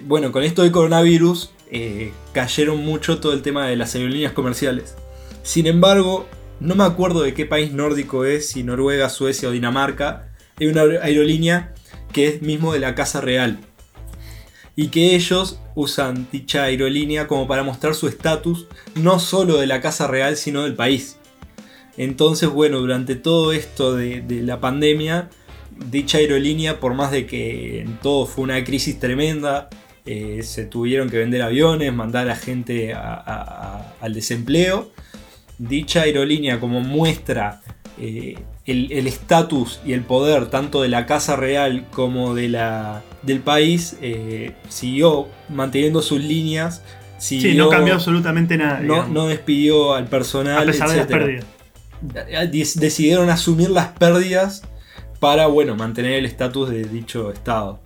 bueno, 0.04 0.30
con 0.30 0.42
esto 0.42 0.62
del 0.62 0.72
coronavirus, 0.72 1.50
eh, 1.70 2.12
cayeron 2.32 2.84
mucho 2.84 3.18
todo 3.18 3.32
el 3.32 3.42
tema 3.42 3.66
de 3.66 3.76
las 3.76 3.94
aerolíneas 3.94 4.32
comerciales. 4.32 4.94
Sin 5.42 5.66
embargo, 5.66 6.26
no 6.60 6.74
me 6.74 6.84
acuerdo 6.84 7.22
de 7.22 7.34
qué 7.34 7.46
país 7.46 7.72
nórdico 7.72 8.24
es, 8.24 8.50
si 8.50 8.62
Noruega, 8.62 9.08
Suecia 9.08 9.48
o 9.48 9.52
Dinamarca, 9.52 10.28
hay 10.60 10.66
una 10.66 10.82
aerolínea 10.82 11.74
que 12.12 12.28
es 12.28 12.42
mismo 12.42 12.72
de 12.72 12.78
la 12.78 12.94
Casa 12.94 13.20
Real. 13.20 13.58
Y 14.76 14.88
que 14.88 15.14
ellos 15.14 15.58
usan 15.74 16.28
dicha 16.30 16.64
aerolínea 16.64 17.26
como 17.26 17.46
para 17.46 17.62
mostrar 17.62 17.94
su 17.94 18.06
estatus 18.06 18.66
no 18.94 19.18
solo 19.18 19.56
de 19.56 19.66
la 19.66 19.80
Casa 19.80 20.06
Real, 20.06 20.36
sino 20.36 20.62
del 20.62 20.74
país. 20.74 21.16
Entonces, 21.96 22.48
bueno, 22.48 22.78
durante 22.80 23.16
todo 23.16 23.52
esto 23.52 23.94
de, 23.94 24.24
la 24.42 24.60
pandemia, 24.60 25.30
dicha 25.90 26.18
aerolínea, 26.18 26.80
por 26.80 26.94
más 26.94 27.10
de 27.10 27.26
que 27.26 27.80
en 27.80 27.96
todo 27.98 28.26
fue 28.26 28.44
una 28.44 28.62
crisis 28.64 28.98
tremenda, 28.98 29.68
eh, 30.04 30.40
se 30.42 30.64
tuvieron 30.64 31.10
que 31.10 31.18
vender 31.18 31.42
aviones, 31.42 31.92
mandar 31.92 32.28
a 32.28 32.36
gente 32.36 32.94
al 32.94 34.14
desempleo, 34.14 34.90
dicha 35.58 36.02
aerolínea 36.02 36.58
como 36.60 36.80
muestra 36.80 37.60
eh, 38.00 38.38
el 38.66 39.06
estatus 39.06 39.80
y 39.84 39.92
el 39.92 40.02
poder 40.02 40.46
tanto 40.46 40.82
de 40.82 40.88
la 40.88 41.06
Casa 41.06 41.36
Real 41.36 41.84
como 41.92 42.34
de 42.34 42.48
la, 42.48 43.02
del 43.22 43.40
país 43.40 43.96
eh, 44.02 44.52
siguió 44.68 45.28
manteniendo 45.48 46.02
sus 46.02 46.22
líneas. 46.22 46.82
sí, 47.18 47.54
no 47.54 47.68
cambió 47.68 47.94
absolutamente 47.94 48.56
nada. 48.56 48.80
No, 48.80 49.26
despidió 49.26 49.94
al 49.94 50.06
personal. 50.06 50.62
A 50.62 50.66
pesar 50.66 50.90
de 50.90 50.96
las 50.96 51.06
pérdidas. 51.06 51.46
Decidieron 52.76 53.30
asumir 53.30 53.70
las 53.70 53.88
pérdidas 53.88 54.62
para 55.22 55.46
bueno, 55.46 55.76
mantener 55.76 56.14
el 56.14 56.26
estatus 56.26 56.68
de 56.68 56.82
dicho 56.82 57.30
estado. 57.30 57.78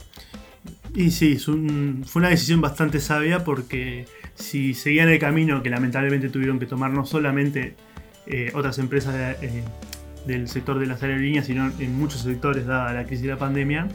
Y 0.95 1.11
sí, 1.11 1.37
fue 1.37 1.55
una 1.55 2.31
decisión 2.31 2.63
bastante 2.63 2.99
sabia 2.99 3.45
porque 3.45 4.07
si 4.35 4.73
seguían 4.73 5.11
el 5.11 5.19
camino 5.19 5.63
que 5.63 5.69
lamentablemente 5.69 6.31
tuvieron 6.31 6.59
que 6.59 6.65
tomar 6.65 6.93
no 6.93 7.05
solamente 7.05 7.77
eh, 8.27 8.51
otras 8.55 8.79
empresas 8.79 9.13
de, 9.13 9.65
del 10.27 10.49
sector 10.49 10.79
de 10.79 10.87
las 10.87 11.03
aerolíneas, 11.03 11.45
sino 11.45 11.71
en 11.79 11.99
muchos 11.99 12.23
sectores 12.23 12.65
dada 12.65 12.95
la 12.95 13.05
crisis 13.05 13.25
de 13.25 13.33
la 13.33 13.39
pandemia, 13.39 13.87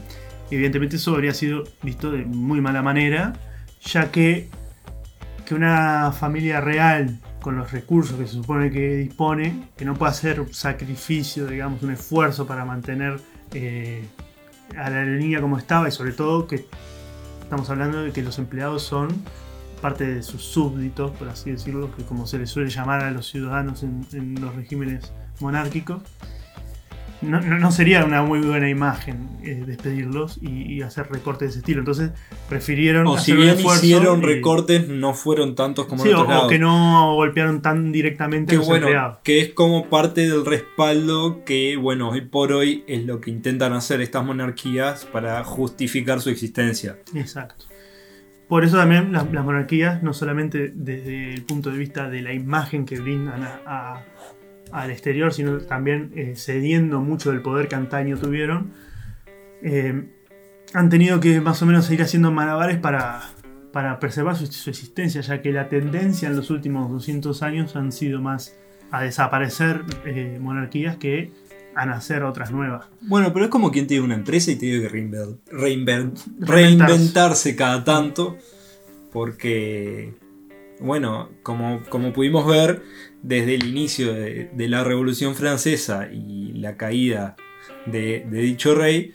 evidentemente 0.52 0.94
eso 0.94 1.12
habría 1.12 1.34
sido 1.34 1.64
visto 1.82 2.12
de 2.12 2.24
muy 2.24 2.60
mala 2.60 2.80
manera, 2.80 3.32
ya 3.84 4.12
que, 4.12 4.50
que 5.44 5.56
una 5.56 6.12
familia 6.12 6.60
real 6.60 7.18
con 7.40 7.56
los 7.56 7.72
recursos 7.72 8.16
que 8.16 8.28
se 8.28 8.34
supone 8.34 8.70
que 8.70 8.98
dispone, 8.98 9.64
que 9.76 9.84
no 9.84 9.94
pueda 9.94 10.12
hacer 10.12 10.46
sacrificio, 10.52 11.48
digamos, 11.48 11.82
un 11.82 11.90
esfuerzo 11.90 12.46
para 12.46 12.64
mantener 12.64 13.18
eh, 13.54 14.04
a 14.76 14.90
la 14.90 14.98
aerolínea 14.98 15.40
como 15.40 15.58
estaba 15.58 15.88
y 15.88 15.92
sobre 15.92 16.12
todo 16.12 16.46
que 16.46 16.66
estamos 17.42 17.68
hablando 17.70 18.02
de 18.02 18.12
que 18.12 18.22
los 18.22 18.38
empleados 18.38 18.82
son 18.82 19.08
parte 19.80 20.06
de 20.06 20.22
sus 20.22 20.42
súbditos, 20.42 21.10
por 21.12 21.28
así 21.28 21.50
decirlo, 21.50 21.94
que 21.96 22.04
como 22.04 22.26
se 22.26 22.38
les 22.38 22.50
suele 22.50 22.70
llamar 22.70 23.02
a 23.02 23.10
los 23.10 23.26
ciudadanos 23.28 23.82
en 23.82 24.36
los 24.40 24.54
regímenes 24.54 25.12
monárquico, 25.40 26.00
no, 27.22 27.72
sería 27.72 28.04
una 28.04 28.22
muy 28.22 28.40
buena 28.40 28.68
imagen 28.68 29.28
eh, 29.42 29.62
despedirlos 29.66 30.38
y, 30.42 30.82
hacer 30.82 31.08
recortes 31.10 31.40
de 31.40 31.50
ese 31.50 31.58
estilo. 31.60 31.80
Entonces 31.80 32.10
prefirieron. 32.48 33.06
O 33.06 33.18
si 33.18 33.32
bien 33.32 33.56
hicieron 33.58 34.22
recortes, 34.22 34.88
no 34.88 35.14
fueron 35.14 35.54
tantos 35.54 35.86
como 35.86 36.04
en 36.04 36.14
otros 36.14 36.44
o, 36.44 36.48
que 36.48 36.58
no 36.58 37.14
golpearon 37.14 37.62
tan 37.62 37.92
directamente 37.92 38.56
a 38.56 38.58
los 38.58 38.68
empleados. 38.68 39.18
Que 39.22 39.40
es 39.40 39.50
como 39.50 39.88
parte 39.88 40.28
del 40.28 40.44
respaldo 40.44 41.44
que, 41.44 41.76
bueno, 41.76 42.10
hoy 42.10 42.22
por 42.22 42.52
hoy 42.52 42.84
es 42.88 43.04
lo 43.04 43.20
que 43.20 43.30
intentan 43.30 43.72
hacer 43.72 44.00
estas 44.00 44.24
monarquías 44.24 45.04
para 45.04 45.44
justificar 45.44 46.20
su 46.20 46.30
existencia. 46.30 46.98
Exacto. 47.14 47.66
Por 48.48 48.64
eso 48.64 48.76
también 48.76 49.12
las, 49.12 49.30
monarquías, 49.30 50.02
no 50.02 50.12
solamente 50.12 50.72
desde 50.74 51.32
el 51.32 51.42
punto 51.42 51.70
de 51.70 51.78
vista 51.78 52.10
de 52.10 52.20
la 52.20 52.34
imagen 52.34 52.84
que 52.84 53.00
brindan 53.00 53.42
a 53.64 54.02
al 54.72 54.90
exterior, 54.90 55.32
sino 55.32 55.58
también 55.58 56.12
eh, 56.16 56.34
cediendo 56.36 57.00
mucho 57.00 57.30
del 57.30 57.42
poder 57.42 57.68
que 57.68 57.74
antaño 57.74 58.16
tuvieron, 58.16 58.72
eh, 59.62 60.08
han 60.74 60.88
tenido 60.88 61.20
que 61.20 61.40
más 61.40 61.60
o 61.62 61.66
menos 61.66 61.84
seguir 61.84 62.02
haciendo 62.02 62.32
malabares 62.32 62.78
para, 62.78 63.22
para 63.72 63.98
preservar 63.98 64.36
su, 64.36 64.70
existencia, 64.70 65.20
ya 65.20 65.42
que 65.42 65.52
la 65.52 65.68
tendencia 65.68 66.28
en 66.28 66.36
los 66.36 66.50
últimos 66.50 66.90
200 66.90 67.42
años 67.42 67.76
han 67.76 67.92
sido 67.92 68.20
más 68.20 68.56
a 68.90 69.02
desaparecer 69.02 69.84
eh, 70.04 70.38
monarquías 70.40 70.96
que 70.96 71.30
a 71.74 71.86
nacer 71.86 72.22
otras 72.22 72.50
nuevas. 72.50 72.86
Bueno, 73.00 73.32
pero 73.32 73.46
es 73.46 73.50
como 73.50 73.70
quien 73.70 73.86
tiene 73.86 74.04
una 74.04 74.14
empresa 74.14 74.50
y 74.50 74.56
tiene 74.56 74.82
que 74.82 74.88
reinventarse 76.40 77.56
cada 77.56 77.84
tanto, 77.84 78.36
porque, 79.10 80.14
bueno, 80.80 81.30
como, 81.42 81.82
como 81.88 82.12
pudimos 82.12 82.46
ver, 82.46 82.82
desde 83.22 83.54
el 83.54 83.68
inicio 83.68 84.12
de, 84.12 84.50
la 84.68 84.84
Revolución 84.84 85.34
Francesa 85.34 86.08
y 86.12 86.52
la 86.54 86.76
caída 86.76 87.36
de, 87.86 88.26
dicho 88.30 88.74
rey, 88.74 89.14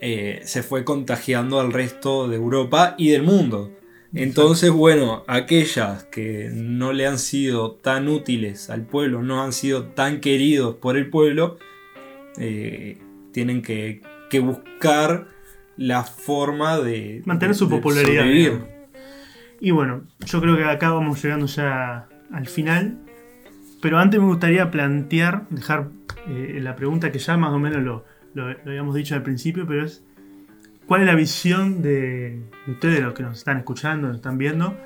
eh, 0.00 0.40
se 0.44 0.62
fue 0.62 0.84
contagiando 0.84 1.60
al 1.60 1.72
resto 1.72 2.28
de 2.28 2.36
Europa 2.36 2.94
y 2.98 3.10
del 3.10 3.22
mundo. 3.22 3.72
Entonces, 4.14 4.70
bueno, 4.70 5.24
aquellas 5.26 6.04
que 6.04 6.50
no 6.52 6.92
le 6.92 7.06
han 7.06 7.18
sido 7.18 7.72
tan 7.72 8.08
útiles 8.08 8.68
al 8.68 8.82
pueblo, 8.82 9.22
no 9.22 9.42
han 9.42 9.52
sido 9.52 9.84
tan 9.84 10.20
queridos 10.20 10.76
por 10.76 10.98
el 10.98 11.08
pueblo, 11.08 11.56
eh, 12.38 12.98
tienen 13.32 13.62
que, 13.62 14.02
buscar 14.42 15.28
la 15.76 16.04
forma 16.04 16.78
de 16.78 17.22
mantener 17.26 17.54
su 17.54 17.68
popularidad. 17.68 18.24
Y 19.60 19.70
bueno, 19.70 20.04
yo 20.24 20.40
creo 20.40 20.56
que 20.56 20.64
acá 20.64 20.90
vamos 20.90 21.22
llegando 21.22 21.46
ya 21.46 22.08
al 22.32 22.46
final. 22.46 22.98
Pero 23.82 23.98
antes 23.98 24.20
me 24.20 24.26
gustaría 24.26 24.70
plantear, 24.70 25.48
dejar 25.50 25.88
eh, 26.28 26.60
la 26.62 26.76
pregunta 26.76 27.10
que 27.10 27.18
ya 27.18 27.36
más 27.36 27.52
o 27.52 27.58
menos 27.58 27.82
lo, 27.82 28.46
habíamos 28.64 28.94
dicho 28.94 29.16
al 29.16 29.24
principio, 29.24 29.66
pero 29.66 29.84
es, 29.84 30.04
¿cuál 30.86 31.00
es 31.00 31.08
la 31.08 31.16
visión 31.16 31.82
de, 31.82 32.42
ustedes, 32.68 33.00
los 33.00 33.12
que 33.12 33.24
nos 33.24 33.38
están 33.38 33.58
escuchando, 33.58 34.06
nos 34.06 34.18
están 34.18 34.38
viendo, 34.38 34.76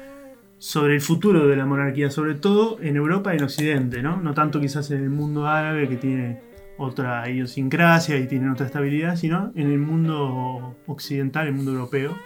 sobre 0.57 0.95
el 0.95 1.03
futuro 1.03 1.47
de 1.47 1.57
la 1.57 1.67
monarquía, 1.67 2.09
sobre 2.09 2.37
todo 2.37 2.79
en 2.81 2.97
Europa 2.97 3.35
y 3.35 3.37
en 3.37 3.45
Occidente, 3.45 4.03
¿no? 4.03 4.17
No 4.17 4.33
tanto 4.33 4.61
quizás 4.61 4.91
en 4.91 5.03
el 5.03 5.11
mundo 5.11 5.47
árabe 5.47 5.91
que 5.91 5.97
tiene 5.97 6.41
otra 6.79 7.29
idiosincrasia 7.29 8.17
y 8.17 8.27
tienen 8.27 8.49
otra 8.49 8.65
estabilidad, 8.65 9.17
sino 9.17 9.53
en 9.55 9.71
el 9.71 9.79
mundo 9.79 10.75
occidental, 10.87 11.49
el 11.49 11.53
mundo 11.53 11.73
europeo, 11.73 12.17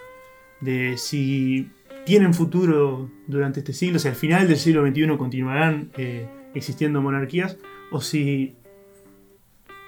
de 0.60 0.96
si 0.98 1.68
tienen 2.06 2.32
futuro 2.32 3.10
durante 3.26 3.58
este 3.58 3.72
siglo, 3.72 3.98
si 3.98 4.06
al 4.06 4.14
final 4.14 4.46
del 4.46 4.56
siglo 4.56 4.86
XXI 4.86 5.16
continuarán 5.16 5.90
eh, 5.96 6.28
existiendo 6.54 7.00
monarquías, 7.02 7.58
o 7.90 8.00
si 8.00 8.56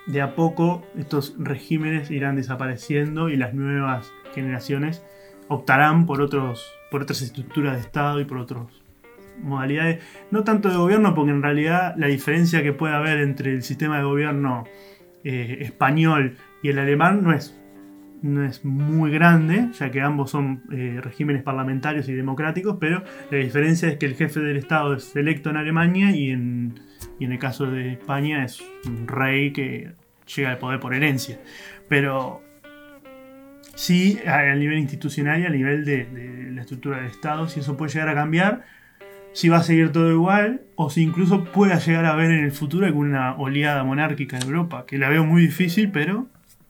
de 0.06 0.20
a 0.20 0.34
poco 0.34 0.84
estos 0.96 1.34
regímenes 1.38 2.10
irán 2.10 2.36
desapareciendo 2.36 3.28
y 3.28 3.36
las 3.36 3.54
nuevas 3.54 4.12
generaciones 4.34 5.04
optarán 5.48 6.06
por, 6.06 6.20
otros, 6.20 6.72
por 6.90 7.02
otras 7.02 7.22
estructuras 7.22 7.74
de 7.74 7.80
Estado 7.80 8.20
y 8.20 8.24
por 8.24 8.38
otras 8.38 8.66
modalidades, 9.40 10.02
no 10.30 10.44
tanto 10.44 10.68
de 10.68 10.76
gobierno, 10.76 11.14
porque 11.14 11.30
en 11.30 11.42
realidad 11.42 11.94
la 11.96 12.06
diferencia 12.06 12.62
que 12.62 12.72
puede 12.72 12.94
haber 12.94 13.18
entre 13.18 13.52
el 13.52 13.62
sistema 13.62 13.98
de 13.98 14.04
gobierno 14.04 14.64
eh, 15.24 15.58
español 15.60 16.36
y 16.62 16.68
el 16.68 16.78
alemán 16.78 17.22
no 17.22 17.32
es, 17.32 17.58
no 18.22 18.44
es 18.44 18.64
muy 18.64 19.10
grande, 19.10 19.68
ya 19.78 19.90
que 19.90 20.00
ambos 20.00 20.30
son 20.30 20.62
eh, 20.72 21.00
regímenes 21.02 21.42
parlamentarios 21.42 22.08
y 22.08 22.14
democráticos, 22.14 22.76
pero 22.80 23.02
la 23.30 23.38
diferencia 23.38 23.88
es 23.88 23.98
que 23.98 24.06
el 24.06 24.14
jefe 24.14 24.40
del 24.40 24.56
Estado 24.56 24.94
es 24.94 25.14
electo 25.16 25.50
en 25.50 25.56
Alemania 25.56 26.10
y 26.14 26.30
en, 26.30 26.80
y 27.18 27.24
en 27.24 27.32
el 27.32 27.38
caso 27.38 27.66
de 27.70 27.92
España 27.92 28.44
es 28.44 28.62
un 28.86 29.06
rey 29.08 29.52
que 29.52 29.92
llega 30.34 30.50
al 30.50 30.58
poder 30.58 30.80
por 30.80 30.94
herencia. 30.94 31.40
Pero 31.88 32.42
sí 33.74 34.18
a 34.26 34.54
nivel 34.54 34.78
institucional 34.78 35.40
y 35.40 35.46
a 35.46 35.50
nivel 35.50 35.84
de, 35.84 36.50
la 36.52 36.62
estructura 36.62 36.98
del 36.98 37.06
Estado, 37.06 37.48
si 37.48 37.60
eso 37.60 37.76
puede 37.76 37.92
llegar 37.92 38.08
a 38.08 38.14
cambiar, 38.14 38.64
si 39.32 39.48
va 39.48 39.58
a 39.58 39.62
seguir 39.62 39.90
todo 39.92 40.10
igual, 40.10 40.62
o 40.76 40.90
si 40.90 41.02
incluso 41.02 41.44
pueda 41.44 41.78
llegar 41.78 42.04
a 42.04 42.14
ver 42.14 42.30
en 42.30 42.44
el 42.44 42.52
futuro 42.52 42.86
alguna 42.86 43.34
oleada 43.36 43.82
monárquica 43.82 44.36
en 44.36 44.44
Europa, 44.44 44.84
que 44.86 44.98
la 44.98 45.08
veo 45.08 45.24
muy 45.24 45.42
difícil, 45.42 45.90
pero... 45.90 46.28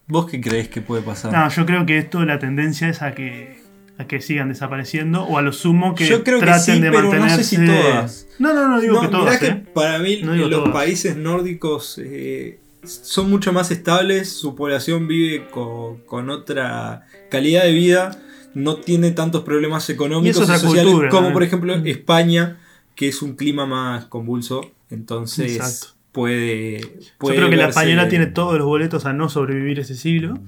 ¿Vos 0.08 0.30
qué 0.30 0.40
crees 0.40 0.68
que 0.68 0.80
puede 0.82 1.02
pasar? 1.02 1.32
No, 1.32 1.48
yo 1.48 1.64
creo 1.66 1.86
que 1.86 1.98
esto 1.98 2.24
la 2.24 2.38
tendencia 2.38 2.88
es 2.88 3.02
a 3.02 3.14
que 3.14 3.60
a 3.98 4.06
que 4.06 4.20
sigan 4.22 4.48
desapareciendo 4.48 5.22
o 5.24 5.36
a 5.38 5.42
lo 5.42 5.52
sumo 5.52 5.94
que 5.94 6.06
yo 6.08 6.24
creo 6.24 6.38
traten 6.40 6.64
que 6.64 6.72
sí, 6.72 6.80
de 6.80 6.90
pero 6.90 7.02
mantenerse. 7.02 7.36
No 7.36 7.42
sé 7.42 7.44
si 7.44 7.66
todas. 7.66 8.26
No, 8.38 8.54
no, 8.54 8.68
no 8.68 8.80
digo 8.80 9.00
que 9.00 9.08
todas. 9.08 9.38
que 9.38 9.46
¿eh? 9.48 9.64
para 9.74 9.98
mí 9.98 10.20
No 10.22 10.34
los 10.34 10.50
todas. 10.50 10.70
países 10.72 11.16
nórdicos 11.16 12.00
eh, 12.02 12.58
son 12.84 13.28
mucho 13.30 13.52
más 13.52 13.70
estables, 13.70 14.32
su 14.32 14.56
población 14.56 15.06
vive 15.06 15.46
co- 15.50 16.00
con, 16.06 16.30
otra 16.30 17.06
calidad 17.30 17.64
de 17.64 17.72
vida, 17.72 18.18
no 18.54 18.76
tiene 18.76 19.10
tantos 19.12 19.42
problemas 19.44 19.88
económicos 19.90 20.42
Y 20.42 20.46
sociales 20.46 20.84
cultura, 20.84 21.08
como 21.10 21.28
¿no? 21.28 21.32
por 21.34 21.42
ejemplo 21.42 21.76
Mm. 21.78 21.86
España, 21.86 22.58
que 22.96 23.08
es 23.08 23.22
un 23.22 23.36
clima 23.36 23.66
más 23.66 24.06
convulso, 24.06 24.72
entonces 24.90 25.56
Exacto. 25.56 25.94
Puede, 26.12 26.78
Yo 26.80 27.16
creo 27.18 27.50
que 27.50 27.56
la 27.56 27.68
española 27.68 28.08
tiene 28.08 28.26
todos 28.26 28.56
los 28.58 28.66
boletos 28.66 29.06
a 29.06 29.12
no 29.12 29.28
sobrevivir 29.28 29.80
ese 29.80 29.94
siglo. 29.96 30.38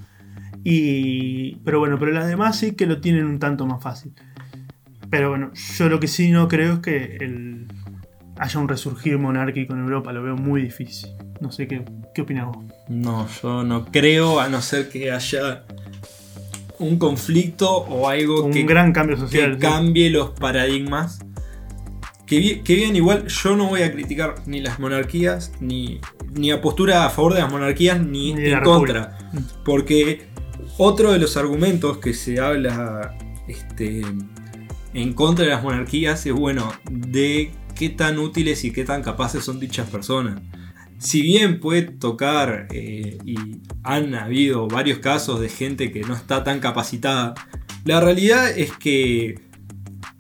Y, 0.63 1.57
pero 1.65 1.79
bueno, 1.79 1.99
pero 1.99 2.13
las 2.13 2.27
demás 2.27 2.59
sí 2.59 2.73
que 2.75 2.87
lo 2.87 3.01
tienen 3.01 3.27
un 3.27 3.39
tanto 3.39 3.67
más 3.67 3.83
fácil. 3.83 4.13
Pero 5.11 5.29
bueno, 5.31 5.51
yo 5.79 5.89
lo 5.89 6.01
que 6.01 6.09
sí 6.09 6.31
no 6.31 6.49
creo 6.49 6.75
es 6.75 6.79
que 6.81 7.17
el- 7.21 7.67
haya 8.39 8.59
un 8.61 8.69
resurgir 8.69 9.19
monárquico 9.19 9.75
en 9.75 9.81
Europa, 9.81 10.13
lo 10.13 10.23
veo 10.23 10.37
muy 10.37 10.63
difícil. 10.63 11.11
No 11.41 11.53
sé 11.53 11.69
qué, 11.69 11.85
qué 12.15 12.23
opinas 12.23 12.47
vos. 12.47 12.59
No, 12.89 13.29
yo 13.43 13.63
no 13.63 13.85
creo, 13.87 14.41
a 14.41 14.49
no 14.49 14.61
ser 14.63 14.89
que 14.89 15.11
haya 15.13 15.65
un 16.79 16.99
conflicto 16.99 17.71
o 17.71 18.09
algo 18.09 18.45
Un 18.45 18.53
que 18.53 18.65
gran 18.65 18.93
cambio 18.93 19.17
que 19.17 19.23
social. 19.23 19.55
¿sí? 19.55 19.61
cambie 19.61 20.11
los 20.11 20.31
paradigmas. 20.31 21.21
Que, 22.27 22.63
que 22.63 22.75
bien, 22.75 22.97
igual 22.97 23.27
yo 23.27 23.57
no 23.57 23.69
voy 23.69 23.83
a 23.83 23.93
criticar 23.93 24.37
ni 24.47 24.61
las 24.61 24.79
monarquías, 24.79 25.53
ni, 25.61 26.01
ni 26.33 26.51
a 26.51 26.61
postura 26.61 27.05
a 27.05 27.11
favor 27.11 27.35
de 27.35 27.41
las 27.41 27.51
monarquías, 27.51 28.01
ni, 28.01 28.33
en 28.33 28.61
contra. 28.63 29.19
Porque 29.65 30.27
otro 30.79 31.13
de 31.13 31.19
los 31.19 31.37
argumentos 31.37 31.99
que 31.99 32.15
se 32.15 32.41
habla 32.41 33.17
este, 33.47 34.03
en 34.95 35.13
contra 35.13 35.45
de 35.45 35.51
las 35.51 35.63
monarquías 35.63 36.25
es, 36.25 36.33
bueno, 36.33 36.73
de 36.91 37.53
qué 37.75 37.91
tan 37.91 38.19
útiles 38.19 38.65
y 38.65 38.73
qué 38.73 38.85
tan 38.85 39.03
capaces 39.03 39.45
son 39.45 39.61
dichas 39.61 39.89
personas. 39.91 40.41
Si 40.99 41.21
bien 41.21 41.61
puede 41.61 41.83
tocar, 41.83 42.69
eh, 42.71 43.19
y 43.25 43.37
han 43.83 44.15
habido 44.15 44.69
varios 44.69 45.01
casos 45.01 45.41
de 45.41 45.49
gente 45.49 45.93
que 45.93 46.01
no 46.01 46.15
está 46.15 46.45
tan 46.45 46.61
capacitada, 46.61 47.35
la 47.85 48.01
realidad 48.01 48.57
es 48.57 48.73
que 48.73 49.41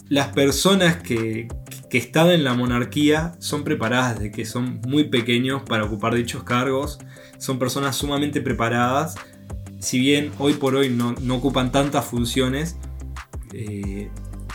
las 0.08 0.28
personas 0.28 0.96
que, 0.96 1.48
que 1.90 1.98
están 1.98 2.30
en 2.30 2.44
la 2.44 2.54
monarquía 2.54 3.34
son 3.38 3.64
preparadas 3.64 4.16
desde 4.16 4.30
que 4.32 4.44
son 4.44 4.80
muy 4.86 5.04
pequeños 5.04 5.62
para 5.62 5.84
ocupar 5.84 6.14
dichos 6.14 6.42
cargos, 6.44 6.98
son 7.38 7.58
personas 7.58 7.96
sumamente 7.96 8.40
preparadas, 8.40 9.16
si 9.78 9.98
bien 9.98 10.32
hoy 10.38 10.54
por 10.54 10.74
hoy 10.74 10.88
no, 10.88 11.14
no 11.20 11.36
ocupan 11.36 11.70
tantas 11.70 12.04
funciones, 12.04 12.78
eh, 13.52 14.10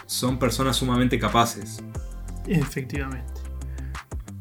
son 0.06 0.40
personas 0.40 0.76
sumamente 0.76 1.20
capaces. 1.20 1.84
Efectivamente. 2.48 3.32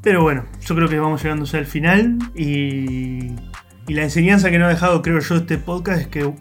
Pero 0.03 0.23
bueno, 0.23 0.47
yo 0.61 0.75
creo 0.75 0.89
que 0.89 0.99
vamos 0.99 1.23
llegando 1.23 1.45
al 1.53 1.67
final 1.67 2.19
y, 2.35 3.35
y 3.87 3.95
la 3.95 4.03
enseñanza 4.03 4.51
que 4.51 4.59
nos 4.59 4.67
ha 4.67 4.71
dejado, 4.71 5.03
creo 5.03 5.21
yo, 5.21 5.37
este 5.37 5.59
podcast 5.59 6.01
es 6.01 6.09
que 6.09 6.33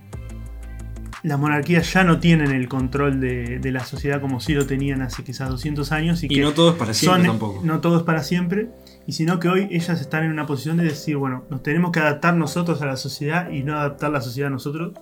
las 1.27 1.37
monarquías 1.39 1.91
ya 1.93 2.03
no 2.03 2.19
tienen 2.19 2.51
el 2.51 2.67
control 2.67 3.19
de, 3.19 3.59
de 3.59 3.71
la 3.71 3.81
sociedad 3.83 4.19
como 4.21 4.39
sí 4.39 4.53
lo 4.53 4.65
tenían 4.65 5.01
hace 5.01 5.23
quizás 5.23 5.49
200 5.49 5.91
años 5.91 6.23
y, 6.23 6.27
Y 6.27 6.29
que 6.29 6.41
no 6.41 6.53
todo 6.53 6.71
es 6.71 6.75
para 6.77 6.93
siempre 6.93 7.23
son- 7.23 7.31
tampoco. 7.39 7.61
no 7.63 7.79
todo 7.81 7.97
es 7.97 8.03
para 8.03 8.23
siempre, 8.23 8.69
y 9.05 9.11
sino 9.13 9.39
que 9.39 9.49
hoy 9.49 9.67
ellas 9.71 9.99
están 10.01 10.23
en 10.23 10.31
una 10.31 10.45
posición 10.45 10.77
de 10.77 10.85
decir, 10.85 11.17
bueno, 11.17 11.45
nos 11.49 11.61
tenemos 11.63 11.91
que 11.91 11.99
adaptar 11.99 12.35
nosotros 12.35 12.81
a 12.81 12.85
la 12.85 12.97
sociedad 12.97 13.49
y 13.51 13.63
no 13.63 13.77
adaptar 13.77 14.11
la 14.11 14.21
sociedad 14.21 14.47
a 14.47 14.51
nosotros 14.51 14.93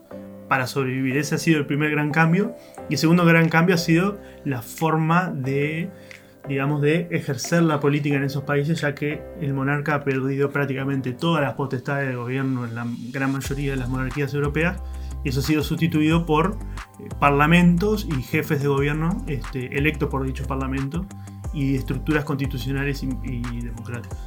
para 0.49 0.67
sobrevivir. 0.67 1.17
Ese 1.17 1.35
ha 1.35 1.37
sido 1.39 1.57
el 1.59 1.65
primer 1.65 1.89
gran 1.89 2.11
cambio. 2.11 2.55
Y 2.89 2.93
el 2.93 2.99
segundo 2.99 3.25
gran 3.25 3.49
cambio 3.49 3.73
ha 3.73 3.79
sido 3.79 4.19
la 4.43 4.61
forma 4.61 5.31
de, 5.35 5.89
digamos, 6.47 6.83
de 6.83 7.07
ejercer 7.09 7.63
la 7.63 7.79
política 7.79 8.15
en 8.17 8.23
esos 8.23 8.43
países, 8.43 8.79
ya 8.81 8.93
que 8.93 9.23
el 9.41 9.55
monarca 9.55 9.95
ha 9.95 10.03
perdido 10.03 10.51
prácticamente 10.51 11.13
todas 11.13 11.41
las 11.41 11.55
potestades 11.55 12.09
de 12.09 12.15
gobierno 12.15 12.63
en 12.65 12.75
la 12.75 12.85
gran 13.11 13.31
mayoría 13.31 13.71
de 13.71 13.77
las 13.77 13.89
monarquías 13.89 14.33
europeas. 14.35 14.77
Y 15.25 15.29
eso 15.29 15.41
ha 15.41 15.43
sido 15.43 15.63
sustituido 15.63 16.25
por 16.25 16.57
eh, 16.99 17.09
parlamentos 17.19 18.07
y 18.09 18.21
jefes 18.21 18.61
de 18.61 18.69
gobierno 18.69 19.25
este, 19.27 19.77
electos 19.77 20.07
por 20.07 20.25
dichos 20.25 20.47
parlamentos 20.47 21.05
y 21.53 21.75
estructuras 21.75 22.23
constitucionales 22.23 23.03
y, 23.03 23.09
y 23.23 23.61
democráticas. 23.61 24.19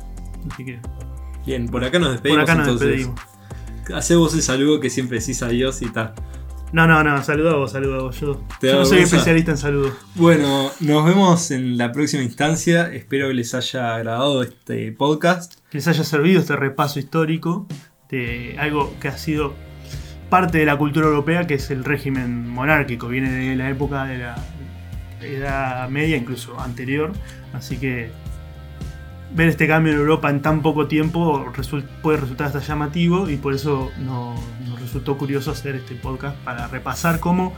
Así 0.53 0.65
que 0.65 0.81
Bien, 1.47 1.67
por 1.69 1.83
acá 1.85 1.99
nos 1.99 2.09
por 2.09 2.13
despedimos 2.17 2.43
acá 2.43 2.55
nos 2.57 2.67
entonces. 2.69 2.89
despedimos. 2.89 3.21
Hacé 3.95 4.17
vos 4.17 4.35
el 4.35 4.43
saludo 4.43 4.81
que 4.81 4.91
siempre 4.91 5.19
decís 5.19 5.43
adiós 5.43 5.81
y 5.81 5.87
tal. 5.87 6.13
No, 6.73 6.87
no, 6.87 7.03
no, 7.03 7.23
saluda 7.25 7.53
a 7.53 7.57
vos, 7.57 7.73
saluda 7.73 7.97
a 7.97 8.03
vos. 8.03 8.21
Yo, 8.21 8.43
yo 8.61 8.75
no 8.75 8.85
soy 8.85 8.99
especialista 8.99 9.53
en 9.53 9.57
saludos. 9.57 9.95
Bueno, 10.17 10.71
nos 10.81 11.05
vemos 11.07 11.51
en 11.51 11.79
la 11.79 11.93
próxima 11.93 12.23
instancia. 12.23 12.93
Espero 12.93 13.29
que 13.29 13.35
les 13.35 13.55
haya 13.55 13.95
agradado 13.95 14.43
este 14.43 14.93
podcast. 14.93 15.55
que 15.71 15.79
les 15.79 15.89
haya 15.89 16.05
servido 16.05 16.41
este 16.41 16.57
repaso 16.57 16.99
histórico 16.99 17.67
de 18.11 18.57
algo 18.59 18.93
que 19.01 19.09
ha 19.09 19.17
sido 19.17 19.55
parte 20.29 20.59
de 20.59 20.65
la 20.67 20.77
cultura 20.77 21.07
europea, 21.07 21.47
que 21.47 21.55
es 21.55 21.71
el 21.71 21.85
régimen 21.85 22.49
monárquico. 22.49 23.09
Viene 23.09 23.31
de 23.31 23.57
la 23.57 23.71
época 23.71 24.05
de 24.05 24.19
la 24.19 24.37
Edad 25.23 25.89
Media, 25.89 26.17
incluso 26.17 26.59
anterior. 26.61 27.13
Así 27.53 27.77
que 27.79 28.11
ver 29.35 29.49
este 29.49 29.67
cambio 29.69 29.93
en 29.93 29.99
Europa 29.99 30.31
en 30.31 30.41
tan 30.41 30.63
poco 30.63 30.87
tiempo 30.87 31.53
puede 32.03 32.19
resultar 32.19 32.47
hasta 32.49 32.61
llamativo 32.61 33.29
y 33.29 33.37
por 33.37 33.55
eso 33.55 33.91
no- 33.99 34.35
nos 34.67 34.81
resultó 34.81 35.19
curioso 35.19 35.51
hacer 35.51 35.75
este 35.77 35.95
podcast 35.95 36.37
para 36.39 36.67
repasar 36.69 37.21
cómo 37.21 37.53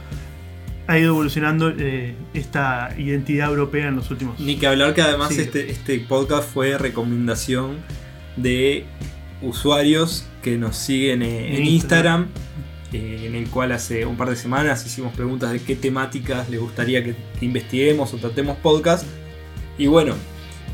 ha 0.87 0.97
ido 0.97 1.09
evolucionando 1.09 1.69
eh, 1.77 2.15
esta 2.33 2.89
identidad 2.97 3.49
europea 3.49 3.87
en 3.87 3.95
los 3.95 4.11
últimos 4.11 4.37
Ni 4.39 4.57
que 4.57 4.67
hablar 4.67 4.93
que 4.93 5.01
además 5.01 5.29
Sí. 5.29 5.41
este, 5.41 5.71
este 5.71 5.99
podcast 5.99 6.49
fue 6.51 6.77
recomendación 6.77 7.77
de 8.35 8.85
usuarios 9.41 10.25
que 10.41 10.57
nos 10.57 10.75
siguen 10.75 11.21
en 11.23 11.65
Instagram, 11.65 12.27
eh, 12.93 13.23
en 13.25 13.35
el 13.35 13.49
cual 13.49 13.71
hace 13.71 14.05
un 14.05 14.17
par 14.17 14.29
de 14.29 14.35
semanas 14.35 14.85
hicimos 14.85 15.13
preguntas 15.13 15.51
de 15.51 15.61
qué 15.61 15.75
temáticas 15.75 16.49
les 16.49 16.59
gustaría 16.59 17.03
que, 17.03 17.15
que 17.39 17.45
investiguemos 17.45 18.13
o 18.13 18.17
tratemos 18.17 18.57
podcast. 18.57 19.05
Y 19.77 19.87
bueno, 19.87 20.15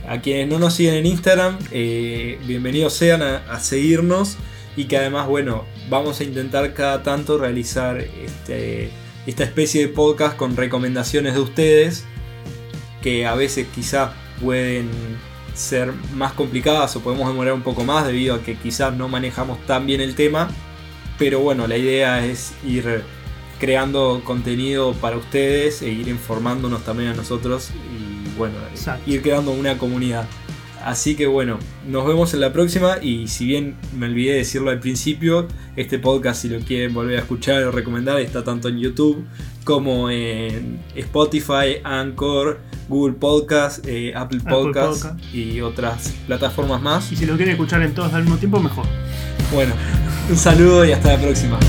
a 0.08 0.22
quienes 0.22 0.48
no 0.48 0.60
nos 0.60 0.74
siguen 0.74 0.96
en 0.96 1.06
Instagram, 1.06 1.60
eh, 1.72 2.40
bienvenidos 2.46 2.94
sean 2.94 3.22
a, 3.22 3.38
a 3.52 3.60
seguirnos 3.60 4.38
y 4.76 4.86
que 4.86 4.98
además, 4.98 5.28
bueno, 5.28 5.66
vamos 5.90 6.20
a 6.20 6.24
intentar 6.24 6.74
cada 6.74 7.04
tanto 7.04 7.38
realizar 7.38 8.00
este, 8.00 8.90
esta 9.26 9.44
especie 9.44 9.82
de 9.82 9.88
podcast 9.90 10.38
con 10.38 10.56
recomendaciones 10.56 11.34
de 11.34 11.40
ustedes 11.40 12.06
que 13.02 13.26
a 13.26 13.36
veces 13.36 13.68
quizás 13.74 14.12
pueden 14.42 14.90
ser 15.58 15.92
más 16.14 16.34
complicadas 16.34 16.96
o 16.96 17.02
podemos 17.02 17.28
demorar 17.28 17.54
un 17.54 17.64
poco 17.64 17.84
más 17.84 18.06
debido 18.06 18.36
a 18.36 18.42
que 18.42 18.56
quizás 18.56 18.94
no 18.94 19.10
manejamos 19.10 19.60
tan 19.66 19.86
bien 19.86 20.02
el 20.02 20.16
tema. 20.16 20.50
Pero 21.18 21.40
bueno, 21.40 21.68
la 21.68 21.78
idea 21.78 22.24
es 22.26 22.54
ir 22.66 23.04
creando 23.60 24.22
contenido 24.24 24.94
para 24.94 25.18
ustedes 25.18 25.82
e 25.82 25.90
ir 25.90 26.08
informándonos 26.08 26.84
también 26.84 27.10
a 27.10 27.14
nosotros 27.16 27.72
y 27.72 28.38
bueno, 28.38 28.56
Exacto. 28.72 29.10
ir 29.10 29.22
creando 29.22 29.52
una 29.52 29.78
comunidad. 29.78 30.28
Así 30.84 31.16
que 31.16 31.28
bueno, 31.28 31.60
nos 31.88 32.08
vemos 32.08 32.34
en 32.34 32.40
la 32.40 32.54
próxima 32.54 32.98
y 33.02 33.28
si 33.28 33.46
bien 33.46 33.76
me 33.98 34.06
olvidé 34.06 34.32
de 34.32 34.38
decirlo 34.38 34.70
al 34.70 34.80
principio, 34.80 35.48
este 35.76 36.00
podcast 36.00 36.42
si 36.42 36.50
lo 36.50 36.60
quieren 36.60 36.94
volver 36.94 37.18
a 37.18 37.22
escuchar 37.22 37.64
o 37.64 37.72
recomendar 37.72 38.20
está 38.20 38.44
tanto 38.44 38.70
en 38.70 38.80
YouTube 38.80 39.26
como 39.64 40.10
en 40.10 40.80
Spotify, 40.96 41.82
Anchor, 41.84 42.60
Google 42.88 43.16
Podcast, 43.16 43.86
eh, 43.86 44.14
Apple 44.16 44.40
Podcast. 44.40 45.08
y 45.34 45.60
otras 45.60 46.14
plataformas 46.26 46.82
más. 46.82 47.12
Y 47.12 47.18
si 47.18 47.26
lo 47.26 47.36
quieren 47.36 47.54
escuchar 47.54 47.82
en 47.82 47.94
todos 47.94 48.14
al 48.14 48.22
mismo 48.22 48.38
tiempo, 48.38 48.62
mejor. 48.62 48.86
Bueno, 49.54 49.74
un 50.30 50.38
saludo 50.38 50.86
y 50.86 50.94
hasta 50.94 51.14
la 51.14 51.22
próxima. 51.22 51.60